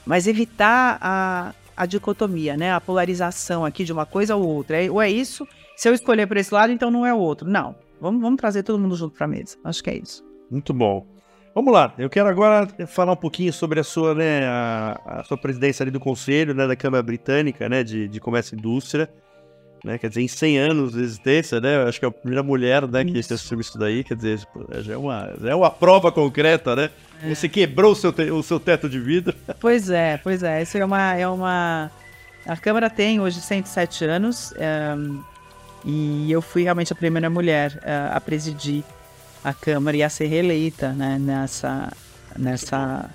mas 0.05 0.27
evitar 0.27 0.99
a, 1.01 1.55
a 1.77 1.87
dicotomia, 1.87 2.57
né? 2.57 2.73
A 2.73 2.81
polarização 2.81 3.65
aqui 3.65 3.85
de 3.85 3.93
uma 3.93 4.05
coisa 4.05 4.35
ou 4.35 4.45
outra. 4.45 4.83
É, 4.83 4.91
ou 4.91 5.01
é 5.01 5.09
isso, 5.09 5.47
se 5.77 5.89
eu 5.89 5.95
escolher 5.95 6.27
por 6.27 6.37
esse 6.37 6.53
lado, 6.53 6.73
então 6.73 6.91
não 6.91 7.07
é 7.07 7.15
o 7.15 7.19
outro. 7.19 7.49
Não. 7.49 7.77
Vamos, 8.01 8.21
vamos 8.21 8.41
trazer 8.41 8.65
todo 8.65 8.81
mundo 8.81 8.97
junto 8.97 9.15
para 9.15 9.27
a 9.27 9.29
mesa. 9.29 9.57
Acho 9.63 9.81
que 9.85 9.91
é 9.91 9.97
isso. 9.97 10.29
Muito 10.51 10.75
bom. 10.75 11.20
Vamos 11.53 11.73
lá, 11.73 11.93
eu 11.99 12.09
quero 12.09 12.29
agora 12.29 12.69
falar 12.87 13.13
um 13.13 13.17
pouquinho 13.17 13.53
sobre 13.53 13.81
a 13.81 13.85
sua, 13.85 14.15
né, 14.15 14.47
a, 14.47 15.01
a 15.05 15.25
sua 15.25 15.37
presidência 15.37 15.83
ali 15.83 15.91
do 15.91 15.99
Conselho, 15.99 16.55
né, 16.55 16.65
da 16.67 16.77
Câmara 16.77 17.03
Britânica, 17.03 17.69
né, 17.69 17.83
de, 17.83 18.07
de 18.07 18.21
Comércio 18.21 18.55
e 18.55 18.59
Indústria, 18.59 19.11
né, 19.85 19.99
quer 19.99 20.09
dizer, 20.09 20.23
em 20.23 20.29
100 20.29 20.59
anos 20.59 20.93
de 20.93 21.01
existência, 21.01 21.61
né, 21.61 21.83
acho 21.89 21.99
que 21.99 22.05
é 22.05 22.09
a 22.09 22.13
primeira 22.13 22.43
mulher, 22.45 22.87
né, 22.87 23.05
que 23.05 23.19
assumiu 23.19 23.63
isso 23.63 23.77
daí, 23.77 24.05
quer 24.05 24.15
dizer, 24.15 24.47
já 24.79 24.95
é 24.95 24.97
uma, 24.97 25.35
já 25.41 25.51
é 25.51 25.55
uma 25.55 25.71
prova 25.71 26.13
concreta, 26.13 26.77
né, 26.77 26.91
é. 27.21 27.35
você 27.35 27.49
quebrou 27.49 27.93
o 27.93 27.97
seu, 27.97 28.13
te, 28.13 28.31
o 28.31 28.45
seu 28.45 28.61
teto 28.61 28.89
de 28.89 29.01
vidro. 29.01 29.35
Pois 29.59 29.91
é, 29.91 30.19
pois 30.19 30.45
é, 30.45 30.63
isso 30.63 30.79
é 30.79 30.85
uma, 30.85 31.15
é 31.15 31.27
uma, 31.27 31.91
a 32.47 32.57
Câmara 32.57 32.89
tem 32.89 33.21
hoje 33.21 33.41
107 33.41 34.05
anos, 34.05 34.55
é, 34.57 34.95
e 35.85 36.31
eu 36.31 36.41
fui 36.41 36.63
realmente 36.63 36.93
a 36.93 36.97
primeira 36.97 37.29
mulher 37.29 37.77
é, 37.83 38.11
a 38.13 38.21
presidir 38.21 38.85
a 39.43 39.53
Câmara 39.53 39.97
e 39.97 40.03
a 40.03 40.09
ser 40.09 40.27
reeleita 40.27 40.93
né, 40.93 41.19
nessa, 41.19 41.93
nessa, 42.39 43.11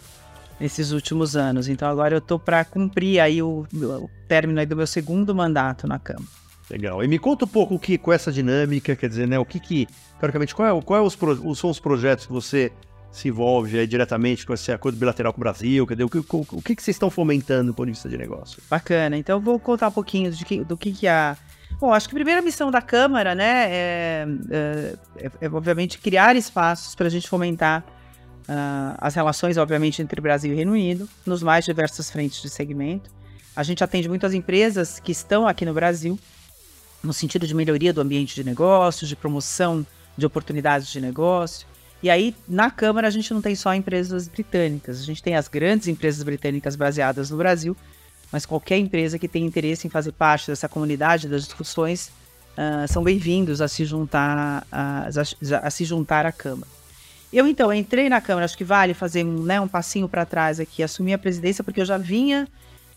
nesses 0.59 0.91
últimos 0.91 1.35
anos. 1.35 1.67
Então 1.67 1.89
agora 1.89 2.15
eu 2.15 2.19
estou 2.19 2.39
para 2.39 2.63
cumprir 2.65 3.19
aí 3.19 3.41
o, 3.41 3.65
o 3.73 4.09
término 4.27 4.59
aí 4.59 4.65
do 4.65 4.75
meu 4.75 4.87
segundo 4.87 5.33
mandato 5.33 5.87
na 5.87 5.99
Câmara. 5.99 6.25
Legal. 6.69 7.03
E 7.03 7.07
me 7.07 7.19
conta 7.19 7.45
um 7.45 7.47
pouco 7.47 7.75
o 7.75 7.79
que 7.79 7.97
com 7.97 8.11
essa 8.11 8.31
dinâmica, 8.31 8.95
quer 8.95 9.07
dizer, 9.07 9.27
né, 9.27 9.37
o 9.37 9.45
que 9.45 9.59
que, 9.59 9.87
teoricamente, 10.19 10.55
qual, 10.55 10.79
é, 10.79 10.81
qual 10.81 10.99
é 10.99 11.03
os, 11.03 11.17
são 11.57 11.69
os 11.69 11.79
projetos 11.79 12.25
que 12.25 12.33
você 12.33 12.71
se 13.11 13.29
envolve 13.29 13.79
aí 13.79 13.87
diretamente 13.87 14.45
com 14.45 14.53
esse 14.53 14.71
acordo 14.71 14.97
bilateral 14.97 15.31
com 15.31 15.39
o 15.39 15.43
Brasil? 15.43 15.85
Cadê, 15.85 16.03
o, 16.03 16.09
que, 16.09 16.17
o, 16.17 16.25
o 16.31 16.61
que, 16.61 16.75
que 16.75 16.81
vocês 16.81 16.95
estão 16.95 17.09
fomentando 17.09 17.71
do 17.71 17.73
ponto 17.75 17.85
de 17.85 17.91
vista 17.91 18.09
de 18.09 18.17
negócio? 18.17 18.61
Bacana. 18.69 19.15
Então 19.15 19.37
eu 19.37 19.41
vou 19.41 19.59
contar 19.59 19.89
um 19.89 19.91
pouquinho 19.91 20.31
de 20.31 20.43
que, 20.43 20.63
do 20.63 20.75
que, 20.75 20.91
que 20.91 21.07
a 21.07 21.37
Bom, 21.79 21.93
acho 21.93 22.07
que 22.07 22.15
a 22.15 22.17
primeira 22.17 22.41
missão 22.41 22.71
da 22.71 22.81
Câmara, 22.81 23.35
né, 23.35 23.69
é, 23.69 24.27
é, 24.49 24.95
é, 25.17 25.31
é 25.41 25.49
obviamente 25.49 25.99
criar 25.99 26.35
espaços 26.35 26.95
para 26.95 27.07
a 27.07 27.09
gente 27.09 27.27
fomentar 27.27 27.83
uh, 28.47 28.95
as 28.97 29.13
relações, 29.13 29.57
obviamente, 29.57 30.01
entre 30.01 30.21
Brasil 30.21 30.53
e 30.53 30.55
Reino 30.55 30.71
Unido, 30.71 31.07
nos 31.25 31.43
mais 31.43 31.65
diversas 31.65 32.09
frentes 32.09 32.41
de 32.41 32.49
segmento. 32.49 33.11
A 33.55 33.63
gente 33.63 33.83
atende 33.83 34.07
muitas 34.07 34.33
empresas 34.33 34.99
que 34.99 35.11
estão 35.11 35.47
aqui 35.47 35.65
no 35.65 35.73
Brasil, 35.73 36.17
no 37.03 37.13
sentido 37.13 37.45
de 37.45 37.53
melhoria 37.53 37.91
do 37.93 38.01
ambiente 38.01 38.35
de 38.35 38.43
negócios, 38.43 39.07
de 39.09 39.15
promoção 39.15 39.85
de 40.17 40.25
oportunidades 40.25 40.87
de 40.87 41.01
negócio. 41.01 41.67
E 42.01 42.09
aí, 42.09 42.35
na 42.47 42.69
Câmara, 42.69 43.07
a 43.07 43.11
gente 43.11 43.33
não 43.33 43.41
tem 43.41 43.55
só 43.55 43.73
empresas 43.73 44.27
britânicas, 44.27 44.99
a 44.99 45.03
gente 45.03 45.23
tem 45.23 45.35
as 45.35 45.47
grandes 45.47 45.87
empresas 45.87 46.23
britânicas 46.23 46.75
baseadas 46.75 47.29
no 47.29 47.37
Brasil, 47.37 47.75
mas 48.35 48.45
qualquer 48.45 48.77
empresa 48.77 49.17
que 49.17 49.29
tenha 49.29 49.47
interesse 49.47 49.87
em 49.87 49.89
fazer 49.89 50.11
parte 50.11 50.47
dessa 50.47 50.67
comunidade 50.67 51.29
das 51.29 51.45
discussões 51.45 52.11
uh, 52.57 52.85
são 52.85 53.01
bem-vindos 53.01 53.61
a 53.61 53.67
se 53.69 53.85
juntar 53.85 54.67
a, 54.69 55.07
a, 55.07 55.65
a, 55.65 55.69
se 55.69 55.85
juntar 55.85 56.25
à 56.25 56.33
Câmara. 56.33 56.67
Eu 57.31 57.47
então 57.47 57.71
entrei 57.71 58.09
na 58.09 58.19
Câmara, 58.19 58.43
acho 58.43 58.57
que 58.57 58.65
vale 58.65 58.93
fazer 58.93 59.23
né, 59.23 59.61
um 59.61 59.69
passinho 59.69 60.09
para 60.09 60.25
trás 60.25 60.59
aqui, 60.59 60.83
assumir 60.83 61.13
a 61.13 61.17
presidência, 61.17 61.63
porque 61.63 61.79
eu 61.79 61.85
já 61.85 61.97
vinha, 61.97 62.45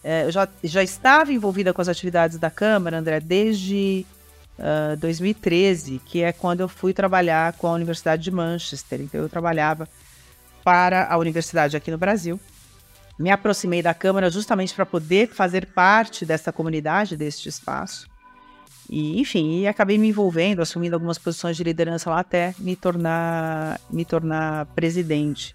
eh, 0.02 0.28
já, 0.28 0.48
já 0.64 0.82
estava 0.82 1.32
envolvida 1.32 1.72
com 1.72 1.80
as 1.80 1.86
atividades 1.86 2.36
da 2.36 2.50
Câmara, 2.50 2.98
André, 2.98 3.20
desde 3.20 4.04
uh, 4.58 4.94
ah, 4.94 4.96
2013, 4.96 6.00
que 6.04 6.20
é 6.20 6.32
quando 6.32 6.62
eu 6.62 6.68
fui 6.68 6.92
trabalhar 6.92 7.52
com 7.52 7.68
a 7.68 7.72
Universidade 7.74 8.24
de 8.24 8.32
Manchester. 8.32 9.00
Então 9.02 9.20
eu 9.20 9.28
trabalhava 9.28 9.88
para 10.64 11.06
a 11.08 11.16
universidade 11.16 11.76
aqui 11.76 11.92
no 11.92 11.98
Brasil 11.98 12.40
me 13.18 13.30
aproximei 13.30 13.82
da 13.82 13.92
Câmara 13.92 14.30
justamente 14.30 14.74
para 14.74 14.86
poder 14.86 15.28
fazer 15.28 15.66
parte 15.66 16.24
dessa 16.24 16.52
comunidade, 16.52 17.16
deste 17.16 17.48
espaço. 17.48 18.08
E, 18.88 19.20
enfim, 19.20 19.60
e 19.60 19.66
acabei 19.66 19.98
me 19.98 20.08
envolvendo, 20.08 20.62
assumindo 20.62 20.94
algumas 20.96 21.18
posições 21.18 21.56
de 21.56 21.64
liderança 21.64 22.08
lá 22.08 22.20
até 22.20 22.54
me 22.58 22.74
tornar, 22.74 23.80
me 23.90 24.04
tornar 24.04 24.66
presidente 24.66 25.54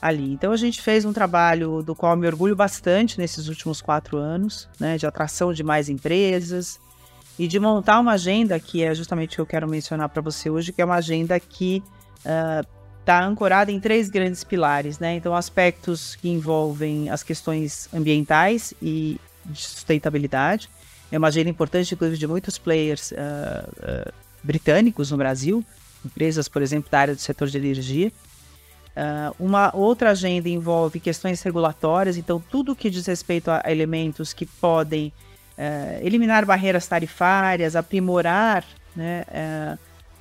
ali. 0.00 0.32
Então 0.32 0.52
a 0.52 0.56
gente 0.56 0.80
fez 0.80 1.04
um 1.04 1.12
trabalho 1.12 1.82
do 1.82 1.94
qual 1.94 2.16
me 2.16 2.26
orgulho 2.26 2.56
bastante 2.56 3.18
nesses 3.18 3.48
últimos 3.48 3.80
quatro 3.80 4.16
anos, 4.16 4.68
né, 4.78 4.96
de 4.96 5.06
atração 5.06 5.52
de 5.52 5.62
mais 5.62 5.88
empresas 5.88 6.80
e 7.38 7.46
de 7.46 7.60
montar 7.60 8.00
uma 8.00 8.12
agenda 8.12 8.58
que 8.58 8.82
é 8.82 8.94
justamente 8.94 9.34
o 9.34 9.36
que 9.36 9.40
eu 9.40 9.46
quero 9.46 9.68
mencionar 9.68 10.08
para 10.08 10.22
você 10.22 10.50
hoje, 10.50 10.72
que 10.72 10.82
é 10.82 10.84
uma 10.84 10.96
agenda 10.96 11.38
que 11.38 11.82
uh, 12.24 12.66
está 13.08 13.24
ancorada 13.24 13.72
em 13.72 13.80
três 13.80 14.10
grandes 14.10 14.44
pilares, 14.44 14.98
né? 14.98 15.14
Então, 15.14 15.34
aspectos 15.34 16.14
que 16.16 16.28
envolvem 16.28 17.08
as 17.08 17.22
questões 17.22 17.88
ambientais 17.92 18.74
e 18.82 19.18
de 19.46 19.62
sustentabilidade. 19.62 20.68
É 21.10 21.16
uma 21.16 21.28
agenda 21.28 21.48
importante, 21.48 21.94
inclusive, 21.94 22.18
de 22.18 22.26
muitos 22.26 22.58
players 22.58 23.12
uh, 23.12 23.14
uh, 23.16 24.12
britânicos 24.42 25.10
no 25.10 25.16
Brasil, 25.16 25.64
empresas, 26.04 26.48
por 26.48 26.60
exemplo, 26.60 26.90
da 26.90 27.00
área 27.00 27.14
do 27.14 27.20
setor 27.20 27.48
de 27.48 27.56
energia. 27.56 28.12
Uh, 28.88 29.34
uma 29.38 29.74
outra 29.74 30.10
agenda 30.10 30.50
envolve 30.50 31.00
questões 31.00 31.40
regulatórias, 31.40 32.18
então, 32.18 32.38
tudo 32.50 32.76
que 32.76 32.90
diz 32.90 33.06
respeito 33.06 33.50
a 33.50 33.62
elementos 33.66 34.34
que 34.34 34.44
podem 34.44 35.12
eliminar 36.02 36.46
barreiras 36.46 36.86
tarifárias, 36.86 37.74
aprimorar 37.74 38.64
né, 38.94 39.24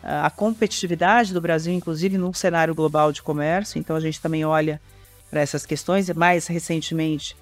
a 0.03 0.29
competitividade 0.29 1.33
do 1.33 1.41
Brasil, 1.41 1.73
inclusive 1.73 2.17
num 2.17 2.33
cenário 2.33 2.73
global 2.73 3.11
de 3.11 3.21
comércio. 3.21 3.79
Então 3.79 3.95
a 3.95 3.99
gente 3.99 4.21
também 4.21 4.45
olha 4.45 4.79
para 5.29 5.41
essas 5.41 5.65
questões. 5.65 6.09
Mais 6.09 6.47
recentemente, 6.47 7.35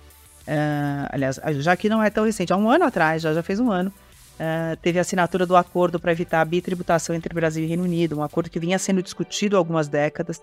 uh, 0.48 1.10
aliás, 1.12 1.39
já 1.60 1.76
que 1.76 1.89
não 1.89 2.02
é 2.02 2.10
tão 2.10 2.26
recente, 2.26 2.52
há 2.52 2.58
um 2.58 2.70
ano 2.70 2.86
atrás, 2.86 3.22
já, 3.22 3.34
já 3.34 3.44
fez 3.44 3.60
um 3.60 3.72
ano, 3.72 3.91
uh, 4.39 4.76
teve 4.78 4.98
a 4.98 5.02
assinatura 5.02 5.46
do 5.46 5.56
acordo 5.56 6.00
para 6.00 6.12
evitar 6.12 6.41
a 6.41 6.46
bitributação 6.46 7.15
entre 7.15 7.34
Brasil 7.34 7.63
e 7.63 7.68
Reino 7.68 7.84
Unido, 7.84 8.18
um 8.18 8.24
acordo 8.24 8.50
que 8.50 8.60
vinha 8.60 8.80
sendo 8.80 9.04
discutido 9.04 9.56
há 9.56 9.60
algumas 9.60 9.88
décadas. 9.88 10.41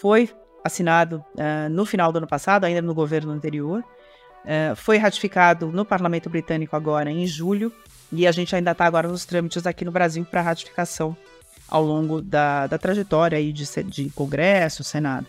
Foi 0.00 0.30
assinado 0.64 1.24
uh, 1.34 1.68
no 1.70 1.84
final 1.84 2.10
do 2.10 2.18
ano 2.18 2.26
passado, 2.26 2.64
ainda 2.64 2.82
no 2.82 2.94
governo 2.94 3.32
anterior. 3.32 3.84
foi 4.76 4.98
ratificado 4.98 5.68
no 5.68 5.84
Parlamento 5.84 6.28
Britânico 6.28 6.76
agora 6.76 7.10
em 7.10 7.26
julho 7.26 7.72
e 8.12 8.26
a 8.26 8.32
gente 8.32 8.54
ainda 8.54 8.72
está 8.72 8.84
agora 8.84 9.08
nos 9.08 9.24
trâmites 9.24 9.66
aqui 9.66 9.84
no 9.84 9.90
Brasil 9.90 10.24
para 10.24 10.42
ratificação 10.42 11.16
ao 11.68 11.82
longo 11.82 12.20
da, 12.20 12.66
da 12.66 12.78
trajetória 12.78 13.38
aí 13.38 13.52
de, 13.52 13.64
de 13.84 14.10
Congresso, 14.10 14.84
Senado. 14.84 15.26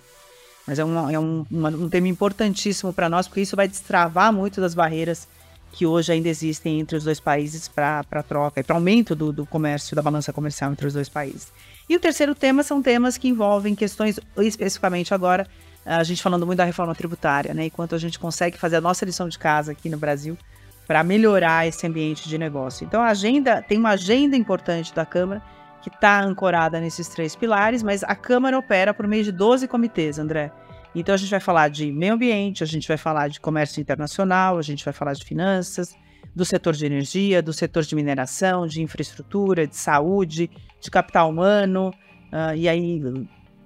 Mas 0.68 0.80
é, 0.80 0.84
uma, 0.84 1.12
é 1.12 1.20
um, 1.20 1.46
uma, 1.50 1.70
um 1.70 1.90
tema 1.90 2.08
importantíssimo 2.08 2.92
para 2.92 3.08
nós, 3.08 3.28
porque 3.28 3.42
isso 3.42 3.56
vai 3.56 3.68
destravar 3.68 4.34
muito 4.34 4.60
das 4.60 4.74
barreiras 4.74 5.28
que 5.72 5.86
hoje 5.86 6.12
ainda 6.12 6.30
existem 6.30 6.80
entre 6.80 6.96
os 6.98 7.04
dois 7.04 7.20
países 7.20 7.68
para 7.68 8.24
troca 8.28 8.62
e 8.62 8.64
para 8.64 8.76
aumento 8.76 9.14
do, 9.14 9.34
do 9.34 9.46
comércio, 9.46 9.96
da 9.96 10.02
balança 10.02 10.32
comercial 10.32 10.72
entre 10.72 10.88
os 10.88 10.94
dois 10.94 11.10
países. 11.10 11.52
E 11.88 11.96
o 11.96 12.00
terceiro 12.00 12.34
tema 12.34 12.64
são 12.64 12.82
temas 12.82 13.18
que 13.18 13.28
envolvem 13.28 13.76
questões, 13.76 14.20
especificamente 14.38 15.14
agora, 15.14 15.46
a 15.86 16.04
gente 16.04 16.24
falando 16.24 16.46
muito 16.46 16.58
da 16.58 16.66
reforma 16.66 16.96
tributária, 16.96 17.54
né? 17.54 17.66
Enquanto 17.66 17.94
a 17.94 17.98
gente 17.98 18.18
consegue 18.18 18.58
fazer 18.58 18.78
a 18.78 18.82
nossa 18.82 19.06
lição 19.06 19.30
de 19.30 19.38
casa 19.38 19.74
aqui 19.74 19.90
no 19.90 19.98
Brasil 19.98 20.38
para 20.88 21.04
melhorar 21.04 21.68
esse 21.68 21.86
ambiente 21.86 22.28
de 22.28 22.38
negócio. 22.38 22.86
Então 22.86 23.02
a 23.02 23.08
agenda 23.08 23.62
tem 23.62 23.78
uma 23.78 23.92
agenda 23.92 24.36
importante 24.36 24.94
da 24.96 25.06
Câmara 25.06 25.42
que 25.86 25.90
está 25.96 26.20
ancorada 26.20 26.82
nesses 26.82 27.08
três 27.08 27.36
pilares, 27.36 27.84
mas 27.84 28.04
a 28.04 28.16
Câmara 28.16 28.58
opera 28.58 28.92
por 28.92 29.06
meio 29.06 29.24
de 29.24 29.32
12 29.32 29.68
comitês, 29.68 30.18
André. 30.18 30.52
Então 30.96 31.14
a 31.14 31.18
gente 31.18 31.30
vai 31.30 31.40
falar 31.40 31.70
de 31.70 31.92
meio 31.92 32.16
ambiente, 32.16 32.64
a 32.64 32.66
gente 32.66 32.88
vai 32.88 32.98
falar 32.98 33.28
de 33.28 33.40
comércio 33.40 33.80
internacional, 33.80 34.58
a 34.58 34.64
gente 34.64 34.84
vai 34.84 34.92
falar 34.92 35.14
de 35.14 35.24
finanças, 35.24 35.96
do 36.34 36.44
setor 36.44 36.74
de 36.74 36.88
energia, 36.88 37.40
do 37.40 37.54
setor 37.54 37.84
de 37.84 37.94
mineração, 37.94 38.66
de 38.66 38.82
infraestrutura, 38.82 39.68
de 39.68 39.76
saúde, 39.76 40.50
de 40.82 40.90
capital 40.90 41.30
humano, 41.30 41.92
uh, 42.34 42.56
e 42.56 42.68
aí 42.68 43.00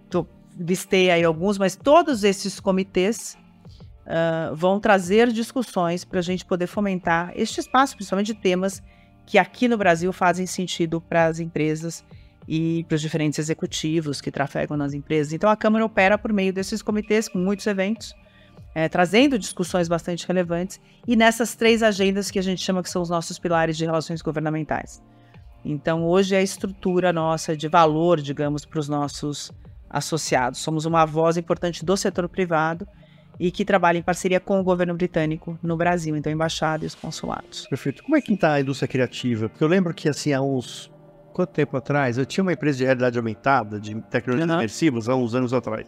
tô, 0.09 0.27
listei 0.59 1.09
aí 1.11 1.23
alguns, 1.23 1.57
mas 1.57 1.77
todos 1.77 2.25
esses 2.25 2.59
comitês 2.59 3.37
uh, 4.05 4.53
vão 4.53 4.77
trazer 4.77 5.31
discussões 5.31 6.03
para 6.03 6.19
a 6.19 6.23
gente 6.23 6.45
poder 6.45 6.67
fomentar 6.67 7.31
este 7.33 7.61
espaço, 7.61 7.95
principalmente 7.95 8.33
de 8.33 8.41
temas 8.41 8.83
que 9.29 9.37
aqui 9.37 9.67
no 9.67 9.77
Brasil 9.77 10.11
fazem 10.11 10.47
sentido 10.47 10.99
para 10.99 11.27
as 11.27 11.39
empresas 11.39 12.03
e 12.47 12.83
para 12.85 12.95
os 12.95 13.01
diferentes 13.01 13.37
executivos 13.37 14.19
que 14.19 14.31
trafegam 14.31 14.75
nas 14.75 14.91
empresas. 14.91 15.33
Então 15.33 15.47
a 15.51 15.55
Câmara 15.55 15.85
opera 15.85 16.17
por 16.17 16.33
meio 16.33 16.51
desses 16.51 16.81
comitês 16.81 17.27
com 17.27 17.37
muitos 17.37 17.67
eventos, 17.67 18.15
é, 18.73 18.89
trazendo 18.89 19.37
discussões 19.37 19.87
bastante 19.87 20.27
relevantes 20.27 20.81
e 21.07 21.15
nessas 21.15 21.53
três 21.53 21.83
agendas 21.83 22.31
que 22.31 22.39
a 22.39 22.41
gente 22.41 22.59
chama 22.59 22.81
que 22.81 22.89
são 22.89 23.03
os 23.03 23.09
nossos 23.11 23.37
pilares 23.37 23.77
de 23.77 23.85
relações 23.85 24.23
governamentais. 24.23 24.99
Então 25.63 26.07
hoje 26.07 26.33
é 26.33 26.39
a 26.39 26.41
estrutura 26.41 27.13
nossa 27.13 27.55
de 27.55 27.67
valor, 27.67 28.19
digamos, 28.19 28.65
para 28.65 28.79
os 28.79 28.89
nossos 28.89 29.51
associados. 29.87 30.59
Somos 30.59 30.85
uma 30.85 31.05
voz 31.05 31.37
importante 31.37 31.85
do 31.85 31.95
setor 31.95 32.27
privado 32.27 32.87
e 33.39 33.51
que 33.51 33.63
trabalha 33.63 33.97
em 33.97 34.01
parceria 34.01 34.39
com 34.39 34.59
o 34.59 34.63
governo 34.63 34.93
britânico 34.93 35.57
no 35.63 35.77
Brasil, 35.77 36.15
então 36.15 36.31
embaixada 36.31 36.83
e 36.83 36.87
os 36.87 36.95
consulados. 36.95 37.65
Perfeito. 37.67 38.03
Como 38.03 38.17
é 38.17 38.21
que 38.21 38.33
está 38.33 38.53
a 38.53 38.61
indústria 38.61 38.87
criativa? 38.87 39.47
Porque 39.47 39.63
eu 39.63 39.67
lembro 39.67 39.93
que 39.93 40.09
assim 40.09 40.33
há 40.33 40.41
uns 40.41 40.91
quanto 41.31 41.51
tempo 41.51 41.77
atrás 41.77 42.17
eu 42.17 42.25
tinha 42.25 42.43
uma 42.43 42.51
empresa 42.51 42.79
de 42.79 42.83
realidade 42.83 43.17
aumentada 43.17 43.79
de 43.79 43.95
tecnologias 44.09 44.49
uhum. 44.49 44.57
imersivas 44.57 45.07
há 45.07 45.15
uns 45.15 45.33
anos 45.33 45.53
atrás. 45.53 45.87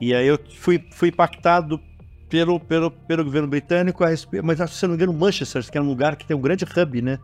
E 0.00 0.12
aí 0.12 0.26
eu 0.26 0.38
fui, 0.56 0.84
fui 0.90 1.10
impactado 1.10 1.80
pelo, 2.28 2.58
pelo, 2.58 2.90
pelo 2.90 3.24
governo 3.24 3.48
britânico, 3.48 4.02
mas 4.42 4.60
acho 4.60 4.72
que 4.72 4.78
se 4.78 4.86
não 4.86 4.90
me 4.90 4.96
engano 4.96 5.12
Manchester, 5.12 5.70
que 5.70 5.78
é 5.78 5.80
um 5.80 5.86
lugar 5.86 6.16
que 6.16 6.26
tem 6.26 6.36
um 6.36 6.40
grande 6.40 6.64
hub, 6.64 7.02
né, 7.02 7.18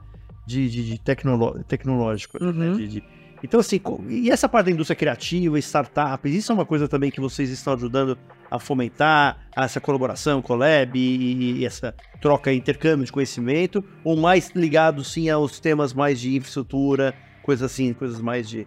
de, 0.46 0.70
de, 0.70 0.84
de 0.90 1.00
tecnolo, 1.00 1.62
tecnológico, 1.64 2.42
né, 2.42 2.50
uhum. 2.50 2.52
né, 2.52 2.76
de, 2.76 2.88
de 2.88 3.04
então, 3.42 3.58
assim, 3.58 3.80
e 4.08 4.30
essa 4.30 4.48
parte 4.48 4.66
da 4.66 4.72
indústria 4.72 4.94
criativa, 4.94 5.58
startups, 5.58 6.32
isso 6.32 6.52
é 6.52 6.54
uma 6.54 6.64
coisa 6.64 6.86
também 6.86 7.10
que 7.10 7.20
vocês 7.20 7.50
estão 7.50 7.74
ajudando 7.74 8.16
a 8.48 8.58
fomentar, 8.58 9.48
essa 9.56 9.80
colaboração, 9.80 10.40
collab 10.40 10.96
e, 10.96 11.60
e 11.60 11.66
essa 11.66 11.94
troca, 12.20 12.52
intercâmbio 12.52 13.04
de 13.04 13.10
conhecimento, 13.10 13.84
ou 14.04 14.16
mais 14.16 14.50
ligado, 14.54 15.02
sim, 15.02 15.28
aos 15.28 15.58
temas 15.58 15.92
mais 15.92 16.20
de 16.20 16.36
infraestrutura, 16.36 17.14
coisas 17.42 17.70
assim, 17.70 17.92
coisas 17.92 18.20
mais 18.20 18.48
de... 18.48 18.66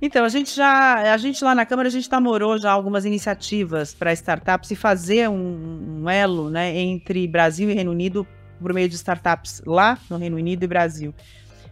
Então, 0.00 0.24
a 0.24 0.28
gente 0.28 0.54
já, 0.54 1.12
a 1.12 1.16
gente 1.16 1.42
lá 1.42 1.54
na 1.54 1.66
Câmara, 1.66 1.88
a 1.88 1.92
gente 1.92 2.10
namorou 2.10 2.58
já 2.58 2.70
algumas 2.70 3.04
iniciativas 3.04 3.94
para 3.94 4.12
startups 4.12 4.70
e 4.70 4.76
fazer 4.76 5.28
um, 5.28 6.02
um 6.02 6.10
elo, 6.10 6.50
né, 6.50 6.74
entre 6.76 7.26
Brasil 7.26 7.68
e 7.70 7.74
Reino 7.74 7.90
Unido 7.90 8.26
por 8.60 8.72
meio 8.72 8.88
de 8.88 8.94
startups 8.94 9.62
lá 9.66 9.98
no 10.08 10.16
Reino 10.16 10.36
Unido 10.36 10.62
e 10.64 10.66
Brasil. 10.66 11.14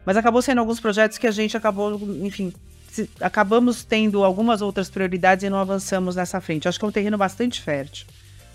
Mas 0.04 0.16
acabou 0.16 0.42
sendo 0.42 0.58
alguns 0.58 0.80
projetos 0.80 1.18
que 1.18 1.26
a 1.26 1.30
gente 1.30 1.56
acabou, 1.56 2.00
enfim, 2.22 2.52
se, 2.90 3.08
acabamos 3.20 3.84
tendo 3.84 4.22
algumas 4.22 4.62
outras 4.62 4.90
prioridades 4.90 5.44
e 5.44 5.50
não 5.50 5.58
avançamos 5.58 6.16
nessa 6.16 6.40
frente. 6.40 6.68
Acho 6.68 6.78
que 6.78 6.84
é 6.84 6.88
um 6.88 6.92
terreno 6.92 7.16
bastante 7.16 7.60
fértil 7.60 8.06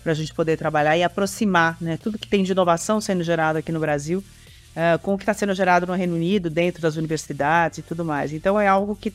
para 0.02 0.12
a 0.12 0.14
gente 0.14 0.32
poder 0.32 0.56
trabalhar 0.56 0.96
e 0.96 1.02
aproximar 1.02 1.76
né, 1.80 1.98
tudo 2.02 2.18
que 2.18 2.26
tem 2.26 2.42
de 2.42 2.52
inovação 2.52 3.00
sendo 3.00 3.22
gerado 3.22 3.58
aqui 3.58 3.70
no 3.70 3.80
Brasil 3.80 4.24
uh, 4.70 4.98
com 5.00 5.14
o 5.14 5.18
que 5.18 5.22
está 5.22 5.34
sendo 5.34 5.54
gerado 5.54 5.86
no 5.86 5.92
Reino 5.92 6.14
Unido, 6.14 6.48
dentro 6.48 6.80
das 6.80 6.96
universidades 6.96 7.78
e 7.78 7.82
tudo 7.82 8.04
mais. 8.04 8.32
Então 8.32 8.58
é 8.58 8.66
algo 8.66 8.96
que 8.96 9.12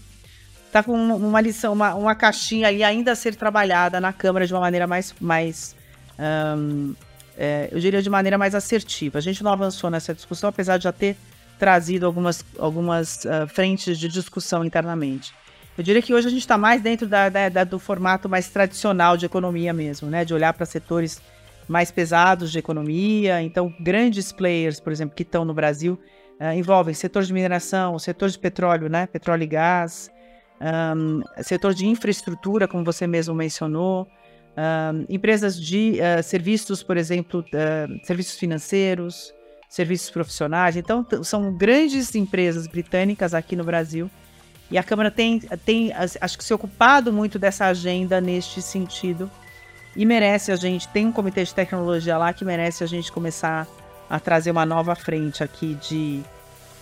está 0.67 0.83
com 0.83 0.93
uma 0.93 1.41
lição, 1.41 1.73
uma, 1.73 1.95
uma 1.95 2.15
caixinha 2.15 2.67
ali 2.67 2.83
ainda 2.83 3.13
a 3.13 3.15
ser 3.15 3.35
trabalhada 3.35 3.99
na 3.99 4.11
Câmara 4.11 4.45
de 4.45 4.53
uma 4.53 4.59
maneira 4.59 4.85
mais, 4.85 5.15
mais 5.19 5.75
um, 6.19 6.93
é, 7.37 7.69
eu 7.71 7.79
diria 7.79 8.01
de 8.01 8.09
maneira 8.09 8.37
mais 8.37 8.55
assertiva. 8.55 9.17
A 9.17 9.21
gente 9.21 9.43
não 9.43 9.51
avançou 9.51 9.89
nessa 9.89 10.13
discussão, 10.13 10.49
apesar 10.49 10.77
de 10.77 10.83
já 10.83 10.91
ter 10.91 11.17
trazido 11.57 12.05
algumas, 12.05 12.45
algumas 12.59 13.25
uh, 13.25 13.47
frentes 13.47 13.97
de 13.97 14.07
discussão 14.07 14.63
internamente. 14.63 15.33
Eu 15.77 15.83
diria 15.83 16.01
que 16.01 16.13
hoje 16.13 16.27
a 16.27 16.29
gente 16.29 16.41
está 16.41 16.57
mais 16.57 16.81
dentro 16.81 17.07
da, 17.07 17.27
da, 17.27 17.49
da, 17.49 17.63
do 17.63 17.77
formato 17.79 18.29
mais 18.29 18.49
tradicional 18.49 19.17
de 19.17 19.25
economia 19.25 19.73
mesmo, 19.73 20.09
né? 20.09 20.23
De 20.23 20.33
olhar 20.33 20.53
para 20.53 20.65
setores 20.65 21.21
mais 21.67 21.91
pesados 21.91 22.51
de 22.51 22.59
economia. 22.59 23.41
Então, 23.41 23.73
grandes 23.79 24.31
players, 24.31 24.79
por 24.79 24.93
exemplo, 24.93 25.15
que 25.15 25.23
estão 25.23 25.43
no 25.43 25.53
Brasil, 25.53 25.99
uh, 26.39 26.53
envolvem 26.57 26.93
setor 26.93 27.23
de 27.23 27.33
mineração, 27.33 27.99
setor 27.99 28.29
de 28.29 28.39
petróleo, 28.39 28.87
né? 28.87 29.07
Petróleo 29.07 29.43
e 29.43 29.47
gás, 29.47 30.09
um, 30.61 31.21
setor 31.43 31.73
de 31.73 31.85
infraestrutura, 31.85 32.67
como 32.67 32.83
você 32.83 33.05
mesmo 33.05 33.35
mencionou, 33.35 34.07
empresas 35.09 35.59
de 35.59 35.99
uh, 35.99 36.23
serviços, 36.23 36.81
por 36.81 36.97
exemplo, 36.97 37.41
uh, 37.41 38.05
serviços 38.05 38.37
financeiros, 38.37 39.33
serviços 39.69 40.09
profissionais. 40.09 40.75
Então, 40.75 41.05
são 41.23 41.53
grandes 41.53 42.13
empresas 42.15 42.67
britânicas 42.67 43.33
aqui 43.33 43.55
no 43.55 43.63
Brasil. 43.63 44.09
E 44.69 44.77
a 44.77 44.83
Câmara 44.83 45.11
tem, 45.11 45.39
tem, 45.63 45.91
acho 45.93 46.37
que, 46.37 46.43
se 46.43 46.53
ocupado 46.53 47.13
muito 47.13 47.37
dessa 47.37 47.65
agenda 47.65 48.19
neste 48.19 48.61
sentido. 48.61 49.29
E 49.95 50.05
merece 50.05 50.51
a 50.51 50.55
gente, 50.55 50.87
tem 50.89 51.07
um 51.07 51.11
comitê 51.11 51.43
de 51.43 51.53
tecnologia 51.53 52.17
lá 52.17 52.33
que 52.33 52.43
merece 52.43 52.83
a 52.83 52.87
gente 52.87 53.11
começar 53.11 53.67
a 54.09 54.19
trazer 54.19 54.51
uma 54.51 54.65
nova 54.65 54.95
frente 54.95 55.43
aqui 55.43 55.75
de 55.75 56.21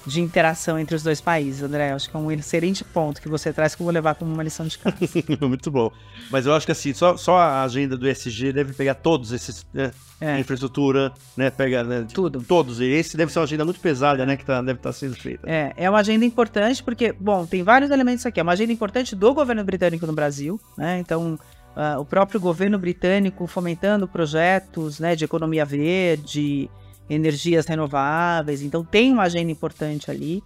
de 0.05 0.21
interação 0.21 0.77
entre 0.77 0.95
os 0.95 1.03
dois 1.03 1.21
países, 1.21 1.63
André. 1.63 1.91
Acho 1.91 2.09
que 2.09 2.15
é 2.15 2.19
um 2.19 2.31
excelente 2.31 2.83
ponto 2.83 3.21
que 3.21 3.29
você 3.29 3.53
traz 3.53 3.73
que 3.75 3.81
eu 3.81 3.85
vou 3.85 3.93
levar 3.93 4.15
como 4.15 4.33
uma 4.33 4.43
lição 4.43 4.65
de 4.65 4.77
casa. 4.77 4.97
Muito 5.41 5.71
bom. 5.71 5.91
Mas 6.29 6.45
eu 6.45 6.53
acho 6.53 6.65
que 6.65 6.71
assim, 6.71 6.93
só, 6.93 7.15
só 7.15 7.37
a 7.37 7.63
agenda 7.63 7.97
do 7.97 8.07
ESG 8.07 8.51
deve 8.51 8.73
pegar 8.73 8.95
todos 8.95 9.31
esses, 9.31 9.65
né? 9.73 9.91
É. 10.19 10.39
Infraestrutura, 10.39 11.11
né? 11.35 11.49
Pega 11.49 11.83
né? 11.83 12.05
tudo. 12.13 12.41
Todos. 12.41 12.79
E 12.79 12.85
esse 12.85 13.17
deve 13.17 13.31
ser 13.31 13.39
uma 13.39 13.45
agenda 13.45 13.65
muito 13.65 13.79
pesada, 13.79 14.25
né? 14.25 14.37
Que 14.37 14.45
tá, 14.45 14.61
deve 14.61 14.79
estar 14.79 14.89
tá 14.89 14.93
sendo 14.93 15.15
feita. 15.15 15.49
É, 15.49 15.73
é 15.75 15.89
uma 15.89 15.99
agenda 15.99 16.23
importante 16.23 16.81
porque, 16.81 17.13
bom, 17.19 17.45
tem 17.45 17.63
vários 17.63 17.91
elementos 17.91 18.25
aqui. 18.25 18.39
É 18.39 18.43
uma 18.43 18.53
agenda 18.53 18.71
importante 18.71 19.15
do 19.15 19.33
governo 19.33 19.63
britânico 19.63 20.07
no 20.07 20.13
Brasil, 20.13 20.59
né? 20.77 20.99
Então, 20.99 21.37
uh, 21.75 21.99
o 21.99 22.05
próprio 22.05 22.39
governo 22.39 22.79
britânico 22.79 23.45
fomentando 23.47 24.07
projetos, 24.07 24.99
né? 24.99 25.15
De 25.15 25.25
economia 25.25 25.65
verde, 25.65 26.69
energias 27.09 27.65
renováveis, 27.65 28.61
então 28.61 28.83
tem 28.83 29.11
uma 29.11 29.23
agenda 29.23 29.51
importante 29.51 30.09
ali. 30.09 30.43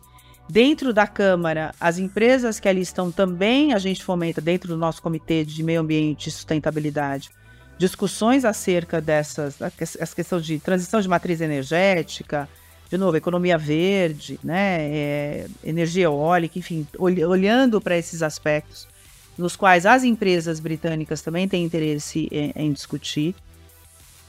Dentro 0.49 0.93
da 0.93 1.05
Câmara, 1.05 1.73
as 1.79 1.97
empresas 1.97 2.59
que 2.59 2.69
ali 2.69 2.81
estão 2.81 3.11
também 3.11 3.73
a 3.73 3.79
gente 3.79 4.03
fomenta, 4.03 4.39
dentro 4.39 4.69
do 4.69 4.77
nosso 4.77 5.01
Comitê 5.01 5.43
de 5.43 5.61
Meio 5.61 5.81
Ambiente 5.81 6.29
e 6.29 6.31
Sustentabilidade, 6.31 7.29
discussões 7.77 8.45
acerca 8.45 9.01
dessas, 9.01 9.59
essa 9.61 10.15
questão 10.15 10.39
de 10.39 10.57
transição 10.57 11.01
de 11.01 11.07
matriz 11.07 11.41
energética, 11.41 12.47
de 12.89 12.97
novo, 12.97 13.17
economia 13.17 13.57
verde, 13.57 14.39
né, 14.43 14.79
é, 14.81 15.47
energia 15.63 16.05
eólica, 16.05 16.57
enfim, 16.57 16.87
olhando 16.97 17.81
para 17.81 17.97
esses 17.97 18.23
aspectos, 18.23 18.87
nos 19.37 19.55
quais 19.55 19.85
as 19.85 20.03
empresas 20.03 20.59
britânicas 20.59 21.21
também 21.21 21.47
têm 21.47 21.63
interesse 21.63 22.27
em, 22.31 22.53
em 22.55 22.71
discutir. 22.71 23.35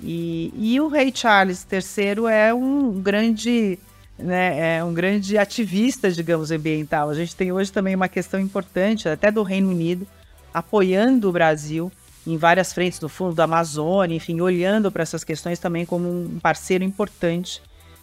E, 0.01 0.53
e 0.57 0.80
o 0.80 0.88
rei 0.88 1.12
Charles 1.14 1.66
III 1.70 2.26
é 2.30 2.55
um 2.55 3.01
grande, 3.01 3.78
né, 4.18 4.76
é 4.76 4.84
um 4.84 4.94
grande 4.94 5.36
ativista, 5.36 6.11
digamos, 6.11 6.51
ambiental. 6.51 7.11
A 7.11 7.14
gente 7.14 7.34
tem 7.34 7.51
hoje 7.51 7.72
também 7.72 7.94
uma 7.94 8.09
questão 8.09 8.38
importante, 8.38 9.09
até 9.09 9.30
do 9.30 9.42
Reino 9.42 9.70
Unido, 9.70 10.07
apoiando 10.53 11.28
o 11.28 11.32
Brasil 11.32 11.90
em 12.26 12.36
várias 12.36 12.72
frentes, 12.72 13.01
no 13.01 13.09
fundo 13.09 13.34
da 13.34 13.44
Amazônia, 13.44 14.14
enfim, 14.14 14.40
olhando 14.40 14.92
para 14.92 15.03
essas 15.03 15.24
questões 15.24 15.59
também 15.59 15.86
como 15.86 16.09
um 16.09 16.38
parceiro 16.38 16.84
importante 16.84 17.62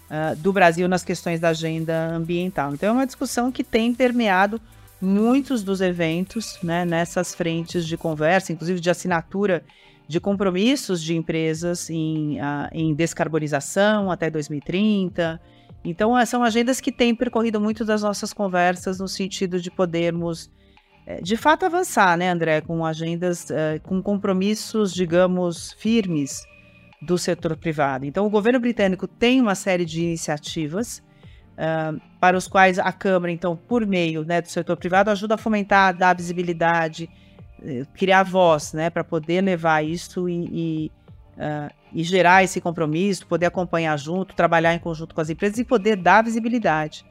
uh, 0.10 0.36
do 0.38 0.52
Brasil 0.52 0.88
nas 0.88 1.04
questões 1.04 1.40
da 1.40 1.50
agenda 1.50 2.08
ambiental. 2.08 2.74
Então 2.74 2.90
é 2.90 2.92
uma 2.92 3.06
discussão 3.06 3.52
que 3.52 3.64
tem 3.64 3.94
permeado 3.94 4.60
muitos 5.00 5.64
dos 5.64 5.82
eventos 5.82 6.58
né, 6.64 6.86
nessas 6.86 7.36
frentes 7.36 7.86
de 7.86 7.96
conversa, 7.98 8.52
inclusive 8.52 8.80
de 8.80 8.90
assinatura 8.90 9.64
de 10.08 10.20
compromissos 10.20 11.02
de 11.02 11.16
empresas 11.16 11.90
em, 11.90 12.40
uh, 12.40 12.70
em 12.72 12.94
descarbonização 12.94 14.12
até 14.12 14.30
2030. 14.30 15.42
Então, 15.84 16.14
são 16.26 16.44
agendas 16.44 16.80
que 16.80 16.92
têm 16.92 17.14
percorrido 17.14 17.60
muito 17.60 17.86
das 17.86 18.02
nossas 18.02 18.34
conversas 18.34 19.00
no 19.00 19.08
sentido 19.08 19.60
de 19.60 19.70
podermos, 19.70 20.52
eh, 21.06 21.22
de 21.22 21.38
fato, 21.38 21.64
avançar, 21.66 22.18
né, 22.18 22.32
André, 22.32 22.62
com 22.62 22.84
agendas, 22.84 23.50
uh, 23.52 23.80
com 23.84 24.02
compromissos, 24.02 24.92
digamos, 24.92 25.74
firmes 25.74 26.44
do 27.02 27.18
setor 27.20 27.56
privado. 27.56 28.06
Então, 28.06 28.26
o 28.26 28.30
governo 28.30 28.60
britânico 28.60 29.08
tem 29.08 29.40
uma 29.40 29.54
série 29.54 29.86
de 29.86 30.02
iniciativas 30.02 31.04
uh, 31.54 32.02
para 32.20 32.36
os 32.36 32.48
quais 32.48 32.80
a 32.80 32.92
Câmara, 32.92 33.32
então, 33.32 33.56
por 33.56 33.86
meio 33.86 34.24
né, 34.24 34.42
do 34.42 34.50
setor 34.50 34.78
privado, 34.78 35.12
ajuda 35.12 35.36
a 35.36 35.38
fomentar, 35.38 35.96
dar 35.96 36.16
visibilidade, 36.16 37.08
criar 37.96 38.24
voz, 38.24 38.74
né, 38.74 38.90
para 38.90 39.04
poder 39.04 39.42
levar 39.42 39.84
isso 39.84 40.30
e, 40.30 40.50
e, 40.52 40.92
uh, 41.38 41.74
e, 41.94 42.04
gerar 42.04 42.44
esse 42.44 42.62
compromisso, 42.62 43.26
poder 43.28 43.46
acompanhar 43.46 43.98
junto, 43.98 44.36
trabalhar 44.36 44.74
em 44.74 44.80
conjunto 44.80 45.16
com 45.16 45.22
as 45.22 45.30
empresas 45.30 45.58
e 45.58 45.64
poder 45.64 45.96
dar 45.96 46.24
visibilidade 46.24 47.06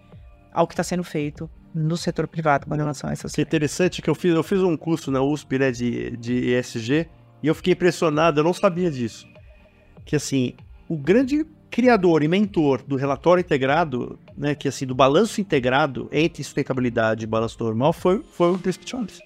ao 0.52 0.66
que 0.66 0.74
está 0.74 0.82
sendo 0.82 1.04
feito 1.04 1.50
no 1.74 1.96
setor 1.96 2.28
privado 2.28 2.66
com 2.66 2.74
relação 2.74 3.10
a 3.10 3.12
essas 3.12 3.32
Que 3.32 3.42
interessante 3.42 4.00
que 4.00 4.08
eu 4.08 4.14
fiz, 4.14 4.32
eu 4.32 4.42
fiz 4.44 4.60
um 4.60 4.76
curso 4.76 5.10
na 5.10 5.20
USP 5.20 5.58
né, 5.58 5.72
de, 5.72 6.16
de 6.16 6.54
ESG 6.54 7.08
e 7.42 7.48
eu 7.48 7.54
fiquei 7.54 7.72
impressionado, 7.72 8.40
eu 8.40 8.44
não 8.44 8.54
sabia 8.54 8.90
disso. 8.90 9.26
Que 10.04 10.14
assim, 10.14 10.54
o 10.88 10.96
grande 10.96 11.44
criador 11.70 12.22
e 12.22 12.28
mentor 12.28 12.82
do 12.82 12.94
relatório 12.94 13.40
integrado, 13.40 14.16
né, 14.36 14.54
que 14.54 14.68
assim, 14.68 14.86
do 14.86 14.94
balanço 14.94 15.40
integrado 15.40 16.08
entre 16.12 16.44
sustentabilidade 16.44 17.24
e 17.24 17.26
balanço 17.26 17.56
normal 17.58 17.92
foi, 17.92 18.22
foi 18.22 18.52
o 18.52 18.58
Príncipe 18.58 18.88
Charles. 18.88 19.18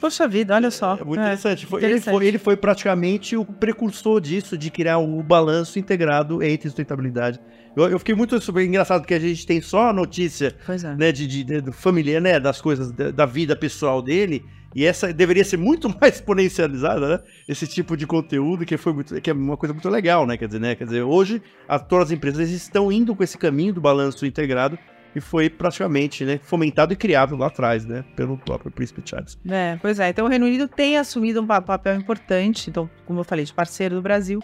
Poxa 0.00 0.28
vida, 0.28 0.54
olha 0.54 0.70
só. 0.70 0.96
É 1.00 1.04
muito 1.04 1.20
é, 1.20 1.24
interessante. 1.24 1.66
Foi, 1.66 1.80
interessante. 1.80 2.08
Ele, 2.08 2.18
foi, 2.18 2.26
ele 2.26 2.38
foi 2.38 2.56
praticamente 2.56 3.36
o 3.36 3.44
precursor 3.44 4.20
disso, 4.20 4.56
de 4.56 4.70
criar 4.70 4.98
o 4.98 5.22
balanço 5.22 5.78
integrado 5.78 6.42
entre 6.42 6.68
sustentabilidade. 6.68 7.40
Eu, 7.76 7.88
eu 7.88 7.98
fiquei 7.98 8.14
muito 8.14 8.40
super 8.40 8.64
engraçado 8.64 9.02
porque 9.02 9.14
a 9.14 9.18
gente 9.18 9.46
tem 9.46 9.60
só 9.60 9.90
a 9.90 9.92
notícia 9.92 10.54
é. 10.68 10.94
né, 10.96 11.12
de, 11.12 11.26
de, 11.26 11.60
de, 11.60 11.72
família, 11.72 12.20
né, 12.20 12.40
das 12.40 12.60
coisas 12.60 12.90
da, 12.90 13.10
da, 13.10 13.26
vida 13.26 13.54
pessoal 13.54 14.00
dele. 14.00 14.44
E 14.74 14.84
essa 14.84 15.12
deveria 15.12 15.44
ser 15.44 15.56
muito 15.56 15.88
mais 16.00 16.16
exponencializada, 16.16 17.08
né? 17.08 17.20
Esse 17.48 17.66
tipo 17.66 17.96
de 17.96 18.06
conteúdo 18.06 18.64
que 18.66 18.76
foi 18.76 18.92
muito, 18.92 19.20
que 19.20 19.30
é 19.30 19.32
uma 19.32 19.56
coisa 19.56 19.72
muito 19.72 19.88
legal, 19.88 20.26
né? 20.26 20.36
Quer 20.36 20.46
dizer, 20.46 20.60
né? 20.60 20.74
Quer 20.74 20.84
dizer, 20.84 21.02
hoje 21.02 21.42
a, 21.66 21.78
todas 21.78 22.08
as 22.08 22.12
empresas 22.12 22.50
estão 22.50 22.92
indo 22.92 23.14
com 23.14 23.22
esse 23.22 23.38
caminho 23.38 23.72
do 23.72 23.80
balanço 23.80 24.26
integrado 24.26 24.78
e 25.16 25.20
foi 25.20 25.48
praticamente 25.48 26.26
né, 26.26 26.38
fomentado 26.42 26.92
e 26.92 26.96
criado 26.96 27.34
lá 27.36 27.46
atrás, 27.46 27.86
né, 27.86 28.04
pelo 28.14 28.36
próprio 28.36 28.70
Príncipe 28.70 29.00
Charles. 29.02 29.38
É, 29.48 29.78
pois 29.80 29.98
é. 29.98 30.10
Então 30.10 30.26
o 30.26 30.28
Reino 30.28 30.44
Unido 30.44 30.68
tem 30.68 30.98
assumido 30.98 31.40
um 31.40 31.46
papel 31.46 31.96
importante, 31.96 32.68
então, 32.68 32.88
como 33.06 33.20
eu 33.20 33.24
falei, 33.24 33.46
de 33.46 33.54
parceiro 33.54 33.94
do 33.94 34.02
Brasil. 34.02 34.42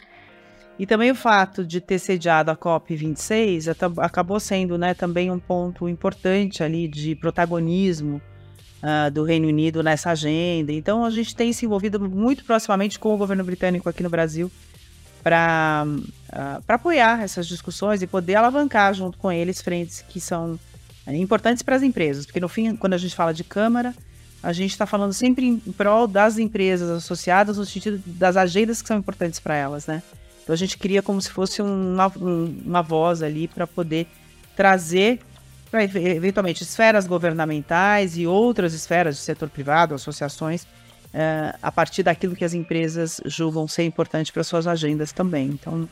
E 0.79 0.87
também 0.87 1.11
o 1.11 1.14
fato 1.14 1.62
de 1.62 1.79
ter 1.79 1.99
sediado 1.99 2.51
a 2.51 2.57
COP26 2.57 3.77
acabou 3.99 4.41
sendo 4.41 4.79
né, 4.79 4.95
também 4.95 5.31
um 5.31 5.39
ponto 5.39 5.87
importante 5.87 6.62
ali 6.62 6.89
de 6.89 7.14
protagonismo 7.16 8.23
uh, 8.83 9.11
do 9.11 9.25
Reino 9.25 9.49
Unido 9.49 9.83
nessa 9.83 10.12
agenda. 10.12 10.73
Então 10.73 11.05
a 11.05 11.11
gente 11.11 11.37
tem 11.37 11.53
se 11.53 11.66
envolvido 11.66 12.01
muito 12.01 12.47
proximamente 12.47 12.99
com 12.99 13.14
o 13.14 13.18
governo 13.18 13.45
britânico 13.45 13.91
aqui 13.91 14.03
no 14.03 14.09
Brasil 14.09 14.51
para 15.23 15.85
uh, 15.87 16.03
ah, 16.33 16.61
apoiar 16.66 17.23
essas 17.23 17.47
discussões 17.47 18.03
e 18.03 18.07
poder 18.07 18.35
alavancar 18.35 18.93
junto 18.93 19.16
com 19.18 19.31
eles 19.31 19.62
frentes 19.62 20.05
que 20.09 20.20
são 20.20 20.59
uh, 21.07 21.12
importantes 21.14 21.62
para 21.62 21.77
as 21.77 21.83
empresas, 21.83 22.27
porque 22.27 22.41
no 22.41 22.49
fim, 22.49 22.75
quando 22.77 22.95
a 22.95 22.99
gente 22.99 23.14
fala 23.14 23.33
de 23.33 23.45
Câmara, 23.45 23.95
a 24.43 24.53
gente 24.53 24.73
está 24.73 24.87
falando 24.87 25.12
sempre 25.12 25.47
em 25.47 25.59
prol 25.59 26.09
das 26.09 26.39
empresas 26.39 26.91
associadas, 26.91 27.57
no 27.57 27.64
sentido 27.64 28.03
das 28.05 28.37
agendas 28.37 28.83
que 28.83 28.89
são 28.89 28.99
importantes 28.99 29.39
para 29.39 29.55
elas, 29.55 29.87
né? 29.87 30.03
Então 30.43 30.53
a 30.53 30.57
gente 30.57 30.77
cria 30.77 31.01
como 31.01 31.20
se 31.23 31.31
fosse 31.31 31.62
uma, 31.62 32.09
uma 32.16 32.83
voz 32.83 33.23
ali 33.23 33.47
para 33.47 33.66
poder 33.66 34.09
trazer 34.57 35.20
para 35.70 35.85
eventualmente 35.85 36.62
esferas 36.62 37.07
governamentais 37.07 38.18
e 38.18 38.27
outras 38.27 38.75
esferas 38.75 39.16
de 39.16 39.23
setor 39.23 39.49
privado, 39.49 39.95
associações, 39.95 40.66
uh, 41.15 41.59
a 41.63 41.71
partir 41.71 42.03
daquilo 42.03 42.35
que 42.35 42.45
as 42.45 42.55
empresas 42.55 43.21
julgam 43.27 43.67
ser 43.69 43.85
importante 43.85 44.33
para 44.33 44.43
suas 44.43 44.67
agendas 44.67 45.13
também. 45.13 45.49
Então, 45.49 45.89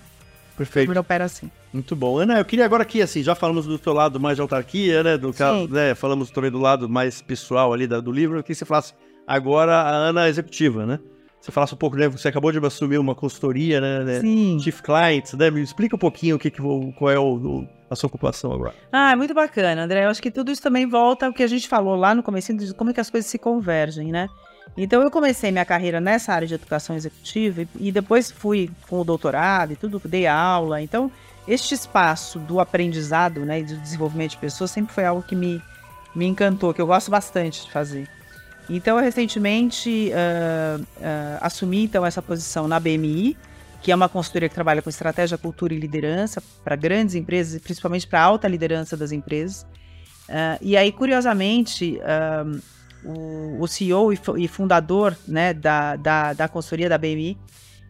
Perfeito. 0.57 0.99
opera 0.99 1.25
assim. 1.25 1.51
Muito 1.73 1.95
bom. 1.95 2.18
Ana, 2.18 2.39
eu 2.39 2.45
queria 2.45 2.64
agora 2.64 2.83
aqui, 2.83 3.01
assim, 3.01 3.23
já 3.23 3.35
falamos 3.35 3.66
do 3.66 3.79
teu 3.79 3.93
lado 3.93 4.18
mais 4.18 4.37
de 4.37 4.43
autarquia, 4.43 5.03
né? 5.03 5.16
Do 5.16 5.33
caso, 5.33 5.68
né? 5.68 5.95
Falamos 5.95 6.31
também 6.31 6.51
do 6.51 6.59
lado 6.59 6.89
mais 6.89 7.23
pessoal 7.23 7.73
ali 7.73 7.87
da, 7.87 8.01
do 8.01 8.12
livro. 8.12 8.39
Eu 8.39 8.43
queria 8.43 8.55
que 8.55 8.59
você 8.59 8.64
falasse 8.64 8.95
agora 9.27 9.75
a 9.75 9.91
Ana 9.91 10.29
executiva, 10.29 10.85
né? 10.85 10.99
Você 11.41 11.51
falasse 11.51 11.73
um 11.73 11.79
pouco, 11.79 11.97
né? 11.97 12.07
Você 12.09 12.29
acabou 12.29 12.53
de 12.53 12.59
assumir 12.59 12.99
uma 12.99 13.14
consultoria, 13.14 13.81
né? 13.81 14.05
né 14.05 14.21
Sim. 14.21 14.59
Chief 14.61 14.83
Clients, 14.83 15.33
né? 15.33 15.51
Me 15.51 15.62
explica 15.62 15.97
um 15.97 15.99
pouquinho 15.99 16.37
o 16.37 16.39
que, 16.39 16.51
que 16.51 16.61
qual 16.61 17.11
é 17.11 17.18
o, 17.18 17.37
o, 17.37 17.68
a 17.89 17.97
sua 17.97 18.09
ocupação 18.09 18.53
agora. 18.53 18.75
Ah, 18.93 19.16
muito 19.16 19.33
bacana, 19.33 19.85
André. 19.85 20.05
Eu 20.05 20.11
acho 20.11 20.21
que 20.21 20.31
tudo 20.31 20.53
isso 20.53 20.61
também 20.61 20.87
volta 20.87 21.25
ao 21.25 21.33
que 21.33 21.43
a 21.43 21.47
gente 21.47 21.66
falou 21.66 21.97
lá 21.97 22.14
no 22.14 22.23
começo 22.23 22.53
de 22.55 22.75
como 22.75 22.91
é 22.91 22.93
que 22.93 23.01
as 23.01 23.09
coisas 23.09 23.31
se 23.31 23.39
convergem, 23.39 24.12
né? 24.12 24.29
Então 24.77 25.03
eu 25.03 25.11
comecei 25.11 25.51
minha 25.51 25.64
carreira 25.64 26.01
nessa 26.01 26.33
área 26.33 26.47
de 26.47 26.55
educação 26.55 26.97
executiva 26.97 27.66
e, 27.79 27.91
depois 27.91 28.31
fui 28.31 28.71
com 28.89 29.01
o 29.01 29.05
doutorado 29.05 29.73
e 29.73 29.77
tudo, 29.77 30.01
dei 30.05 30.27
aula. 30.27 30.81
Então, 30.81 31.11
este 31.47 31.75
espaço 31.75 32.39
do 32.39 32.61
aprendizado, 32.61 33.41
né, 33.41 33.61
e 33.61 33.64
do 33.64 33.77
desenvolvimento 33.77 34.33
de 34.33 34.37
pessoas 34.37 34.71
sempre 34.71 34.95
foi 34.95 35.05
algo 35.05 35.23
que 35.23 35.35
me, 35.35 35.61
me 36.14 36.27
encantou, 36.27 36.73
que 36.73 36.81
eu 36.81 36.87
gosto 36.87 37.11
bastante 37.11 37.64
de 37.64 37.73
fazer. 37.73 38.09
Então, 38.68 38.97
eu 38.97 39.03
recentemente 39.03 40.12
uh, 40.12 40.81
uh, 40.81 40.87
assumi 41.41 41.83
então 41.83 42.07
essa 42.07 42.23
posição 42.23 42.68
na 42.68 42.79
BMI, 42.79 43.37
que 43.83 43.91
é 43.91 43.95
uma 43.95 44.09
consultoria 44.09 44.49
que 44.49 44.55
trabalha 44.55 44.81
com 44.81 44.89
estratégia, 44.89 45.37
cultura 45.37 45.75
e 45.75 45.79
liderança 45.79 46.41
para 46.62 46.77
grandes 46.77 47.16
empresas 47.16 47.55
e 47.55 47.61
principalmente 47.61 48.07
para 48.07 48.21
alta 48.21 48.47
liderança 48.47 48.97
das 48.97 49.11
empresas. 49.11 49.62
Uh, 50.29 50.59
e 50.61 50.77
aí, 50.77 50.93
curiosamente, 50.93 51.99
o, 53.05 53.59
o 53.61 53.66
CEO 53.66 54.12
e, 54.12 54.48
fundador 54.48 55.16
né, 55.26 55.55
da, 55.55 55.96
da, 55.96 56.32
da 56.32 56.48
consultoria 56.48 56.88
da 56.88 56.98
BMI, 56.98 57.38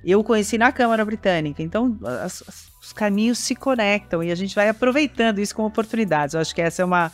eu 0.05 0.23
conheci 0.25 0.57
na 0.57 0.73
Câmara 0.73 1.05
Britânica. 1.05 1.63
Então, 1.63 1.99
as, 2.05 2.43
as, 2.47 2.71
os 2.81 2.93
caminhos 2.93 3.39
se 3.39 3.55
conectam 3.55 4.23
e 4.23 4.31
a 4.31 4.35
gente 4.35 4.55
vai 4.55 4.69
aproveitando 4.69 5.39
isso 5.39 5.55
como 5.55 5.69
oportunidades. 5.69 6.35
Eu 6.35 6.41
acho 6.41 6.55
que 6.55 6.61
esse 6.61 6.81
é 6.81 6.85
uma, 6.85 7.13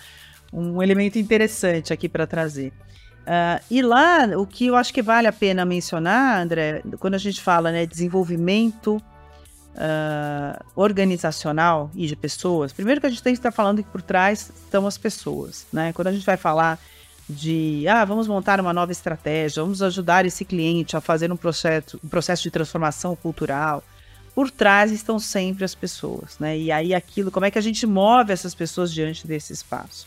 um 0.52 0.82
elemento 0.82 1.18
interessante 1.18 1.92
aqui 1.92 2.08
para 2.08 2.26
trazer. 2.26 2.72
Uh, 3.26 3.60
e 3.68 3.82
lá, 3.82 4.24
o 4.38 4.46
que 4.46 4.66
eu 4.66 4.76
acho 4.76 4.94
que 4.94 5.02
vale 5.02 5.26
a 5.26 5.32
pena 5.32 5.64
mencionar, 5.64 6.40
André, 6.40 6.82
quando 7.00 7.14
a 7.14 7.18
gente 7.18 7.40
fala 7.40 7.72
né, 7.72 7.84
desenvolvimento 7.84 9.02
uh, 9.76 10.64
organizacional 10.76 11.90
e 11.94 12.06
de 12.06 12.14
pessoas, 12.14 12.72
primeiro 12.72 13.00
que 13.00 13.06
a 13.08 13.10
gente 13.10 13.22
tem 13.22 13.32
que 13.32 13.38
estar 13.40 13.50
falando 13.50 13.82
que 13.82 13.90
por 13.90 14.00
trás 14.00 14.52
estão 14.54 14.86
as 14.86 14.96
pessoas. 14.96 15.66
Né? 15.72 15.92
Quando 15.92 16.06
a 16.06 16.12
gente 16.12 16.24
vai 16.24 16.36
falar 16.36 16.78
de 17.28 17.86
ah, 17.88 18.04
vamos 18.04 18.28
montar 18.28 18.60
uma 18.60 18.72
nova 18.72 18.92
estratégia, 18.92 19.62
vamos 19.62 19.82
ajudar 19.82 20.24
esse 20.24 20.44
cliente 20.44 20.96
a 20.96 21.00
fazer 21.00 21.32
um 21.32 21.36
processo, 21.36 21.98
um 22.02 22.08
processo 22.08 22.42
de 22.42 22.50
transformação 22.50 23.16
cultural. 23.16 23.82
Por 24.34 24.50
trás 24.50 24.92
estão 24.92 25.18
sempre 25.18 25.64
as 25.64 25.74
pessoas, 25.74 26.38
né? 26.38 26.58
E 26.58 26.70
aí 26.70 26.94
aquilo, 26.94 27.30
como 27.30 27.46
é 27.46 27.50
que 27.50 27.58
a 27.58 27.62
gente 27.62 27.86
move 27.86 28.32
essas 28.32 28.54
pessoas 28.54 28.92
diante 28.92 29.26
desse 29.26 29.52
espaço? 29.52 30.06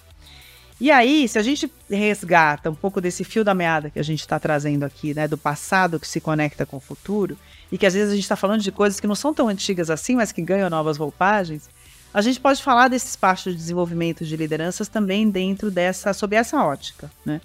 E 0.79 0.89
aí, 0.91 1.27
se 1.27 1.37
a 1.37 1.41
gente 1.43 1.69
resgata 1.89 2.69
um 2.69 2.75
pouco 2.75 3.01
desse 3.01 3.25
fio 3.25 3.43
da 3.43 3.53
meada 3.53 3.89
que 3.89 3.99
a 3.99 4.03
gente 4.03 4.21
está 4.21 4.39
trazendo 4.39 4.85
aqui, 4.85 5.13
né, 5.13 5.27
do 5.27 5.37
passado 5.37 5.99
que 5.99 6.07
se 6.07 6.21
conecta 6.21 6.65
com 6.65 6.77
o 6.77 6.79
futuro, 6.79 7.37
e 7.69 7.77
que 7.77 7.85
às 7.85 7.93
vezes 7.93 8.11
a 8.11 8.15
gente 8.15 8.23
está 8.23 8.37
falando 8.37 8.61
de 8.61 8.71
coisas 8.71 8.97
que 8.97 9.07
não 9.07 9.15
são 9.15 9.33
tão 9.33 9.49
antigas 9.49 9.89
assim, 9.89 10.15
mas 10.15 10.31
que 10.31 10.41
ganham 10.41 10.69
novas 10.69 10.95
roupagens, 10.95 11.69
a 12.13 12.21
gente 12.21 12.39
pode 12.39 12.61
falar 12.61 12.87
desse 12.87 13.07
espaço 13.07 13.51
de 13.51 13.55
desenvolvimento 13.55 14.25
de 14.25 14.35
lideranças 14.35 14.87
também 14.87 15.29
dentro 15.29 15.69
dessa, 15.69 16.13
sob 16.13 16.35
essa 16.35 16.63
ótica, 16.63 17.11
né? 17.25 17.39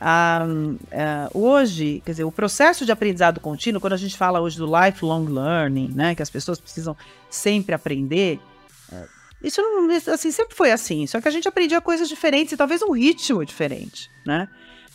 Ah, 0.00 0.46
ah, 0.92 1.28
hoje, 1.34 2.00
quer 2.04 2.12
dizer, 2.12 2.24
o 2.24 2.30
processo 2.30 2.86
de 2.86 2.92
aprendizado 2.92 3.40
contínuo, 3.40 3.80
quando 3.80 3.94
a 3.94 3.96
gente 3.96 4.16
fala 4.16 4.40
hoje 4.40 4.56
do 4.56 4.66
lifelong 4.66 5.26
learning, 5.26 5.92
né, 5.94 6.14
que 6.14 6.22
as 6.22 6.30
pessoas 6.30 6.60
precisam 6.60 6.96
sempre 7.28 7.74
aprender, 7.74 8.40
é, 8.92 9.04
isso 9.42 9.60
não, 9.60 9.90
assim, 10.12 10.30
sempre 10.30 10.56
foi 10.56 10.70
assim, 10.70 11.06
só 11.06 11.20
que 11.20 11.26
a 11.26 11.30
gente 11.30 11.48
aprendia 11.48 11.80
coisas 11.80 12.08
diferentes 12.08 12.52
e 12.52 12.56
talvez 12.56 12.80
um 12.80 12.92
ritmo 12.92 13.44
diferente, 13.44 14.08
né? 14.24 14.48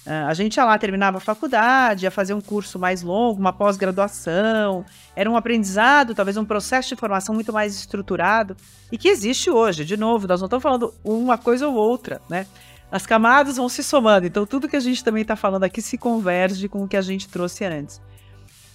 Uh, 0.05 0.27
a 0.27 0.33
gente 0.33 0.57
ia 0.57 0.65
lá, 0.65 0.77
terminava 0.77 1.17
a 1.17 1.21
faculdade, 1.21 2.05
ia 2.05 2.11
fazer 2.11 2.33
um 2.33 2.41
curso 2.41 2.77
mais 2.77 3.01
longo, 3.01 3.39
uma 3.39 3.53
pós-graduação. 3.53 4.85
Era 5.15 5.31
um 5.31 5.37
aprendizado, 5.37 6.13
talvez 6.13 6.35
um 6.35 6.43
processo 6.43 6.89
de 6.89 6.95
formação 6.97 7.33
muito 7.33 7.53
mais 7.53 7.73
estruturado 7.75 8.55
e 8.91 8.97
que 8.97 9.07
existe 9.07 9.49
hoje. 9.49 9.85
De 9.85 9.95
novo, 9.95 10.27
nós 10.27 10.41
não 10.41 10.47
estamos 10.47 10.61
falando 10.61 10.93
uma 11.03 11.37
coisa 11.37 11.67
ou 11.67 11.73
outra, 11.73 12.21
né? 12.29 12.45
As 12.91 13.05
camadas 13.05 13.57
vão 13.57 13.69
se 13.69 13.81
somando, 13.81 14.27
então 14.27 14.45
tudo 14.45 14.67
que 14.67 14.75
a 14.75 14.79
gente 14.79 15.03
também 15.03 15.23
está 15.23 15.35
falando 15.35 15.63
aqui 15.63 15.81
se 15.81 15.97
converge 15.97 16.67
com 16.67 16.83
o 16.83 16.87
que 16.87 16.97
a 16.97 17.01
gente 17.01 17.27
trouxe 17.27 17.65
antes. 17.65 17.99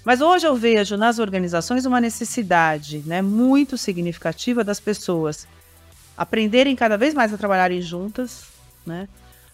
Mas 0.05 0.21
hoje 0.21 0.47
eu 0.47 0.57
vejo 0.57 0.97
nas 0.97 1.19
organizações 1.19 1.85
uma 1.85 2.01
necessidade 2.01 3.03
né, 3.07 3.21
muito 3.21 3.77
significativa 3.77 4.65
das 4.65 4.81
pessoas 4.81 5.47
aprenderem 6.17 6.75
cada 6.75 6.97
vez 6.97 7.15
mais 7.15 7.33
a 7.33 7.39
trabalharem 7.39 7.81
juntas, 7.81 8.45
né? 8.85 9.07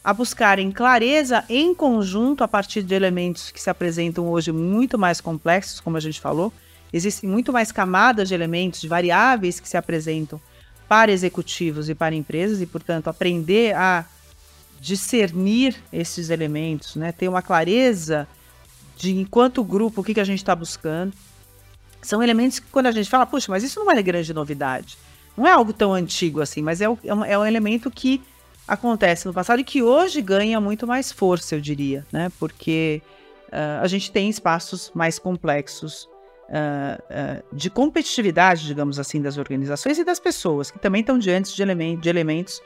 A 0.05 0.13
buscarem 0.13 0.71
clareza 0.71 1.43
em 1.49 1.75
conjunto 1.75 2.45
a 2.45 2.49
partir 2.49 2.83
de 2.83 2.95
elementos 2.95 3.51
que 3.51 3.61
se 3.61 3.71
apresentam 3.71 4.29
hoje 4.29 4.53
muito 4.53 4.99
mais 4.99 5.19
complexos, 5.19 5.81
como 5.81 5.97
a 5.97 6.01
gente 6.01 6.21
falou. 6.21 6.53
Existem 6.93 7.29
muito 7.29 7.53
mais 7.53 7.73
camadas 7.73 8.29
de 8.29 8.35
elementos, 8.35 8.83
de 8.83 8.87
variáveis 8.87 9.59
que 9.59 9.69
se 9.69 9.79
apresentam 9.79 10.39
para 10.87 11.11
executivos 11.11 11.89
e 11.89 11.95
para 11.95 12.15
empresas, 12.15 12.61
e, 12.61 12.67
portanto, 12.67 13.09
aprender 13.09 13.75
a 13.75 14.05
discernir 14.79 15.75
esses 15.91 16.29
elementos, 16.29 16.97
né? 16.97 17.11
ter 17.11 17.27
uma 17.27 17.41
clareza 17.41 18.29
de, 18.99 19.17
enquanto 19.17 19.65
grupo, 19.65 20.03
o 20.03 20.05
que, 20.05 20.13
que 20.13 20.21
a 20.21 20.25
gente 20.25 20.41
está 20.41 20.55
buscando. 20.55 21.15
São 22.03 22.23
elementos 22.23 22.59
que, 22.59 22.67
quando 22.71 22.87
a 22.87 22.93
gente 22.93 23.09
fala, 23.09 23.25
puxa, 23.25 23.51
mas 23.51 23.65
isso 23.65 23.81
não 23.81 23.91
é 23.91 24.03
grande 24.03 24.35
novidade. 24.35 24.99
Não 25.35 25.47
é 25.47 25.53
algo 25.53 25.73
tão 25.73 25.95
antigo 25.95 26.43
assim, 26.43 26.61
mas 26.61 26.83
é, 26.83 26.85
é 26.85 27.15
um, 27.15 27.25
é 27.25 27.39
um 27.39 27.47
elemento 27.47 27.91
que 27.91 28.23
acontece 28.67 29.27
no 29.27 29.35
passado 29.35 29.61
e 29.61 29.65
que 29.65 29.83
hoje 29.83 30.23
ganha 30.23 30.61
muito 30.61 30.87
mais 30.87 31.13
força, 31.13 31.55
eu 31.55 31.61
diria, 31.61 32.07
né? 32.11 32.31
Porque 32.39 33.03
uh, 33.49 33.83
a 33.83 33.87
gente 33.87 34.11
tem 34.11 34.29
espaços 34.31 34.91
mais 34.95 35.19
complexos 35.19 36.09
uh, 36.49 37.03
uh, 37.03 37.57
de 37.57 37.69
competitividade, 37.69 38.67
digamos 38.67 38.99
assim, 38.99 39.21
das 39.21 39.37
organizações 39.37 39.99
e 39.99 40.05
das 40.05 40.19
pessoas, 40.19 40.71
que 40.71 40.79
também 40.79 41.01
estão 41.01 41.19
diante 41.19 41.55
de, 41.55 41.63
elemen 41.63 41.99
de 41.99 42.09
elementos, 42.09 42.61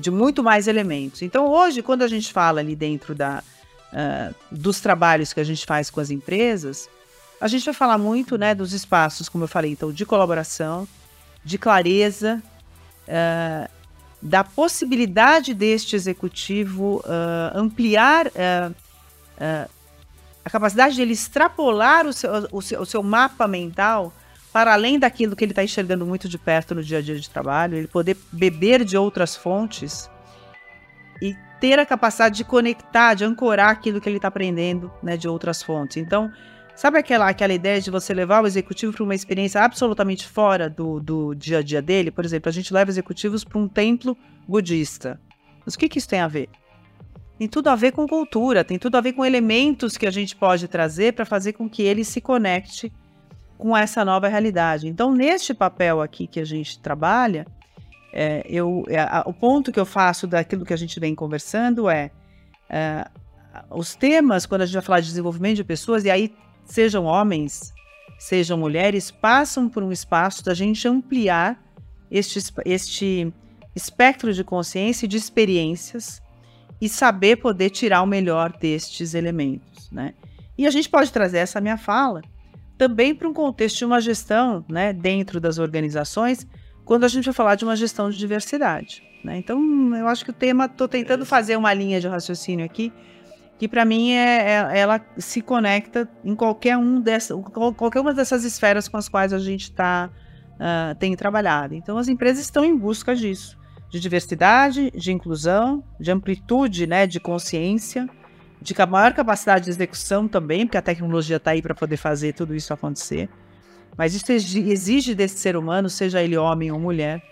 de 0.00 0.08
muito 0.08 0.40
mais 0.40 0.68
elementos. 0.68 1.20
Então, 1.20 1.48
hoje, 1.48 1.82
quando 1.82 2.02
a 2.02 2.08
gente 2.08 2.32
fala 2.32 2.60
ali 2.60 2.76
dentro 2.76 3.12
da, 3.12 3.42
dos 4.52 4.78
trabalhos 4.78 5.32
que 5.32 5.40
a 5.40 5.44
gente 5.44 5.66
faz 5.66 5.90
com 5.90 5.98
as 5.98 6.10
empresas, 6.10 6.88
A 7.40 7.48
gente 7.48 7.64
vai 7.64 7.74
falar 7.74 7.98
muito 7.98 8.38
né, 8.38 8.54
dos 8.54 8.72
espaços, 8.72 9.28
como 9.28 9.44
eu 9.44 9.48
falei, 9.48 9.70
então, 9.70 9.92
de 9.92 10.06
colaboração, 10.06 10.88
de 11.44 11.58
clareza, 11.58 12.42
uh, 13.06 13.75
da 14.20 14.42
possibilidade 14.42 15.54
deste 15.54 15.94
executivo 15.94 17.02
uh, 17.04 17.56
ampliar 17.56 18.26
uh, 18.28 18.74
a 20.44 20.50
capacidade 20.50 20.94
de 20.94 21.02
ele 21.02 21.12
extrapolar 21.12 22.06
o 22.06 22.12
seu, 22.12 22.30
o 22.52 22.62
seu, 22.62 22.80
o 22.80 22.86
seu 22.86 23.02
mapa 23.02 23.46
mental 23.46 24.12
para 24.52 24.72
além 24.72 24.98
daquilo 24.98 25.36
que 25.36 25.44
ele 25.44 25.52
está 25.52 25.62
enxergando 25.62 26.06
muito 26.06 26.28
de 26.30 26.38
perto 26.38 26.74
no 26.74 26.82
dia 26.82 26.96
a 26.96 27.02
dia 27.02 27.18
de 27.18 27.28
trabalho, 27.28 27.76
ele 27.76 27.86
poder 27.86 28.16
beber 28.32 28.84
de 28.84 28.96
outras 28.96 29.36
fontes 29.36 30.08
e 31.20 31.36
ter 31.60 31.78
a 31.78 31.84
capacidade 31.84 32.36
de 32.36 32.44
conectar, 32.44 33.12
de 33.12 33.22
ancorar 33.22 33.68
aquilo 33.68 34.00
que 34.00 34.08
ele 34.08 34.16
está 34.16 34.28
aprendendo 34.28 34.90
né, 35.02 35.14
de 35.14 35.28
outras 35.28 35.62
fontes. 35.62 35.98
Então, 35.98 36.32
Sabe 36.76 36.98
aquela, 36.98 37.26
aquela 37.26 37.54
ideia 37.54 37.80
de 37.80 37.90
você 37.90 38.12
levar 38.12 38.44
o 38.44 38.46
executivo 38.46 38.92
para 38.92 39.02
uma 39.02 39.14
experiência 39.14 39.62
absolutamente 39.62 40.28
fora 40.28 40.68
do, 40.68 41.00
do 41.00 41.34
dia 41.34 41.58
a 41.58 41.62
dia 41.62 41.80
dele? 41.80 42.10
Por 42.10 42.22
exemplo, 42.22 42.50
a 42.50 42.52
gente 42.52 42.72
leva 42.72 42.90
executivos 42.90 43.42
para 43.42 43.58
um 43.58 43.66
templo 43.66 44.14
budista. 44.46 45.18
Mas 45.64 45.74
o 45.74 45.78
que, 45.78 45.88
que 45.88 45.98
isso 45.98 46.08
tem 46.08 46.20
a 46.20 46.28
ver? 46.28 46.50
Tem 47.38 47.48
tudo 47.48 47.68
a 47.68 47.74
ver 47.74 47.92
com 47.92 48.06
cultura, 48.06 48.62
tem 48.62 48.78
tudo 48.78 48.96
a 48.96 49.00
ver 49.00 49.14
com 49.14 49.24
elementos 49.24 49.96
que 49.96 50.06
a 50.06 50.10
gente 50.10 50.36
pode 50.36 50.68
trazer 50.68 51.14
para 51.14 51.24
fazer 51.24 51.54
com 51.54 51.66
que 51.66 51.82
ele 51.82 52.04
se 52.04 52.20
conecte 52.20 52.92
com 53.56 53.74
essa 53.74 54.04
nova 54.04 54.28
realidade. 54.28 54.86
Então, 54.86 55.14
neste 55.14 55.54
papel 55.54 56.02
aqui 56.02 56.26
que 56.26 56.40
a 56.40 56.44
gente 56.44 56.78
trabalha, 56.78 57.46
é, 58.12 58.44
eu, 58.46 58.84
é, 58.88 59.00
a, 59.00 59.24
o 59.26 59.32
ponto 59.32 59.72
que 59.72 59.80
eu 59.80 59.86
faço 59.86 60.26
daquilo 60.26 60.64
que 60.64 60.74
a 60.74 60.78
gente 60.78 61.00
vem 61.00 61.14
conversando 61.14 61.88
é, 61.88 62.10
é 62.68 63.02
os 63.70 63.94
temas, 63.94 64.44
quando 64.44 64.60
a 64.60 64.66
gente 64.66 64.74
vai 64.74 64.82
falar 64.82 65.00
de 65.00 65.06
desenvolvimento 65.06 65.56
de 65.56 65.64
pessoas, 65.64 66.04
e 66.04 66.10
aí 66.10 66.34
sejam 66.66 67.04
homens, 67.04 67.72
sejam 68.18 68.58
mulheres, 68.58 69.10
passam 69.10 69.68
por 69.68 69.82
um 69.82 69.92
espaço 69.92 70.44
da 70.44 70.52
gente 70.52 70.86
ampliar 70.86 71.62
este, 72.10 72.38
este 72.64 73.32
espectro 73.74 74.32
de 74.32 74.44
consciência 74.44 75.06
e 75.06 75.08
de 75.08 75.16
experiências 75.16 76.20
e 76.80 76.88
saber 76.88 77.36
poder 77.36 77.70
tirar 77.70 78.02
o 78.02 78.06
melhor 78.06 78.52
destes 78.52 79.14
elementos, 79.14 79.90
né? 79.90 80.14
E 80.58 80.66
a 80.66 80.70
gente 80.70 80.88
pode 80.88 81.12
trazer 81.12 81.38
essa 81.38 81.60
minha 81.60 81.76
fala 81.76 82.22
também 82.78 83.14
para 83.14 83.28
um 83.28 83.32
contexto 83.32 83.78
de 83.78 83.84
uma 83.86 84.00
gestão, 84.00 84.64
né, 84.68 84.92
dentro 84.92 85.40
das 85.40 85.58
organizações, 85.58 86.46
quando 86.84 87.04
a 87.04 87.08
gente 87.08 87.24
vai 87.24 87.32
falar 87.32 87.54
de 87.54 87.64
uma 87.64 87.74
gestão 87.74 88.10
de 88.10 88.18
diversidade, 88.18 89.02
né? 89.24 89.38
Então, 89.38 89.60
eu 89.96 90.06
acho 90.06 90.24
que 90.24 90.30
o 90.30 90.34
tema, 90.34 90.66
estou 90.66 90.86
tentando 90.86 91.24
fazer 91.24 91.56
uma 91.56 91.72
linha 91.72 92.00
de 92.00 92.06
raciocínio 92.06 92.64
aqui 92.64 92.92
que 93.58 93.66
para 93.66 93.84
mim 93.84 94.12
é, 94.12 94.42
é, 94.42 94.78
ela 94.78 95.00
se 95.16 95.40
conecta 95.40 96.08
em 96.24 96.34
qualquer 96.34 96.76
um 96.76 97.00
dessa, 97.00 97.34
qualquer 97.76 98.00
uma 98.00 98.12
dessas 98.12 98.44
esferas 98.44 98.86
com 98.86 98.96
as 98.96 99.08
quais 99.08 99.32
a 99.32 99.38
gente 99.38 99.72
tá, 99.72 100.10
uh, 100.54 100.94
tem 100.96 101.16
trabalhado. 101.16 101.74
Então 101.74 101.96
as 101.96 102.08
empresas 102.08 102.44
estão 102.44 102.64
em 102.64 102.76
busca 102.76 103.16
disso, 103.16 103.58
de 103.88 103.98
diversidade, 103.98 104.90
de 104.90 105.10
inclusão, 105.10 105.82
de 105.98 106.10
amplitude, 106.10 106.86
né, 106.86 107.06
de 107.06 107.18
consciência, 107.18 108.08
de 108.60 108.74
maior 108.86 109.14
capacidade 109.14 109.64
de 109.64 109.70
execução 109.70 110.28
também, 110.28 110.66
porque 110.66 110.76
a 110.76 110.82
tecnologia 110.82 111.36
está 111.36 111.52
aí 111.52 111.62
para 111.62 111.74
poder 111.74 111.96
fazer 111.96 112.34
tudo 112.34 112.54
isso 112.54 112.74
acontecer. 112.74 113.28
Mas 113.96 114.14
isso 114.14 114.30
exige 114.30 115.14
desse 115.14 115.38
ser 115.38 115.56
humano, 115.56 115.88
seja 115.88 116.22
ele 116.22 116.36
homem 116.36 116.70
ou 116.70 116.78
mulher, 116.78 117.22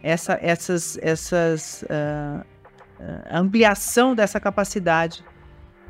essa, 0.00 0.38
essas, 0.40 0.96
essas 1.02 1.82
uh, 1.84 2.46
ampliação 3.32 4.14
dessa 4.14 4.38
capacidade 4.38 5.24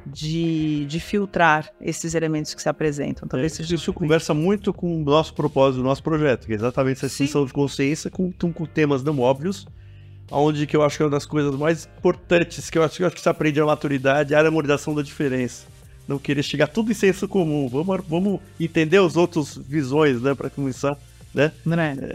de, 0.07 0.85
de 0.87 1.01
filtrar 1.01 1.71
esses 1.81 2.15
elementos 2.15 2.55
que 2.55 2.63
se 2.63 2.69
apresentam. 2.69 3.29
Talvez 3.29 3.59
é, 3.59 3.75
isso 3.75 3.93
conversa 3.93 4.35
muito 4.35 4.73
com 4.73 5.01
o 5.01 5.05
nosso 5.05 5.35
propósito, 5.35 5.81
o 5.81 5.85
nosso 5.85 6.03
projeto, 6.03 6.47
que 6.47 6.53
é 6.53 6.57
exatamente 6.57 6.97
essa 6.97 7.07
extensão 7.07 7.45
de 7.45 7.53
consciência 7.53 8.11
com, 8.11 8.33
com 8.33 8.67
temas 8.67 9.03
não 9.03 9.19
óbvios, 9.21 9.67
onde 10.31 10.67
que 10.67 10.77
eu 10.77 10.83
acho 10.83 10.97
que 10.97 11.03
é 11.03 11.07
uma 11.07 11.13
das 11.13 11.27
coisas 11.27 11.55
mais 11.55 11.89
importantes 11.99 12.71
que 12.71 12.79
eu 12.79 12.83
acho, 12.83 12.97
que 12.97 13.03
eu 13.03 13.07
acho 13.07 13.17
que 13.17 13.23
se 13.23 13.29
aprende 13.29 13.61
a 13.61 13.67
maturidade 13.67 14.35
é 14.35 14.37
a 14.39 14.43
memorização 14.43 14.95
da 14.95 15.03
diferença. 15.03 15.67
Não 16.09 16.19
querer 16.19 16.43
chegar 16.43 16.67
tudo 16.67 16.91
em 16.91 16.95
senso 16.95 17.29
comum. 17.29 17.69
Vamos, 17.69 18.05
vamos 18.09 18.41
entender 18.59 18.99
os 18.99 19.17
outros 19.17 19.57
visões, 19.57 20.21
né, 20.21 20.35
para 20.35 20.51
começar 20.51 20.97
né? 21.35 21.51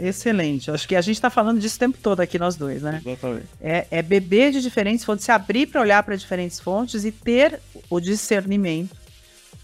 É. 0.00 0.08
Excelente. 0.08 0.70
Acho 0.70 0.86
que 0.86 0.94
a 0.94 1.00
gente 1.00 1.16
está 1.16 1.30
falando 1.30 1.60
disso 1.60 1.76
o 1.76 1.78
tempo 1.78 1.98
todo 2.00 2.20
aqui, 2.20 2.38
nós 2.38 2.56
dois, 2.56 2.82
né? 2.82 3.02
Exatamente. 3.04 3.46
É, 3.60 3.86
é 3.90 4.02
beber 4.02 4.52
de 4.52 4.62
diferentes 4.62 5.04
fontes, 5.04 5.24
se 5.24 5.32
abrir 5.32 5.66
para 5.66 5.80
olhar 5.80 6.02
para 6.02 6.16
diferentes 6.16 6.60
fontes 6.60 7.04
e 7.04 7.10
ter 7.10 7.60
o 7.90 8.00
discernimento 8.00 8.96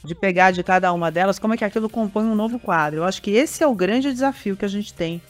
de 0.03 0.15
pegar 0.15 0.51
de 0.51 0.63
cada 0.63 0.93
uma 0.93 1.11
delas 1.11 1.39
como 1.39 1.55
é 1.55 1.57
que 1.57 1.65
aquilo 1.65 1.89
compõe 1.89 2.25
um 2.25 2.35
novo 2.35 2.59
quadro. 2.59 3.01
Eu 3.01 3.05
acho 3.05 3.23
que 3.23 3.31
esse 3.31 3.63
é 3.63 3.67
o 3.67 3.75
grande 3.75 4.13
desafio 4.13 4.57
que 4.57 4.65
a 4.65 4.69
gente 4.69 4.93
tem 4.93 5.23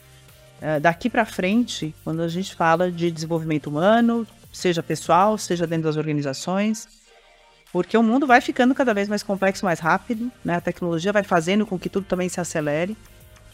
é, 0.60 0.80
daqui 0.80 1.10
para 1.10 1.24
frente, 1.26 1.94
quando 2.02 2.22
a 2.22 2.28
gente 2.28 2.54
fala 2.54 2.90
de 2.90 3.10
desenvolvimento 3.10 3.66
humano, 3.66 4.26
seja 4.52 4.82
pessoal, 4.82 5.36
seja 5.36 5.66
dentro 5.66 5.84
das 5.84 5.96
organizações, 5.96 6.88
porque 7.72 7.96
o 7.96 8.02
mundo 8.02 8.26
vai 8.26 8.40
ficando 8.40 8.74
cada 8.74 8.94
vez 8.94 9.08
mais 9.08 9.22
complexo, 9.22 9.64
mais 9.64 9.80
rápido, 9.80 10.30
né? 10.44 10.54
A 10.54 10.60
tecnologia 10.60 11.12
vai 11.12 11.22
fazendo 11.22 11.66
com 11.66 11.78
que 11.78 11.88
tudo 11.88 12.06
também 12.06 12.28
se 12.28 12.40
acelere. 12.40 12.96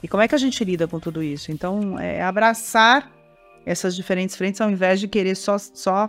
E 0.02 0.08
como 0.08 0.22
é 0.22 0.28
que 0.28 0.34
a 0.34 0.38
gente 0.38 0.64
lida 0.64 0.88
com 0.88 0.98
tudo 0.98 1.22
isso? 1.22 1.52
Então, 1.52 1.98
é 1.98 2.22
abraçar 2.22 3.10
essas 3.66 3.94
diferentes 3.94 4.34
frentes 4.36 4.60
ao 4.60 4.70
invés 4.70 4.98
de 4.98 5.06
querer 5.06 5.34
só, 5.34 5.58
só 5.58 6.08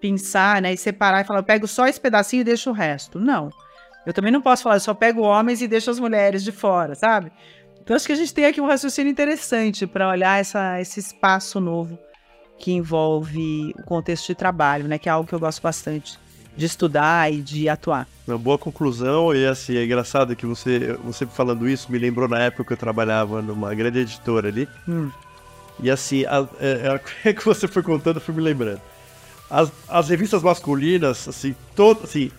pensar, 0.00 0.60
né, 0.62 0.72
e 0.72 0.76
separar 0.76 1.22
e 1.22 1.24
falar, 1.24 1.40
eu 1.40 1.44
pego 1.44 1.66
só 1.66 1.86
esse 1.86 2.00
pedacinho 2.00 2.42
e 2.42 2.44
deixo 2.44 2.70
o 2.70 2.72
resto. 2.72 3.18
Não. 3.18 3.50
Eu 4.06 4.12
também 4.12 4.32
não 4.32 4.40
posso 4.40 4.62
falar, 4.62 4.76
eu 4.76 4.80
só 4.80 4.94
pego 4.94 5.22
homens 5.22 5.60
e 5.62 5.68
deixo 5.68 5.90
as 5.90 5.98
mulheres 5.98 6.42
de 6.42 6.52
fora, 6.52 6.94
sabe? 6.94 7.30
Então, 7.82 7.96
acho 7.96 8.06
que 8.06 8.12
a 8.12 8.16
gente 8.16 8.32
tem 8.32 8.46
aqui 8.46 8.60
um 8.60 8.66
raciocínio 8.66 9.10
interessante 9.10 9.86
para 9.86 10.08
olhar 10.08 10.38
essa, 10.40 10.80
esse 10.80 11.00
espaço 11.00 11.60
novo 11.60 11.98
que 12.58 12.72
envolve 12.72 13.74
o 13.78 13.82
contexto 13.84 14.28
de 14.28 14.34
trabalho, 14.34 14.86
né, 14.86 14.98
que 14.98 15.08
é 15.08 15.12
algo 15.12 15.26
que 15.26 15.34
eu 15.34 15.40
gosto 15.40 15.62
bastante 15.62 16.18
de 16.56 16.66
estudar 16.66 17.32
e 17.32 17.40
de 17.40 17.68
atuar. 17.68 18.06
Uma 18.26 18.38
boa 18.38 18.58
conclusão, 18.58 19.34
e 19.34 19.46
assim, 19.46 19.76
é 19.76 19.84
engraçado 19.84 20.36
que 20.36 20.46
você, 20.46 20.96
você 21.04 21.26
falando 21.26 21.68
isso 21.68 21.90
me 21.90 21.98
lembrou 21.98 22.28
na 22.28 22.38
época 22.38 22.64
que 22.64 22.72
eu 22.72 22.76
trabalhava 22.76 23.42
numa 23.42 23.74
grande 23.74 24.00
editora 24.00 24.48
ali. 24.48 24.68
Hum. 24.88 25.10
E 25.82 25.90
assim, 25.90 26.24
a, 26.26 26.46
é, 26.60 27.00
é, 27.24 27.32
que 27.32 27.44
você 27.44 27.66
foi 27.66 27.82
contando, 27.82 28.16
eu 28.16 28.20
fui 28.20 28.34
me 28.34 28.42
lembrando. 28.42 28.80
As, 29.48 29.72
as 29.88 30.08
revistas 30.08 30.42
masculinas, 30.42 31.26
assim, 31.26 31.56
todas, 31.74 32.04
assim, 32.04 32.30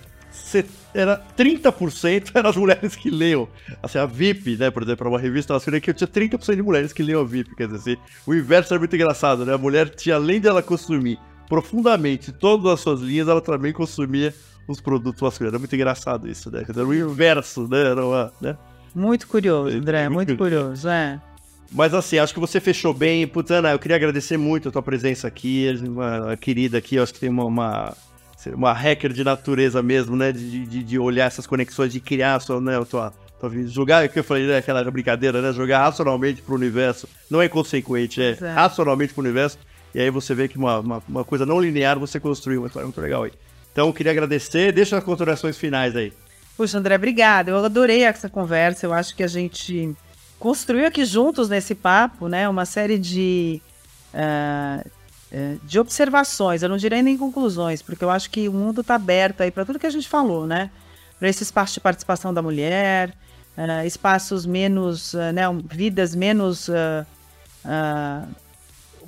era 0.93 1.21
30% 1.37 2.31
eram 2.35 2.49
as 2.49 2.55
mulheres 2.55 2.95
que 2.95 3.09
leiam. 3.09 3.47
Assim, 3.81 3.97
a 3.97 4.05
VIP, 4.05 4.55
né, 4.57 4.71
por 4.71 4.83
exemplo, 4.83 5.07
uma 5.07 5.19
revista 5.19 5.53
masculina 5.53 5.81
que 5.81 5.89
eu 5.89 5.93
tinha 5.93 6.07
30% 6.07 6.55
de 6.55 6.61
mulheres 6.61 6.93
que 6.93 7.03
leiam 7.03 7.21
a 7.21 7.25
VIP, 7.25 7.55
quer 7.55 7.67
dizer, 7.67 7.97
assim, 7.97 8.01
o 8.25 8.33
inverso 8.33 8.73
era 8.73 8.79
muito 8.79 8.95
engraçado, 8.95 9.45
né? 9.45 9.53
A 9.53 9.57
mulher 9.57 9.89
tinha, 9.89 10.15
além 10.15 10.39
dela 10.39 10.61
consumir 10.61 11.19
profundamente 11.51 12.31
todas 12.31 12.71
as 12.71 12.79
suas 12.79 13.01
linhas, 13.01 13.27
ela 13.27 13.41
também 13.41 13.73
consumia 13.73 14.33
os 14.65 14.79
produtos 14.79 15.21
masculinos. 15.21 15.51
Era 15.51 15.59
muito 15.59 15.75
engraçado 15.75 16.25
isso, 16.25 16.49
né? 16.49 16.63
Era 16.65 16.85
o 16.85 16.93
inverso, 16.93 17.67
né? 17.67 17.87
Era 17.87 18.05
uma, 18.05 18.31
né? 18.39 18.57
Muito 18.95 19.27
curioso, 19.27 19.75
André, 19.75 20.07
muito, 20.07 20.29
muito 20.29 20.37
curioso, 20.37 20.87
é. 20.87 21.19
Mas 21.69 21.93
assim, 21.93 22.19
acho 22.19 22.33
que 22.33 22.39
você 22.39 22.61
fechou 22.61 22.93
bem. 22.93 23.27
Putz, 23.27 23.51
Ana, 23.51 23.71
eu 23.71 23.79
queria 23.79 23.97
agradecer 23.97 24.37
muito 24.37 24.69
a 24.69 24.71
tua 24.71 24.81
presença 24.81 25.27
aqui, 25.27 25.67
uma, 25.85 26.21
uma 26.21 26.37
querida 26.37 26.77
aqui, 26.77 26.95
eu 26.95 27.03
acho 27.03 27.13
que 27.13 27.19
tem 27.19 27.29
uma, 27.29 27.43
uma, 27.43 27.97
uma 28.53 28.71
hacker 28.71 29.11
de 29.11 29.25
natureza 29.25 29.83
mesmo, 29.83 30.15
né? 30.15 30.31
De, 30.31 30.65
de, 30.65 30.81
de, 30.81 30.99
olhar 30.99 31.25
essas 31.25 31.45
conexões, 31.45 31.91
de 31.91 31.99
criar 31.99 32.35
a 32.35 32.39
sua, 32.39 32.61
né, 32.61 32.79
a 32.79 32.85
tua, 32.85 33.13
jogar, 33.65 34.05
o 34.05 34.09
que 34.09 34.19
eu 34.19 34.23
falei, 34.23 34.47
né, 34.47 34.59
aquela 34.59 34.89
brincadeira, 34.89 35.41
né? 35.41 35.51
Jogar 35.51 35.79
racionalmente 35.79 36.41
pro 36.41 36.55
universo. 36.55 37.09
Não 37.29 37.41
é 37.41 37.47
inconsequente, 37.47 38.21
é, 38.21 38.37
é. 38.39 38.53
racionalmente 38.53 39.13
pro 39.13 39.21
universo. 39.21 39.59
E 39.93 39.99
aí 39.99 40.09
você 40.09 40.33
vê 40.33 40.47
que 40.47 40.57
uma, 40.57 40.79
uma, 40.79 41.03
uma 41.07 41.23
coisa 41.23 41.45
não 41.45 41.59
linear 41.59 41.99
você 41.99 42.19
construiu 42.19 42.61
uma 42.61 42.67
história 42.67 42.85
muito 42.85 43.01
legal 43.01 43.23
aí. 43.23 43.31
Então, 43.71 43.87
eu 43.87 43.93
queria 43.93 44.11
agradecer. 44.11 44.71
Deixa 44.71 44.97
as 44.97 45.03
considerações 45.03 45.57
finais 45.57 45.95
aí. 45.95 46.11
Puxa, 46.57 46.77
André, 46.77 46.95
obrigada. 46.95 47.51
Eu 47.51 47.63
adorei 47.63 48.03
essa 48.03 48.29
conversa. 48.29 48.85
Eu 48.85 48.93
acho 48.93 49.15
que 49.15 49.23
a 49.23 49.27
gente 49.27 49.95
construiu 50.39 50.87
aqui 50.87 51.05
juntos 51.05 51.49
nesse 51.49 51.75
papo, 51.75 52.27
né, 52.27 52.49
uma 52.49 52.65
série 52.65 52.97
de, 52.97 53.61
uh, 54.13 54.89
de 55.63 55.79
observações. 55.79 56.63
Eu 56.63 56.69
não 56.69 56.77
direi 56.77 57.01
nem 57.01 57.17
conclusões, 57.17 57.81
porque 57.81 58.03
eu 58.03 58.09
acho 58.09 58.29
que 58.29 58.49
o 58.49 58.53
mundo 58.53 58.81
está 58.81 58.95
aberto 58.95 59.41
aí 59.41 59.51
para 59.51 59.65
tudo 59.65 59.79
que 59.79 59.85
a 59.85 59.91
gente 59.91 60.09
falou, 60.09 60.47
né? 60.47 60.69
Para 61.19 61.29
esse 61.29 61.43
espaço 61.43 61.75
de 61.75 61.79
participação 61.79 62.33
da 62.33 62.41
mulher, 62.41 63.15
uh, 63.55 63.85
espaços 63.85 64.45
menos, 64.45 65.13
uh, 65.13 65.31
né, 65.33 65.43
vidas 65.65 66.15
menos 66.15 66.67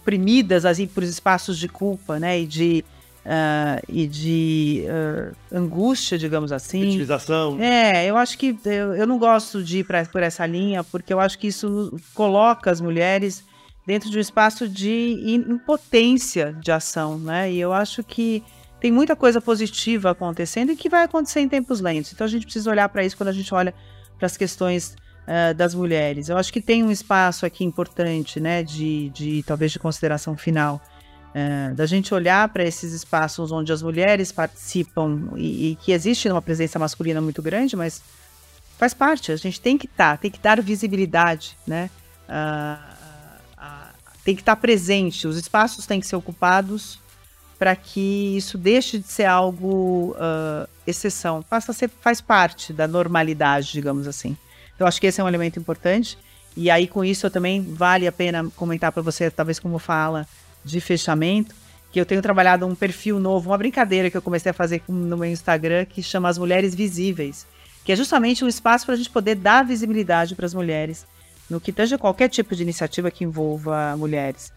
oprimidas 0.04 0.66
assim, 0.66 0.86
por 0.86 1.02
espaços 1.02 1.58
de 1.58 1.70
culpa, 1.70 2.20
né? 2.20 2.42
E 2.42 2.46
de, 2.46 2.86
uh, 3.26 3.82
e 3.88 4.06
de 4.06 4.84
uh, 4.86 5.36
angústia, 5.58 6.18
digamos 6.18 6.52
assim. 6.52 6.90
Utilização. 6.90 7.58
É, 7.60 8.06
eu 8.06 8.18
acho 8.18 8.38
que 8.38 8.56
eu, 8.66 8.94
eu 8.94 9.08
não 9.08 9.18
gosto 9.18 9.64
de 9.64 9.80
ir 9.80 9.86
pra, 9.86 10.06
por 10.06 10.22
essa 10.22 10.46
linha, 10.46 10.84
porque 10.84 11.14
eu 11.14 11.20
acho 11.20 11.40
que 11.40 11.48
isso 11.48 11.98
coloca 12.14 12.70
as 12.70 12.82
mulheres 12.82 13.44
dentro 13.88 14.10
de 14.10 14.18
um 14.18 14.22
espaço 14.22 14.68
de 14.68 15.20
impotência 15.26 16.54
de 16.62 16.72
ação, 16.72 17.18
né? 17.18 17.52
E 17.52 17.60
eu 17.60 17.72
acho 17.72 18.04
que 18.04 18.44
tem 18.80 18.92
muita 18.92 19.16
coisa 19.16 19.40
positiva 19.40 20.12
acontecendo 20.12 20.74
e 20.74 20.76
que 20.76 20.90
vai 20.90 21.04
acontecer 21.04 21.40
em 21.40 21.48
tempos 21.48 21.80
lentos. 21.80 22.12
Então 22.12 22.26
a 22.26 22.30
gente 22.30 22.44
precisa 22.44 22.70
olhar 22.70 22.90
para 22.90 23.04
isso 23.06 23.16
quando 23.16 23.30
a 23.30 23.34
gente 23.34 23.54
olha 23.54 23.74
para 24.18 24.26
as 24.26 24.36
questões 24.36 24.96
uh, 25.24 25.54
das 25.54 25.74
mulheres. 25.74 26.30
Eu 26.30 26.38
acho 26.38 26.52
que 26.52 26.62
tem 26.62 26.84
um 26.84 26.92
espaço 26.92 27.46
aqui 27.46 27.64
importante, 27.64 28.40
né, 28.40 28.64
de, 28.64 29.10
de 29.10 29.44
talvez 29.44 29.72
de 29.72 29.80
consideração 29.80 30.38
final, 30.38 30.82
uh, 31.30 31.74
da 31.76 31.86
gente 31.86 32.14
olhar 32.14 32.48
para 32.50 32.64
esses 32.64 32.94
espaços 32.94 33.52
onde 33.52 33.72
as 33.72 33.82
mulheres 33.82 34.32
participam 34.32 35.32
e, 35.36 35.72
e, 35.72 35.76
que 35.76 35.92
existe 35.92 36.30
uma 36.30 36.42
presença 36.42 36.78
masculina 36.80 37.22
muito 37.22 37.42
grande, 37.42 37.76
mas 37.76 38.02
faz 38.78 38.94
parte. 38.94 39.32
A 39.32 39.36
gente 39.36 39.60
tem 39.60 39.78
que 39.78 39.86
estar, 39.86 40.12
tá, 40.12 40.18
tem 40.18 40.32
que 40.32 40.40
dar 40.40 40.62
visibilidade, 40.62 41.58
né? 41.66 41.90
Uh, 42.28 42.94
tem 44.24 44.36
que 44.36 44.42
estar 44.42 44.56
tá 44.56 44.62
presente. 44.62 45.28
Os 45.28 45.38
espaços 45.38 45.86
têm 45.86 46.00
que 46.00 46.08
ser 46.08 46.16
ocupados 46.16 46.98
para 47.60 47.76
que 47.76 48.38
isso 48.38 48.58
deixe 48.58 48.98
de 48.98 49.08
ser 49.08 49.26
algo 49.26 50.16
exceção, 50.88 51.44
passa 51.44 51.72
a 51.72 51.76
ser 51.76 51.90
faz 51.90 52.22
parte 52.22 52.72
da 52.72 52.88
normalidade, 52.88 53.74
digamos 53.74 54.08
assim. 54.08 54.38
Então, 54.76 54.88
acho 54.88 55.00
que 55.00 55.08
esse 55.08 55.22
é 55.22 55.24
um 55.24 55.28
elemento 55.28 55.60
importante. 55.60 56.18
E 56.56 56.70
aí, 56.70 56.88
com 56.88 57.04
isso, 57.04 57.26
eu 57.26 57.32
também 57.32 57.62
vale 57.62 58.08
a 58.08 58.12
pena 58.12 58.48
comentar 58.56 58.92
para 58.92 59.02
você, 59.02 59.30
talvez 59.30 59.60
como 59.60 59.80
fala 59.80 60.28
de 60.64 60.80
fechamento, 60.80 61.56
que 61.92 62.00
eu 62.00 62.06
tenho 62.06 62.22
trabalhado 62.22 62.66
um 62.66 62.74
perfil 62.74 63.20
novo, 63.20 63.50
uma 63.50 63.58
brincadeira 63.58 64.10
que 64.10 64.18
eu 64.18 64.22
comecei 64.22 64.50
a 64.50 64.54
fazer 64.54 64.82
no 64.88 65.18
meu 65.18 65.30
Instagram, 65.30 65.86
que 65.86 66.02
chama 66.02 66.30
As 66.30 66.38
Mulheres 66.38 66.74
Visíveis, 66.74 67.46
que 67.84 67.92
é 67.92 67.96
justamente 67.96 68.44
um 68.44 68.48
espaço 68.48 68.86
para 68.86 68.96
a 68.96 68.98
gente 68.98 69.10
poder 69.10 69.36
dar 69.36 69.64
visibilidade 69.64 70.36
para 70.36 70.46
as 70.46 70.54
mulheres 70.54 71.06
no 71.50 71.60
que 71.60 71.72
tange 71.72 71.98
qualquer 71.98 72.30
tipo 72.30 72.56
de 72.56 72.64
iniciativa 72.64 73.12
que 73.12 73.24
envolva 73.24 73.96
mulheres. 73.98 74.52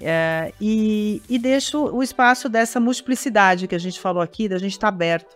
É, 0.00 0.52
e, 0.60 1.22
e 1.28 1.38
deixo 1.38 1.86
o 1.86 2.02
espaço 2.02 2.48
dessa 2.48 2.78
multiplicidade 2.78 3.66
que 3.66 3.74
a 3.74 3.78
gente 3.78 3.98
falou 3.98 4.22
aqui, 4.22 4.48
da 4.48 4.58
gente 4.58 4.72
estar 4.72 4.88
tá 4.88 4.94
aberto 4.94 5.34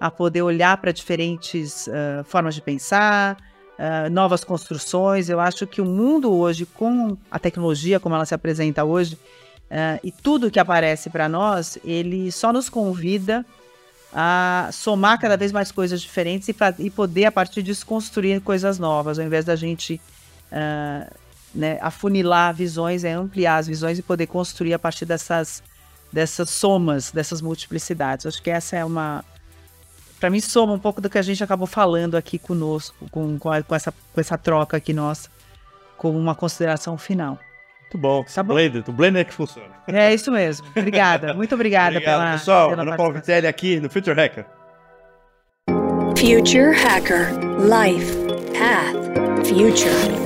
a 0.00 0.10
poder 0.10 0.42
olhar 0.42 0.76
para 0.76 0.92
diferentes 0.92 1.86
uh, 1.88 2.22
formas 2.24 2.54
de 2.54 2.62
pensar, 2.62 3.36
novas 4.10 4.42
construções. 4.42 5.28
Eu 5.28 5.38
acho 5.38 5.66
que 5.66 5.80
o 5.80 5.84
mundo 5.84 6.32
hoje, 6.32 6.64
com 6.66 7.16
a 7.30 7.38
tecnologia 7.38 8.00
como 8.00 8.14
ela 8.14 8.24
se 8.24 8.34
apresenta 8.34 8.84
hoje, 8.84 9.14
uh, 9.14 10.00
e 10.02 10.10
tudo 10.10 10.50
que 10.50 10.58
aparece 10.58 11.10
para 11.10 11.28
nós, 11.28 11.78
ele 11.84 12.32
só 12.32 12.52
nos 12.52 12.68
convida 12.68 13.44
a 14.12 14.70
somar 14.72 15.20
cada 15.20 15.36
vez 15.36 15.52
mais 15.52 15.70
coisas 15.70 16.00
diferentes 16.00 16.48
e, 16.48 16.56
e 16.78 16.90
poder, 16.90 17.26
a 17.26 17.32
partir 17.32 17.62
disso, 17.62 17.84
construir 17.84 18.40
coisas 18.40 18.78
novas, 18.78 19.18
ao 19.18 19.26
invés 19.26 19.44
da 19.44 19.54
gente 19.54 20.00
uh, 20.50 21.14
né, 21.54 21.78
afunilar 21.80 22.54
visões, 22.54 23.04
é 23.04 23.12
ampliar 23.12 23.56
as 23.56 23.66
visões 23.66 23.98
e 23.98 24.02
poder 24.02 24.26
construir 24.26 24.74
a 24.74 24.78
partir 24.78 25.04
dessas, 25.04 25.62
dessas 26.12 26.48
somas, 26.50 27.10
dessas 27.10 27.40
multiplicidades. 27.42 28.26
Acho 28.26 28.42
que 28.42 28.50
essa 28.50 28.76
é 28.76 28.84
uma, 28.84 29.24
para 30.18 30.30
mim 30.30 30.40
soma 30.40 30.72
um 30.72 30.78
pouco 30.78 31.00
do 31.00 31.10
que 31.10 31.18
a 31.18 31.22
gente 31.22 31.42
acabou 31.42 31.66
falando 31.66 32.16
aqui 32.16 32.38
conosco, 32.38 33.06
com, 33.10 33.38
com, 33.38 33.50
a, 33.50 33.62
com, 33.62 33.74
essa, 33.74 33.92
com 33.92 34.20
essa 34.20 34.36
troca 34.36 34.76
aqui 34.76 34.92
nossa, 34.92 35.28
como 35.96 36.18
uma 36.18 36.34
consideração 36.34 36.96
final. 36.98 37.38
Muito 37.82 37.98
bom. 37.98 38.24
Tá 38.24 38.42
bom? 38.42 38.54
Blended. 38.54 38.84
O 38.88 38.92
Blender 38.92 39.22
é 39.22 39.24
que 39.24 39.32
funciona. 39.32 39.70
É 39.86 40.12
isso 40.12 40.30
mesmo. 40.32 40.66
Obrigada. 40.76 41.32
Muito 41.34 41.54
obrigada 41.54 41.96
Obrigado, 41.96 42.20
pela. 42.20 42.32
Pessoal, 42.32 42.70
pela 42.70 42.82
Ana 42.82 42.96
Paula 42.96 43.14
Vitelli 43.14 43.46
aqui 43.46 43.78
no 43.78 43.88
Future 43.88 44.18
Hacker. 44.18 44.44
Future 46.16 46.74
Hacker 46.74 47.30
Life 47.60 48.16
Path 48.58 49.46
Future. 49.46 50.25